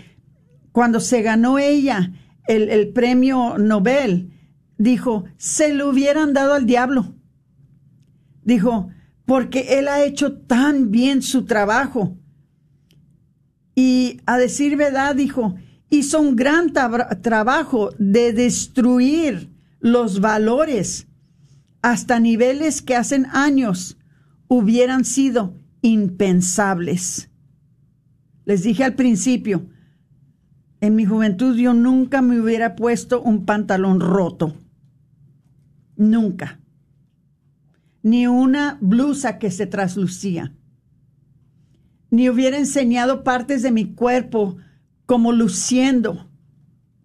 cuando 0.72 1.00
se 1.00 1.22
ganó 1.22 1.58
ella 1.58 2.12
el, 2.46 2.88
premio 2.92 3.58
Nobel, 3.58 4.32
dijo, 4.78 5.24
se 5.36 5.72
lo 5.72 5.90
hubieran 5.90 6.32
dado 6.32 6.54
al 6.54 6.66
diablo. 6.66 7.14
Dijo, 8.42 8.88
porque 9.24 9.78
él 9.78 9.88
ha 9.88 10.04
hecho 10.04 10.38
tan 10.38 10.90
bien 10.90 11.22
su 11.22 11.44
trabajo. 11.44 12.18
Y 13.74 14.20
a 14.26 14.36
decir 14.38 14.76
verdad, 14.76 15.16
dijo, 15.16 15.56
hizo 15.88 16.20
un 16.20 16.36
gran 16.36 16.72
trabajo 16.72 17.90
de 17.98 18.32
destruir 18.32 19.50
los 19.80 20.20
valores 20.20 21.06
hasta 21.82 22.18
niveles 22.18 22.82
que 22.82 22.96
hace 22.96 23.24
años 23.32 23.98
hubieran 24.48 25.04
sido 25.04 25.58
impensables. 25.82 27.30
Les 28.44 28.62
dije 28.62 28.84
al 28.84 28.94
principio, 28.94 29.68
en 30.84 30.96
mi 30.96 31.06
juventud 31.06 31.56
yo 31.56 31.72
nunca 31.72 32.20
me 32.20 32.38
hubiera 32.38 32.76
puesto 32.76 33.22
un 33.22 33.46
pantalón 33.46 34.00
roto. 34.00 34.54
Nunca. 35.96 36.60
Ni 38.02 38.26
una 38.26 38.76
blusa 38.82 39.38
que 39.38 39.50
se 39.50 39.66
traslucía. 39.66 40.52
Ni 42.10 42.28
hubiera 42.28 42.58
enseñado 42.58 43.24
partes 43.24 43.62
de 43.62 43.70
mi 43.70 43.94
cuerpo 43.94 44.58
como 45.06 45.32
luciendo 45.32 46.28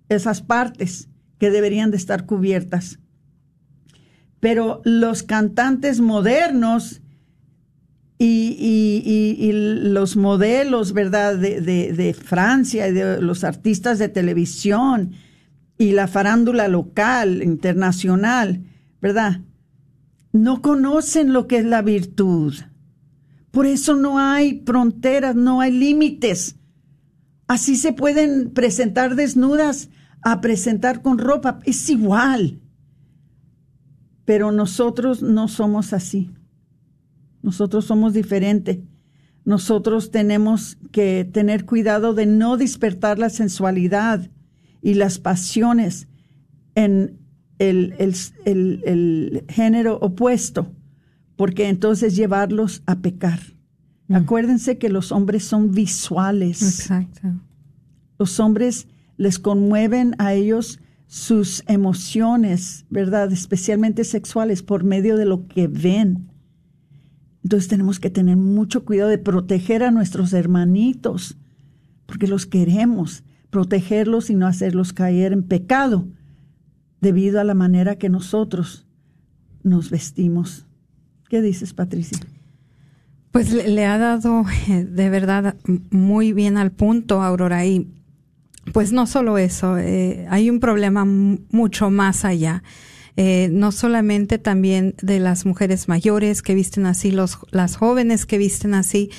esas 0.10 0.42
partes 0.42 1.08
que 1.38 1.50
deberían 1.50 1.90
de 1.90 1.96
estar 1.96 2.26
cubiertas. 2.26 3.00
Pero 4.42 4.82
los 4.84 5.24
cantantes 5.24 6.02
modernos 6.02 7.02
y, 8.22 8.58
y, 8.60 9.48
y, 9.48 9.52
los 9.54 10.18
modelos, 10.18 10.92
¿verdad?, 10.92 11.38
de, 11.38 11.62
de, 11.62 11.94
de 11.94 12.14
Francia 12.14 12.90
y 12.90 12.92
de 12.92 13.22
los 13.22 13.46
artistas 13.46 13.98
de 13.98 14.10
televisión 14.10 15.14
y 15.78 15.94
la 15.94 16.10
farándula 16.10 16.68
local, 16.68 17.42
internacional, 17.42 18.62
¿verdad? 19.02 19.40
No 20.34 20.62
conocen 20.62 21.32
lo 21.32 21.48
que 21.48 21.60
es 21.60 21.66
la 21.66 21.82
virtud. 21.82 22.56
Por 23.52 23.66
eso 23.66 23.96
no 23.96 24.20
hay 24.20 24.64
fronteras, 24.66 25.36
no 25.36 25.62
hay 25.62 25.72
límites. 25.72 26.58
Así 27.48 27.78
se 27.78 27.94
pueden 27.94 28.52
presentar 28.52 29.16
desnudas 29.16 29.90
a 30.22 30.42
presentar 30.42 31.02
con 31.02 31.18
ropa. 31.18 31.60
Es 31.64 31.90
igual. 31.90 32.60
Pero 34.26 34.52
nosotros 34.52 35.24
no 35.24 35.48
somos 35.48 35.94
así. 35.94 36.30
Nosotros 37.42 37.86
somos 37.86 38.14
diferentes. 38.14 38.80
Nosotros 39.46 40.12
tenemos 40.12 40.78
que 40.92 41.28
tener 41.32 41.66
cuidado 41.66 42.14
de 42.14 42.26
no 42.26 42.58
despertar 42.58 43.20
la 43.20 43.30
sensualidad 43.30 44.30
y 44.82 44.94
las 44.94 45.20
pasiones 45.20 46.08
en 46.76 47.20
el, 47.58 47.96
el, 47.98 48.16
el, 48.46 48.84
el 48.86 49.46
género 49.50 49.98
opuesto, 50.02 50.72
porque 51.36 51.68
entonces 51.68 52.16
llevarlos 52.16 52.84
a 52.86 53.00
pecar. 53.00 53.40
Acuérdense 54.12 54.78
que 54.78 54.90
los 54.90 55.12
hombres 55.12 55.44
son 55.44 55.72
visuales. 55.72 56.62
Exacto. 56.64 57.30
Los 58.18 58.40
hombres 58.40 58.88
les 59.18 59.38
conmueven 59.38 60.16
a 60.18 60.34
ellos 60.34 60.80
sus 61.06 61.64
emociones, 61.68 62.86
¿verdad? 62.90 63.32
Especialmente 63.32 64.04
sexuales, 64.04 64.64
por 64.64 64.84
medio 64.84 65.16
de 65.16 65.26
lo 65.26 65.48
que 65.48 65.68
ven. 65.68 66.32
Entonces 67.50 67.68
tenemos 67.68 68.00
que 68.00 68.12
tener 68.12 68.38
mucho 68.38 68.86
cuidado 68.86 69.10
de 69.10 69.18
proteger 69.18 69.82
a 69.82 69.90
nuestros 69.90 70.34
hermanitos, 70.34 71.36
porque 72.06 72.28
los 72.28 72.46
queremos, 72.46 73.24
protegerlos 73.50 74.30
y 74.30 74.36
no 74.36 74.46
hacerlos 74.46 74.94
caer 74.94 75.34
en 75.34 75.42
pecado 75.42 76.06
debido 77.02 77.42
a 77.42 77.44
la 77.44 77.56
manera 77.56 77.96
que 77.96 78.08
nosotros 78.08 78.86
nos 79.64 79.90
vestimos. 79.90 80.68
¿Qué 81.28 81.42
dices, 81.42 81.74
Patricia? 81.74 82.20
Pues 83.32 83.52
le, 83.52 83.84
ha 83.84 83.98
dado 83.98 84.46
eh, 84.68 84.86
de 84.86 85.10
verdad 85.10 85.56
muy 85.90 86.34
bien 86.34 86.56
al 86.56 86.72
punto, 86.72 87.24
Aurora, 87.24 87.66
y 87.66 87.92
pues 88.74 88.92
no 88.92 89.08
solo 89.08 89.40
eso, 89.40 89.76
eh, 89.80 90.28
hay 90.30 90.52
un 90.52 90.60
problema 90.60 91.04
mucho 91.04 91.90
más 91.90 92.26
allá. 92.26 92.62
Eh, 93.18 93.50
no 93.52 93.72
solamente 93.72 94.38
también 94.38 94.96
de 95.02 95.20
las 95.20 95.46
mujeres 95.46 95.88
mayores 95.88 96.42
que 96.42 96.56
visten 96.56 96.86
así, 96.86 97.12
los, 97.12 97.40
las 97.52 97.76
jóvenes 97.76 98.26
que 98.26 98.38
visten 98.38 98.74
así, 98.74 99.10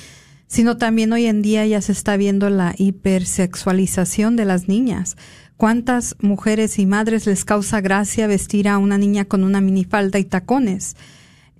sino 0.47 0.77
también 0.77 1.13
hoy 1.13 1.27
en 1.27 1.41
día 1.41 1.65
ya 1.65 1.81
se 1.81 1.91
está 1.91 2.17
viendo 2.17 2.49
la 2.49 2.75
hipersexualización 2.77 4.35
de 4.35 4.45
las 4.45 4.67
niñas. 4.67 5.15
¿Cuántas 5.55 6.15
mujeres 6.19 6.79
y 6.79 6.85
madres 6.85 7.25
les 7.27 7.45
causa 7.45 7.81
gracia 7.81 8.27
vestir 8.27 8.67
a 8.67 8.77
una 8.77 8.97
niña 8.97 9.25
con 9.25 9.43
una 9.43 9.61
minifalda 9.61 10.17
y 10.19 10.25
tacones? 10.25 10.95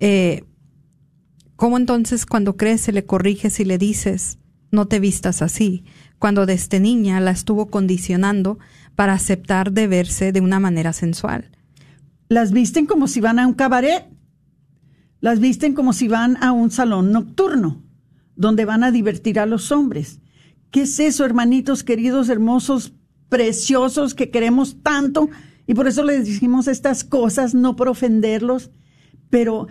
Eh, 0.00 0.44
¿Cómo 1.56 1.76
entonces 1.76 2.26
cuando 2.26 2.56
crece 2.56 2.90
le 2.90 3.06
corriges 3.06 3.60
y 3.60 3.64
le 3.64 3.78
dices, 3.78 4.38
no 4.72 4.88
te 4.88 4.98
vistas 4.98 5.40
así? 5.40 5.84
Cuando 6.18 6.44
desde 6.44 6.80
niña 6.80 7.20
la 7.20 7.30
estuvo 7.30 7.70
condicionando 7.70 8.58
para 8.96 9.12
aceptar 9.12 9.70
de 9.70 9.86
verse 9.86 10.32
de 10.32 10.40
una 10.40 10.58
manera 10.58 10.92
sensual. 10.92 11.50
Las 12.32 12.50
visten 12.50 12.86
como 12.86 13.08
si 13.08 13.20
van 13.20 13.38
a 13.38 13.46
un 13.46 13.52
cabaret. 13.52 14.06
Las 15.20 15.38
visten 15.38 15.74
como 15.74 15.92
si 15.92 16.08
van 16.08 16.42
a 16.42 16.52
un 16.52 16.70
salón 16.70 17.12
nocturno, 17.12 17.82
donde 18.36 18.64
van 18.64 18.84
a 18.84 18.90
divertir 18.90 19.38
a 19.38 19.44
los 19.44 19.70
hombres. 19.70 20.18
¿Qué 20.70 20.82
es 20.82 20.98
eso, 20.98 21.26
hermanitos 21.26 21.84
queridos, 21.84 22.30
hermosos, 22.30 22.94
preciosos, 23.28 24.14
que 24.14 24.30
queremos 24.30 24.82
tanto? 24.82 25.28
Y 25.66 25.74
por 25.74 25.86
eso 25.86 26.04
les 26.04 26.26
decimos 26.26 26.68
estas 26.68 27.04
cosas, 27.04 27.52
no 27.52 27.76
por 27.76 27.88
ofenderlos, 27.88 28.70
pero 29.28 29.66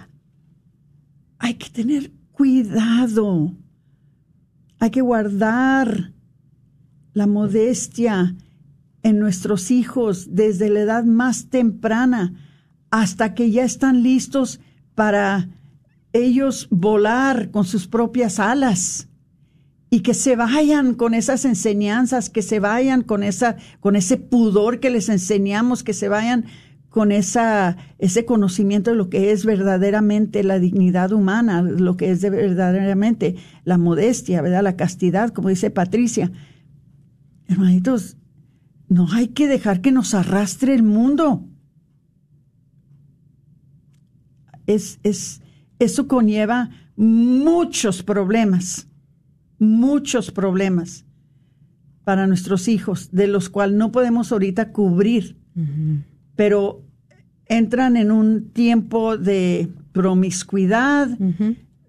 hay 1.40 1.56
que 1.56 1.72
tener 1.72 2.12
cuidado. 2.32 3.58
Hay 4.78 4.92
que 4.92 5.02
guardar 5.02 6.14
la 7.14 7.26
modestia 7.26 8.36
en 9.02 9.18
nuestros 9.18 9.72
hijos 9.72 10.36
desde 10.36 10.70
la 10.70 10.82
edad 10.82 11.06
más 11.06 11.50
temprana 11.50 12.36
hasta 12.92 13.34
que 13.34 13.50
ya 13.50 13.64
están 13.64 14.04
listos 14.04 14.60
para 14.94 15.50
ellos 16.14 16.68
volar 16.70 17.50
con 17.50 17.66
sus 17.66 17.88
propias 17.88 18.40
alas 18.40 19.08
y 19.90 20.02
que 20.02 20.14
se 20.14 20.36
vayan 20.36 20.94
con 20.94 21.14
esas 21.14 21.46
enseñanzas, 21.46 22.30
que 22.30 22.42
se 22.42 22.60
vayan 22.60 23.02
con 23.02 23.24
esa 23.24 23.58
con 23.80 23.96
ese 23.96 24.18
pudor 24.18 24.80
que 24.80 24.90
les 24.90 25.10
enseñamos, 25.10 25.84
que 25.84 25.94
se 25.94 26.10
vayan 26.10 26.46
con 26.90 27.14
esa 27.14 27.78
ese 27.98 28.26
conocimiento 28.26 28.92
de 28.92 28.98
lo 28.98 29.10
que 29.10 29.32
es 29.32 29.46
verdaderamente 29.46 30.44
la 30.44 30.60
dignidad 30.60 31.14
humana, 31.14 31.62
lo 31.62 31.96
que 31.96 32.12
es 32.12 32.22
de 32.22 32.30
verdaderamente 32.30 33.36
la 33.64 33.78
modestia, 33.78 34.42
¿verdad? 34.42 34.64
La 34.64 34.76
castidad, 34.76 35.32
como 35.32 35.50
dice 35.50 35.72
Patricia. 35.72 36.32
Hermanitos, 37.48 38.18
no 38.88 39.08
hay 39.12 39.30
que 39.30 39.48
dejar 39.48 39.82
que 39.82 39.92
nos 39.92 40.14
arrastre 40.14 40.74
el 40.74 40.84
mundo. 40.84 41.51
Es, 44.68 45.00
es, 45.04 45.42
eso 45.80 46.08
conlleva 46.08 46.70
muchos 46.96 48.04
problemas, 48.04 48.88
muchos 49.58 50.32
problemas 50.32 51.06
para 52.04 52.28
nuestros 52.28 52.68
hijos, 52.68 53.10
de 53.12 53.28
los 53.28 53.50
cuales 53.50 53.78
no 53.78 53.92
podemos 53.92 54.32
ahorita 54.32 54.72
cubrir, 54.72 55.38
pero 56.36 56.84
entran 57.46 57.98
en 57.98 58.12
un 58.12 58.50
tiempo 58.50 59.18
de 59.18 59.70
promiscuidad, 59.92 61.08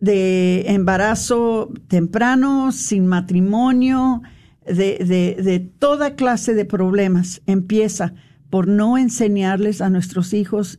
de 0.00 0.64
embarazo 0.66 1.72
temprano, 1.88 2.72
sin 2.72 3.06
matrimonio, 3.06 4.22
de, 4.66 4.98
de, 4.98 5.42
de 5.42 5.60
toda 5.60 6.14
clase 6.14 6.54
de 6.54 6.64
problemas. 6.64 7.42
Empieza 7.46 8.14
por 8.50 8.68
no 8.68 8.98
enseñarles 8.98 9.80
a 9.80 9.90
nuestros 9.90 10.34
hijos 10.34 10.78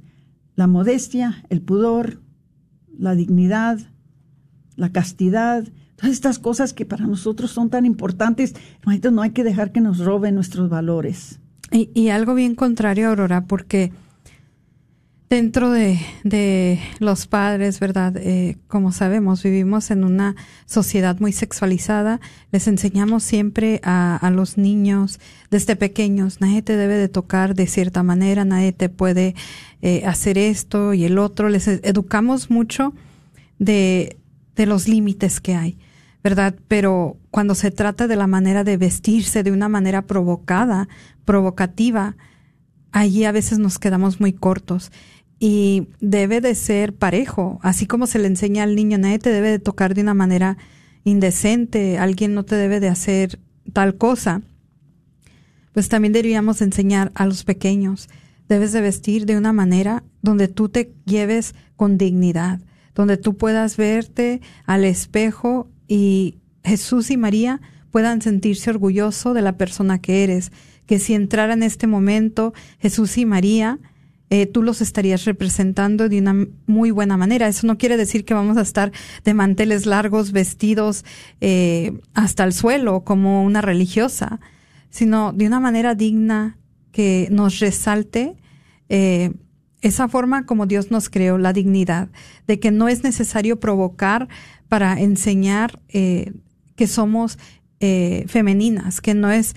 la 0.55 0.67
modestia, 0.67 1.43
el 1.49 1.61
pudor, 1.61 2.21
la 2.97 3.15
dignidad, 3.15 3.79
la 4.75 4.91
castidad, 4.91 5.65
todas 5.95 6.11
estas 6.11 6.39
cosas 6.39 6.73
que 6.73 6.85
para 6.85 7.05
nosotros 7.05 7.51
son 7.51 7.69
tan 7.69 7.85
importantes. 7.85 8.55
No 9.11 9.21
hay 9.21 9.31
que 9.31 9.43
dejar 9.43 9.71
que 9.71 9.81
nos 9.81 9.99
roben 9.99 10.35
nuestros 10.35 10.69
valores. 10.69 11.39
Y, 11.71 11.89
y 11.93 12.09
algo 12.09 12.35
bien 12.35 12.55
contrario, 12.55 13.09
Aurora, 13.09 13.45
porque 13.45 13.91
dentro 15.33 15.71
de, 15.71 15.99
de 16.23 16.79
los 16.99 17.25
padres, 17.25 17.79
¿verdad? 17.79 18.15
Eh, 18.17 18.59
como 18.67 18.91
sabemos, 18.91 19.41
vivimos 19.41 19.89
en 19.89 20.03
una 20.03 20.35
sociedad 20.67 21.19
muy 21.19 21.31
sexualizada. 21.31 22.21
Les 22.51 22.67
enseñamos 22.67 23.23
siempre 23.23 23.81
a, 23.81 24.15
a, 24.15 24.29
los 24.29 24.59
niños 24.59 25.19
desde 25.49 25.75
pequeños, 25.75 26.39
nadie 26.39 26.61
te 26.61 26.77
debe 26.77 26.97
de 26.97 27.09
tocar 27.09 27.55
de 27.55 27.65
cierta 27.65 28.03
manera, 28.03 28.45
nadie 28.45 28.73
te 28.73 28.89
puede 28.89 29.33
eh, 29.81 30.03
hacer 30.05 30.37
esto 30.37 30.93
y 30.93 31.03
el 31.03 31.17
otro. 31.17 31.49
Les 31.49 31.67
educamos 31.67 32.51
mucho 32.51 32.93
de, 33.57 34.17
de 34.55 34.67
los 34.67 34.87
límites 34.87 35.41
que 35.41 35.55
hay. 35.55 35.79
¿verdad? 36.23 36.53
Pero 36.67 37.17
cuando 37.31 37.55
se 37.55 37.71
trata 37.71 38.07
de 38.07 38.15
la 38.15 38.27
manera 38.27 38.63
de 38.63 38.77
vestirse 38.77 39.41
de 39.41 39.51
una 39.51 39.67
manera 39.67 40.03
provocada, 40.03 40.87
provocativa, 41.25 42.15
allí 42.91 43.25
a 43.25 43.33
veces 43.33 43.57
nos 43.57 43.79
quedamos 43.79 44.21
muy 44.21 44.31
cortos 44.31 44.91
y 45.45 45.89
debe 45.99 46.39
de 46.39 46.55
ser 46.55 46.95
parejo, 46.95 47.59
así 47.63 47.85
como 47.85 48.07
se 48.07 48.17
le 48.17 48.27
enseña 48.27 48.63
al 48.63 48.77
niño, 48.77 48.97
nadie 48.97 49.19
te 49.19 49.29
debe 49.29 49.51
de 49.51 49.59
tocar 49.59 49.93
de 49.93 49.99
una 49.99 50.13
manera 50.13 50.57
indecente, 51.03 51.97
alguien 51.97 52.33
no 52.33 52.45
te 52.45 52.55
debe 52.55 52.79
de 52.79 52.87
hacer 52.87 53.41
tal 53.73 53.97
cosa, 53.97 54.41
pues 55.73 55.89
también 55.89 56.13
deberíamos 56.13 56.61
enseñar 56.61 57.11
a 57.13 57.25
los 57.25 57.43
pequeños, 57.43 58.07
debes 58.47 58.71
de 58.71 58.79
vestir 58.79 59.25
de 59.25 59.35
una 59.35 59.51
manera 59.51 60.05
donde 60.21 60.47
tú 60.47 60.69
te 60.69 60.93
lleves 61.03 61.55
con 61.75 61.97
dignidad, 61.97 62.61
donde 62.95 63.17
tú 63.17 63.35
puedas 63.35 63.75
verte 63.75 64.39
al 64.65 64.85
espejo 64.85 65.69
y 65.89 66.37
Jesús 66.63 67.11
y 67.11 67.17
María 67.17 67.59
puedan 67.91 68.21
sentirse 68.21 68.69
orgulloso 68.69 69.33
de 69.33 69.41
la 69.41 69.57
persona 69.57 69.99
que 69.99 70.23
eres, 70.23 70.53
que 70.85 70.99
si 70.99 71.13
entrara 71.13 71.51
en 71.51 71.63
este 71.63 71.85
momento 71.85 72.53
Jesús 72.79 73.17
y 73.17 73.25
María, 73.25 73.81
eh, 74.33 74.47
tú 74.47 74.63
los 74.63 74.81
estarías 74.81 75.25
representando 75.25 76.09
de 76.09 76.17
una 76.17 76.47
muy 76.65 76.89
buena 76.89 77.17
manera. 77.17 77.47
Eso 77.47 77.67
no 77.67 77.77
quiere 77.77 77.97
decir 77.97 78.25
que 78.25 78.33
vamos 78.33 78.57
a 78.57 78.61
estar 78.61 78.91
de 79.23 79.35
manteles 79.35 79.85
largos, 79.85 80.31
vestidos 80.31 81.05
eh, 81.39 81.99
hasta 82.15 82.43
el 82.43 82.51
suelo 82.51 83.03
como 83.03 83.43
una 83.43 83.61
religiosa, 83.61 84.39
sino 84.89 85.33
de 85.33 85.45
una 85.45 85.59
manera 85.59 85.93
digna 85.93 86.57
que 86.91 87.27
nos 87.29 87.59
resalte 87.59 88.35
eh, 88.89 89.33
esa 89.81 90.07
forma 90.07 90.47
como 90.47 90.65
Dios 90.65 90.89
nos 90.89 91.11
creó, 91.11 91.37
la 91.37 91.53
dignidad, 91.53 92.09
de 92.47 92.59
que 92.59 92.71
no 92.71 92.87
es 92.87 93.03
necesario 93.03 93.59
provocar 93.59 94.29
para 94.67 94.99
enseñar 94.99 95.79
que 95.89 96.87
somos 96.87 97.37
femeninas, 97.79 98.99
que 98.99 99.13
no 99.13 99.29
es 99.29 99.55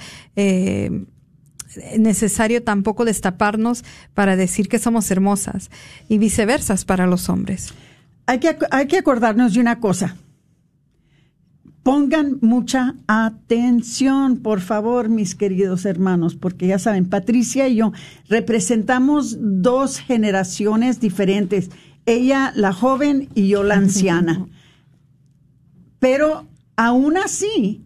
necesario 1.99 2.63
tampoco 2.63 3.05
destaparnos 3.05 3.85
para 4.15 4.37
decir 4.37 4.69
que 4.69 4.79
somos 4.79 5.11
hermosas 5.11 5.71
y 6.09 6.19
viceversa 6.19 6.77
para 6.87 7.07
los 7.07 7.29
hombres. 7.29 7.73
Hay 8.27 8.41
que, 8.41 8.57
hay 8.71 8.87
que 8.87 8.99
acordarnos 8.99 9.55
de 9.55 9.61
una 9.61 9.81
cosa. 9.81 10.17
Pongan 11.83 12.39
mucha 12.41 12.97
atención, 13.07 14.39
por 14.39 14.61
favor, 14.61 15.09
mis 15.09 15.37
queridos 15.37 15.85
hermanos, 15.85 16.35
porque 16.35 16.67
ya 16.67 16.81
saben, 16.81 17.09
Patricia 17.09 17.69
y 17.69 17.77
yo 17.77 17.93
representamos 18.29 19.37
dos 19.41 19.99
generaciones 19.99 20.99
diferentes. 20.99 21.71
Ella, 22.05 22.53
la 22.57 22.73
joven, 22.73 23.29
y 23.35 23.49
yo, 23.49 23.63
la 23.63 23.77
anciana. 23.77 24.47
Pero 26.01 26.49
aún 26.77 27.17
así, 27.17 27.85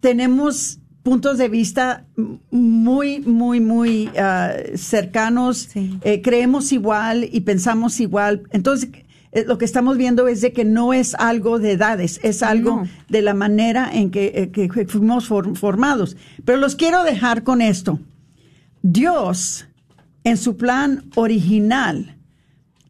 tenemos 0.00 0.79
puntos 1.02 1.38
de 1.38 1.48
vista 1.48 2.04
muy, 2.50 3.20
muy, 3.20 3.60
muy 3.60 4.10
ah, 4.18 4.54
cercanos. 4.74 5.70
Eh, 5.74 6.20
creemos 6.22 6.72
igual 6.72 7.28
y 7.30 7.40
pensamos 7.40 8.00
igual. 8.00 8.42
Entonces, 8.52 8.90
eh, 9.32 9.44
lo 9.46 9.58
que 9.58 9.64
estamos 9.64 9.96
viendo 9.96 10.28
es 10.28 10.40
de 10.40 10.52
que 10.52 10.64
no 10.64 10.92
es 10.92 11.14
algo 11.14 11.58
de 11.58 11.72
edades, 11.72 12.20
es 12.22 12.42
algo 12.42 12.82
de 13.08 13.22
la 13.22 13.34
manera 13.34 13.90
en 13.92 14.10
que, 14.10 14.50
eh, 14.54 14.86
fuimos 14.86 15.26
formados. 15.26 16.16
Pero 16.44 16.58
los 16.58 16.76
quiero 16.76 17.04
dejar 17.04 17.44
con 17.44 17.62
esto. 17.62 18.00
Dios, 18.82 19.66
en 20.24 20.36
su 20.36 20.56
plan 20.56 21.04
original, 21.14 22.16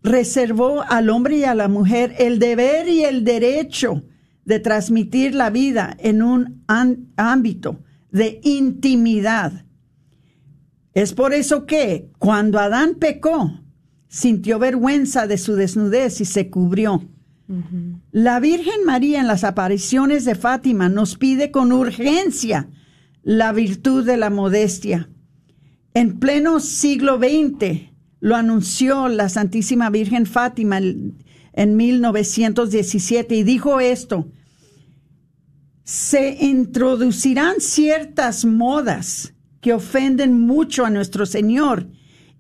reservó 0.03 0.83
al 0.83 1.11
hombre 1.11 1.39
y 1.39 1.45
a 1.45 1.55
la 1.55 1.69
mujer 1.69 2.15
el 2.19 2.39
deber 2.39 2.89
y 2.89 3.05
el 3.05 3.25
derecho 3.25 4.03
de 4.45 4.59
transmitir 4.59 5.35
la 5.35 5.51
vida 5.51 5.95
en 6.01 6.23
un 6.23 6.65
ámbito 7.17 7.79
de 8.13 8.41
intimidad. 8.43 9.65
Es 10.95 11.13
por 11.13 11.33
eso 11.33 11.67
que 11.67 12.11
cuando 12.19 12.59
Adán 12.59 12.97
pecó, 12.97 13.61
sintió 14.09 14.59
vergüenza 14.59 15.27
de 15.27 15.39
su 15.39 15.55
desnudez 15.55 16.21
y 16.21 16.25
se 16.25 16.51
cubrió. 16.51 17.05
La 18.13 18.39
Virgen 18.39 18.85
María 18.87 19.21
en 19.21 19.27
las 19.27 19.43
apariciones 19.43 20.25
de 20.25 20.37
Fátima 20.37 20.89
nos 20.89 21.17
pide 21.17 21.51
con 21.51 21.73
urgencia 21.73 22.69
la 23.23 23.53
virtud 23.53 24.05
de 24.05 24.17
la 24.17 24.31
modestia. 24.31 25.09
En 25.95 26.21
pleno 26.21 26.61
siglo 26.61 27.19
XX 27.19 27.91
lo 28.21 28.37
anunció 28.37 29.09
la 29.09 29.29
Santísima 29.29 29.91
Virgen 29.91 30.27
Fátima 30.27 30.79
en 30.79 31.77
1917 31.77 33.35
y 33.35 33.43
dijo 33.43 33.81
esto, 33.81 34.29
se 35.91 36.37
introducirán 36.39 37.57
ciertas 37.59 38.45
modas 38.45 39.35
que 39.61 39.73
ofenden 39.73 40.41
mucho 40.41 40.85
a 40.85 40.91
nuestro 40.91 41.27
Señor 41.27 41.89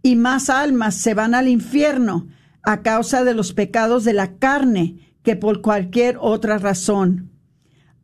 y 0.04 0.14
más 0.14 0.48
almas 0.48 0.94
se 0.94 1.14
van 1.14 1.34
al 1.34 1.48
infierno 1.48 2.28
a 2.62 2.82
causa 2.82 3.24
de 3.24 3.34
los 3.34 3.52
pecados 3.52 4.04
de 4.04 4.12
la 4.12 4.36
carne 4.36 5.16
que 5.24 5.34
por 5.34 5.62
cualquier 5.62 6.16
otra 6.20 6.58
razón. 6.58 7.32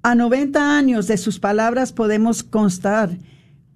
A 0.02 0.16
90 0.16 0.76
años 0.76 1.06
de 1.06 1.16
sus 1.16 1.38
palabras 1.38 1.92
podemos 1.92 2.42
constar 2.42 3.16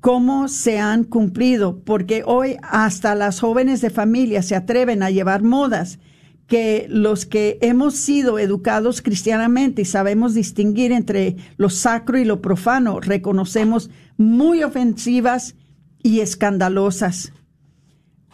cómo 0.01 0.49
se 0.49 0.81
han 0.81 1.05
cumplido, 1.05 1.85
porque 1.85 2.25
hoy 2.27 2.57
hasta 2.65 3.15
las 3.15 3.39
jóvenes 3.39 3.81
de 3.81 3.91
familia 3.91 4.43
se 4.43 4.57
atreven 4.57 5.05
a 5.05 5.11
llevar 5.11 5.45
modas 5.45 6.01
que 6.51 6.89
los 6.91 7.27
que 7.27 7.59
hemos 7.63 7.95
sido 7.95 8.37
educados 8.41 9.03
cristianamente 9.03 9.83
y 9.83 9.85
sabemos 9.85 10.35
distinguir 10.35 10.91
entre 10.91 11.37
lo 11.57 11.71
sacro 11.71 12.19
y 12.19 12.25
lo 12.25 12.43
profano, 12.43 12.99
reconocemos 12.99 13.89
muy 14.17 14.65
ofensivas 14.65 15.55
y 16.03 16.19
escandalosas. 16.19 17.33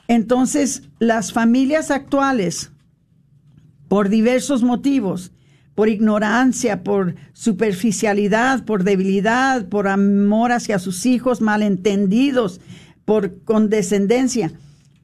Entonces, 0.08 0.84
las 0.98 1.34
familias 1.34 1.90
actuales, 1.90 2.72
por 3.86 4.08
diversos 4.08 4.62
motivos, 4.62 5.32
por 5.74 5.90
ignorancia, 5.90 6.82
por 6.82 7.16
superficialidad, 7.34 8.64
por 8.64 8.82
debilidad, 8.82 9.68
por 9.68 9.88
amor 9.88 10.52
hacia 10.52 10.78
sus 10.78 11.04
hijos 11.04 11.42
malentendidos, 11.42 12.62
por 13.04 13.42
condescendencia, 13.44 14.52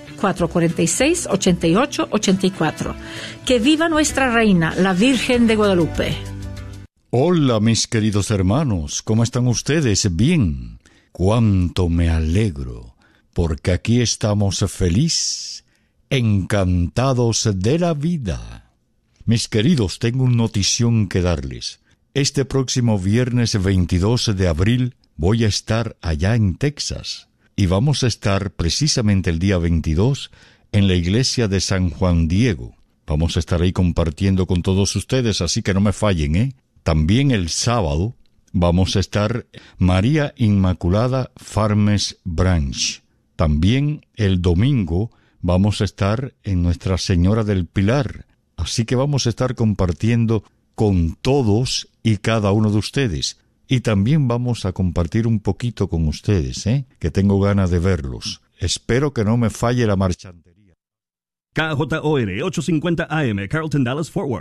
446-8884. 0.21 2.95
Que 3.45 3.59
viva 3.59 3.89
nuestra 3.89 4.31
reina, 4.31 4.73
la 4.75 4.93
Virgen 4.93 5.47
de 5.47 5.55
Guadalupe. 5.55 6.15
Hola 7.09 7.59
mis 7.59 7.87
queridos 7.87 8.29
hermanos, 8.31 9.01
¿cómo 9.01 9.23
están 9.23 9.47
ustedes? 9.47 10.15
Bien. 10.15 10.79
Cuánto 11.11 11.89
me 11.89 12.09
alegro, 12.09 12.95
porque 13.33 13.73
aquí 13.73 13.99
estamos 13.99 14.63
feliz, 14.69 15.65
encantados 16.09 17.49
de 17.53 17.79
la 17.79 17.93
vida. 17.93 18.71
Mis 19.25 19.49
queridos, 19.49 19.99
tengo 19.99 20.23
una 20.23 20.37
notición 20.37 21.09
que 21.09 21.21
darles. 21.21 21.81
Este 22.13 22.45
próximo 22.45 22.97
viernes 22.97 23.61
22 23.61 24.37
de 24.37 24.47
abril 24.47 24.95
voy 25.17 25.43
a 25.43 25.47
estar 25.47 25.97
allá 26.01 26.35
en 26.35 26.55
Texas 26.55 27.27
y 27.55 27.65
vamos 27.65 28.03
a 28.03 28.07
estar 28.07 28.51
precisamente 28.51 29.29
el 29.29 29.39
día 29.39 29.57
22 29.57 30.31
en 30.71 30.87
la 30.87 30.95
iglesia 30.95 31.47
de 31.47 31.59
San 31.59 31.89
Juan 31.89 32.27
Diego. 32.27 32.75
Vamos 33.05 33.35
a 33.35 33.39
estar 33.39 33.61
ahí 33.61 33.73
compartiendo 33.73 34.45
con 34.47 34.61
todos 34.61 34.95
ustedes, 34.95 35.41
así 35.41 35.61
que 35.61 35.73
no 35.73 35.81
me 35.81 35.93
fallen, 35.93 36.35
¿eh? 36.35 36.55
También 36.83 37.31
el 37.31 37.49
sábado 37.49 38.15
vamos 38.53 38.95
a 38.95 38.99
estar 38.99 39.45
María 39.77 40.33
Inmaculada 40.37 41.31
Farmes 41.35 42.17
Branch. 42.23 43.01
También 43.35 44.05
el 44.15 44.41
domingo 44.41 45.11
vamos 45.41 45.81
a 45.81 45.85
estar 45.85 46.33
en 46.43 46.63
Nuestra 46.63 46.97
Señora 46.97 47.43
del 47.43 47.65
Pilar. 47.65 48.25
Así 48.55 48.85
que 48.85 48.95
vamos 48.95 49.25
a 49.25 49.29
estar 49.29 49.55
compartiendo 49.55 50.43
con 50.75 51.15
todos 51.21 51.89
y 52.03 52.17
cada 52.17 52.51
uno 52.51 52.71
de 52.71 52.77
ustedes. 52.77 53.37
Y 53.71 53.79
también 53.79 54.27
vamos 54.27 54.65
a 54.65 54.73
compartir 54.73 55.25
un 55.27 55.39
poquito 55.39 55.87
con 55.87 56.05
ustedes, 56.05 56.67
¿eh? 56.67 56.87
que 56.99 57.09
tengo 57.09 57.39
ganas 57.39 57.69
de 57.69 57.79
verlos. 57.79 58.41
Espero 58.57 59.13
que 59.13 59.23
no 59.23 59.37
me 59.37 59.49
falle 59.49 59.87
la 59.87 59.95
marchantería. 59.95 60.73
KJOR 61.53 62.43
850 62.43 63.07
AM, 63.09 63.47
Carlton 63.47 63.85
Dallas 63.85 64.11
Forward. 64.11 64.39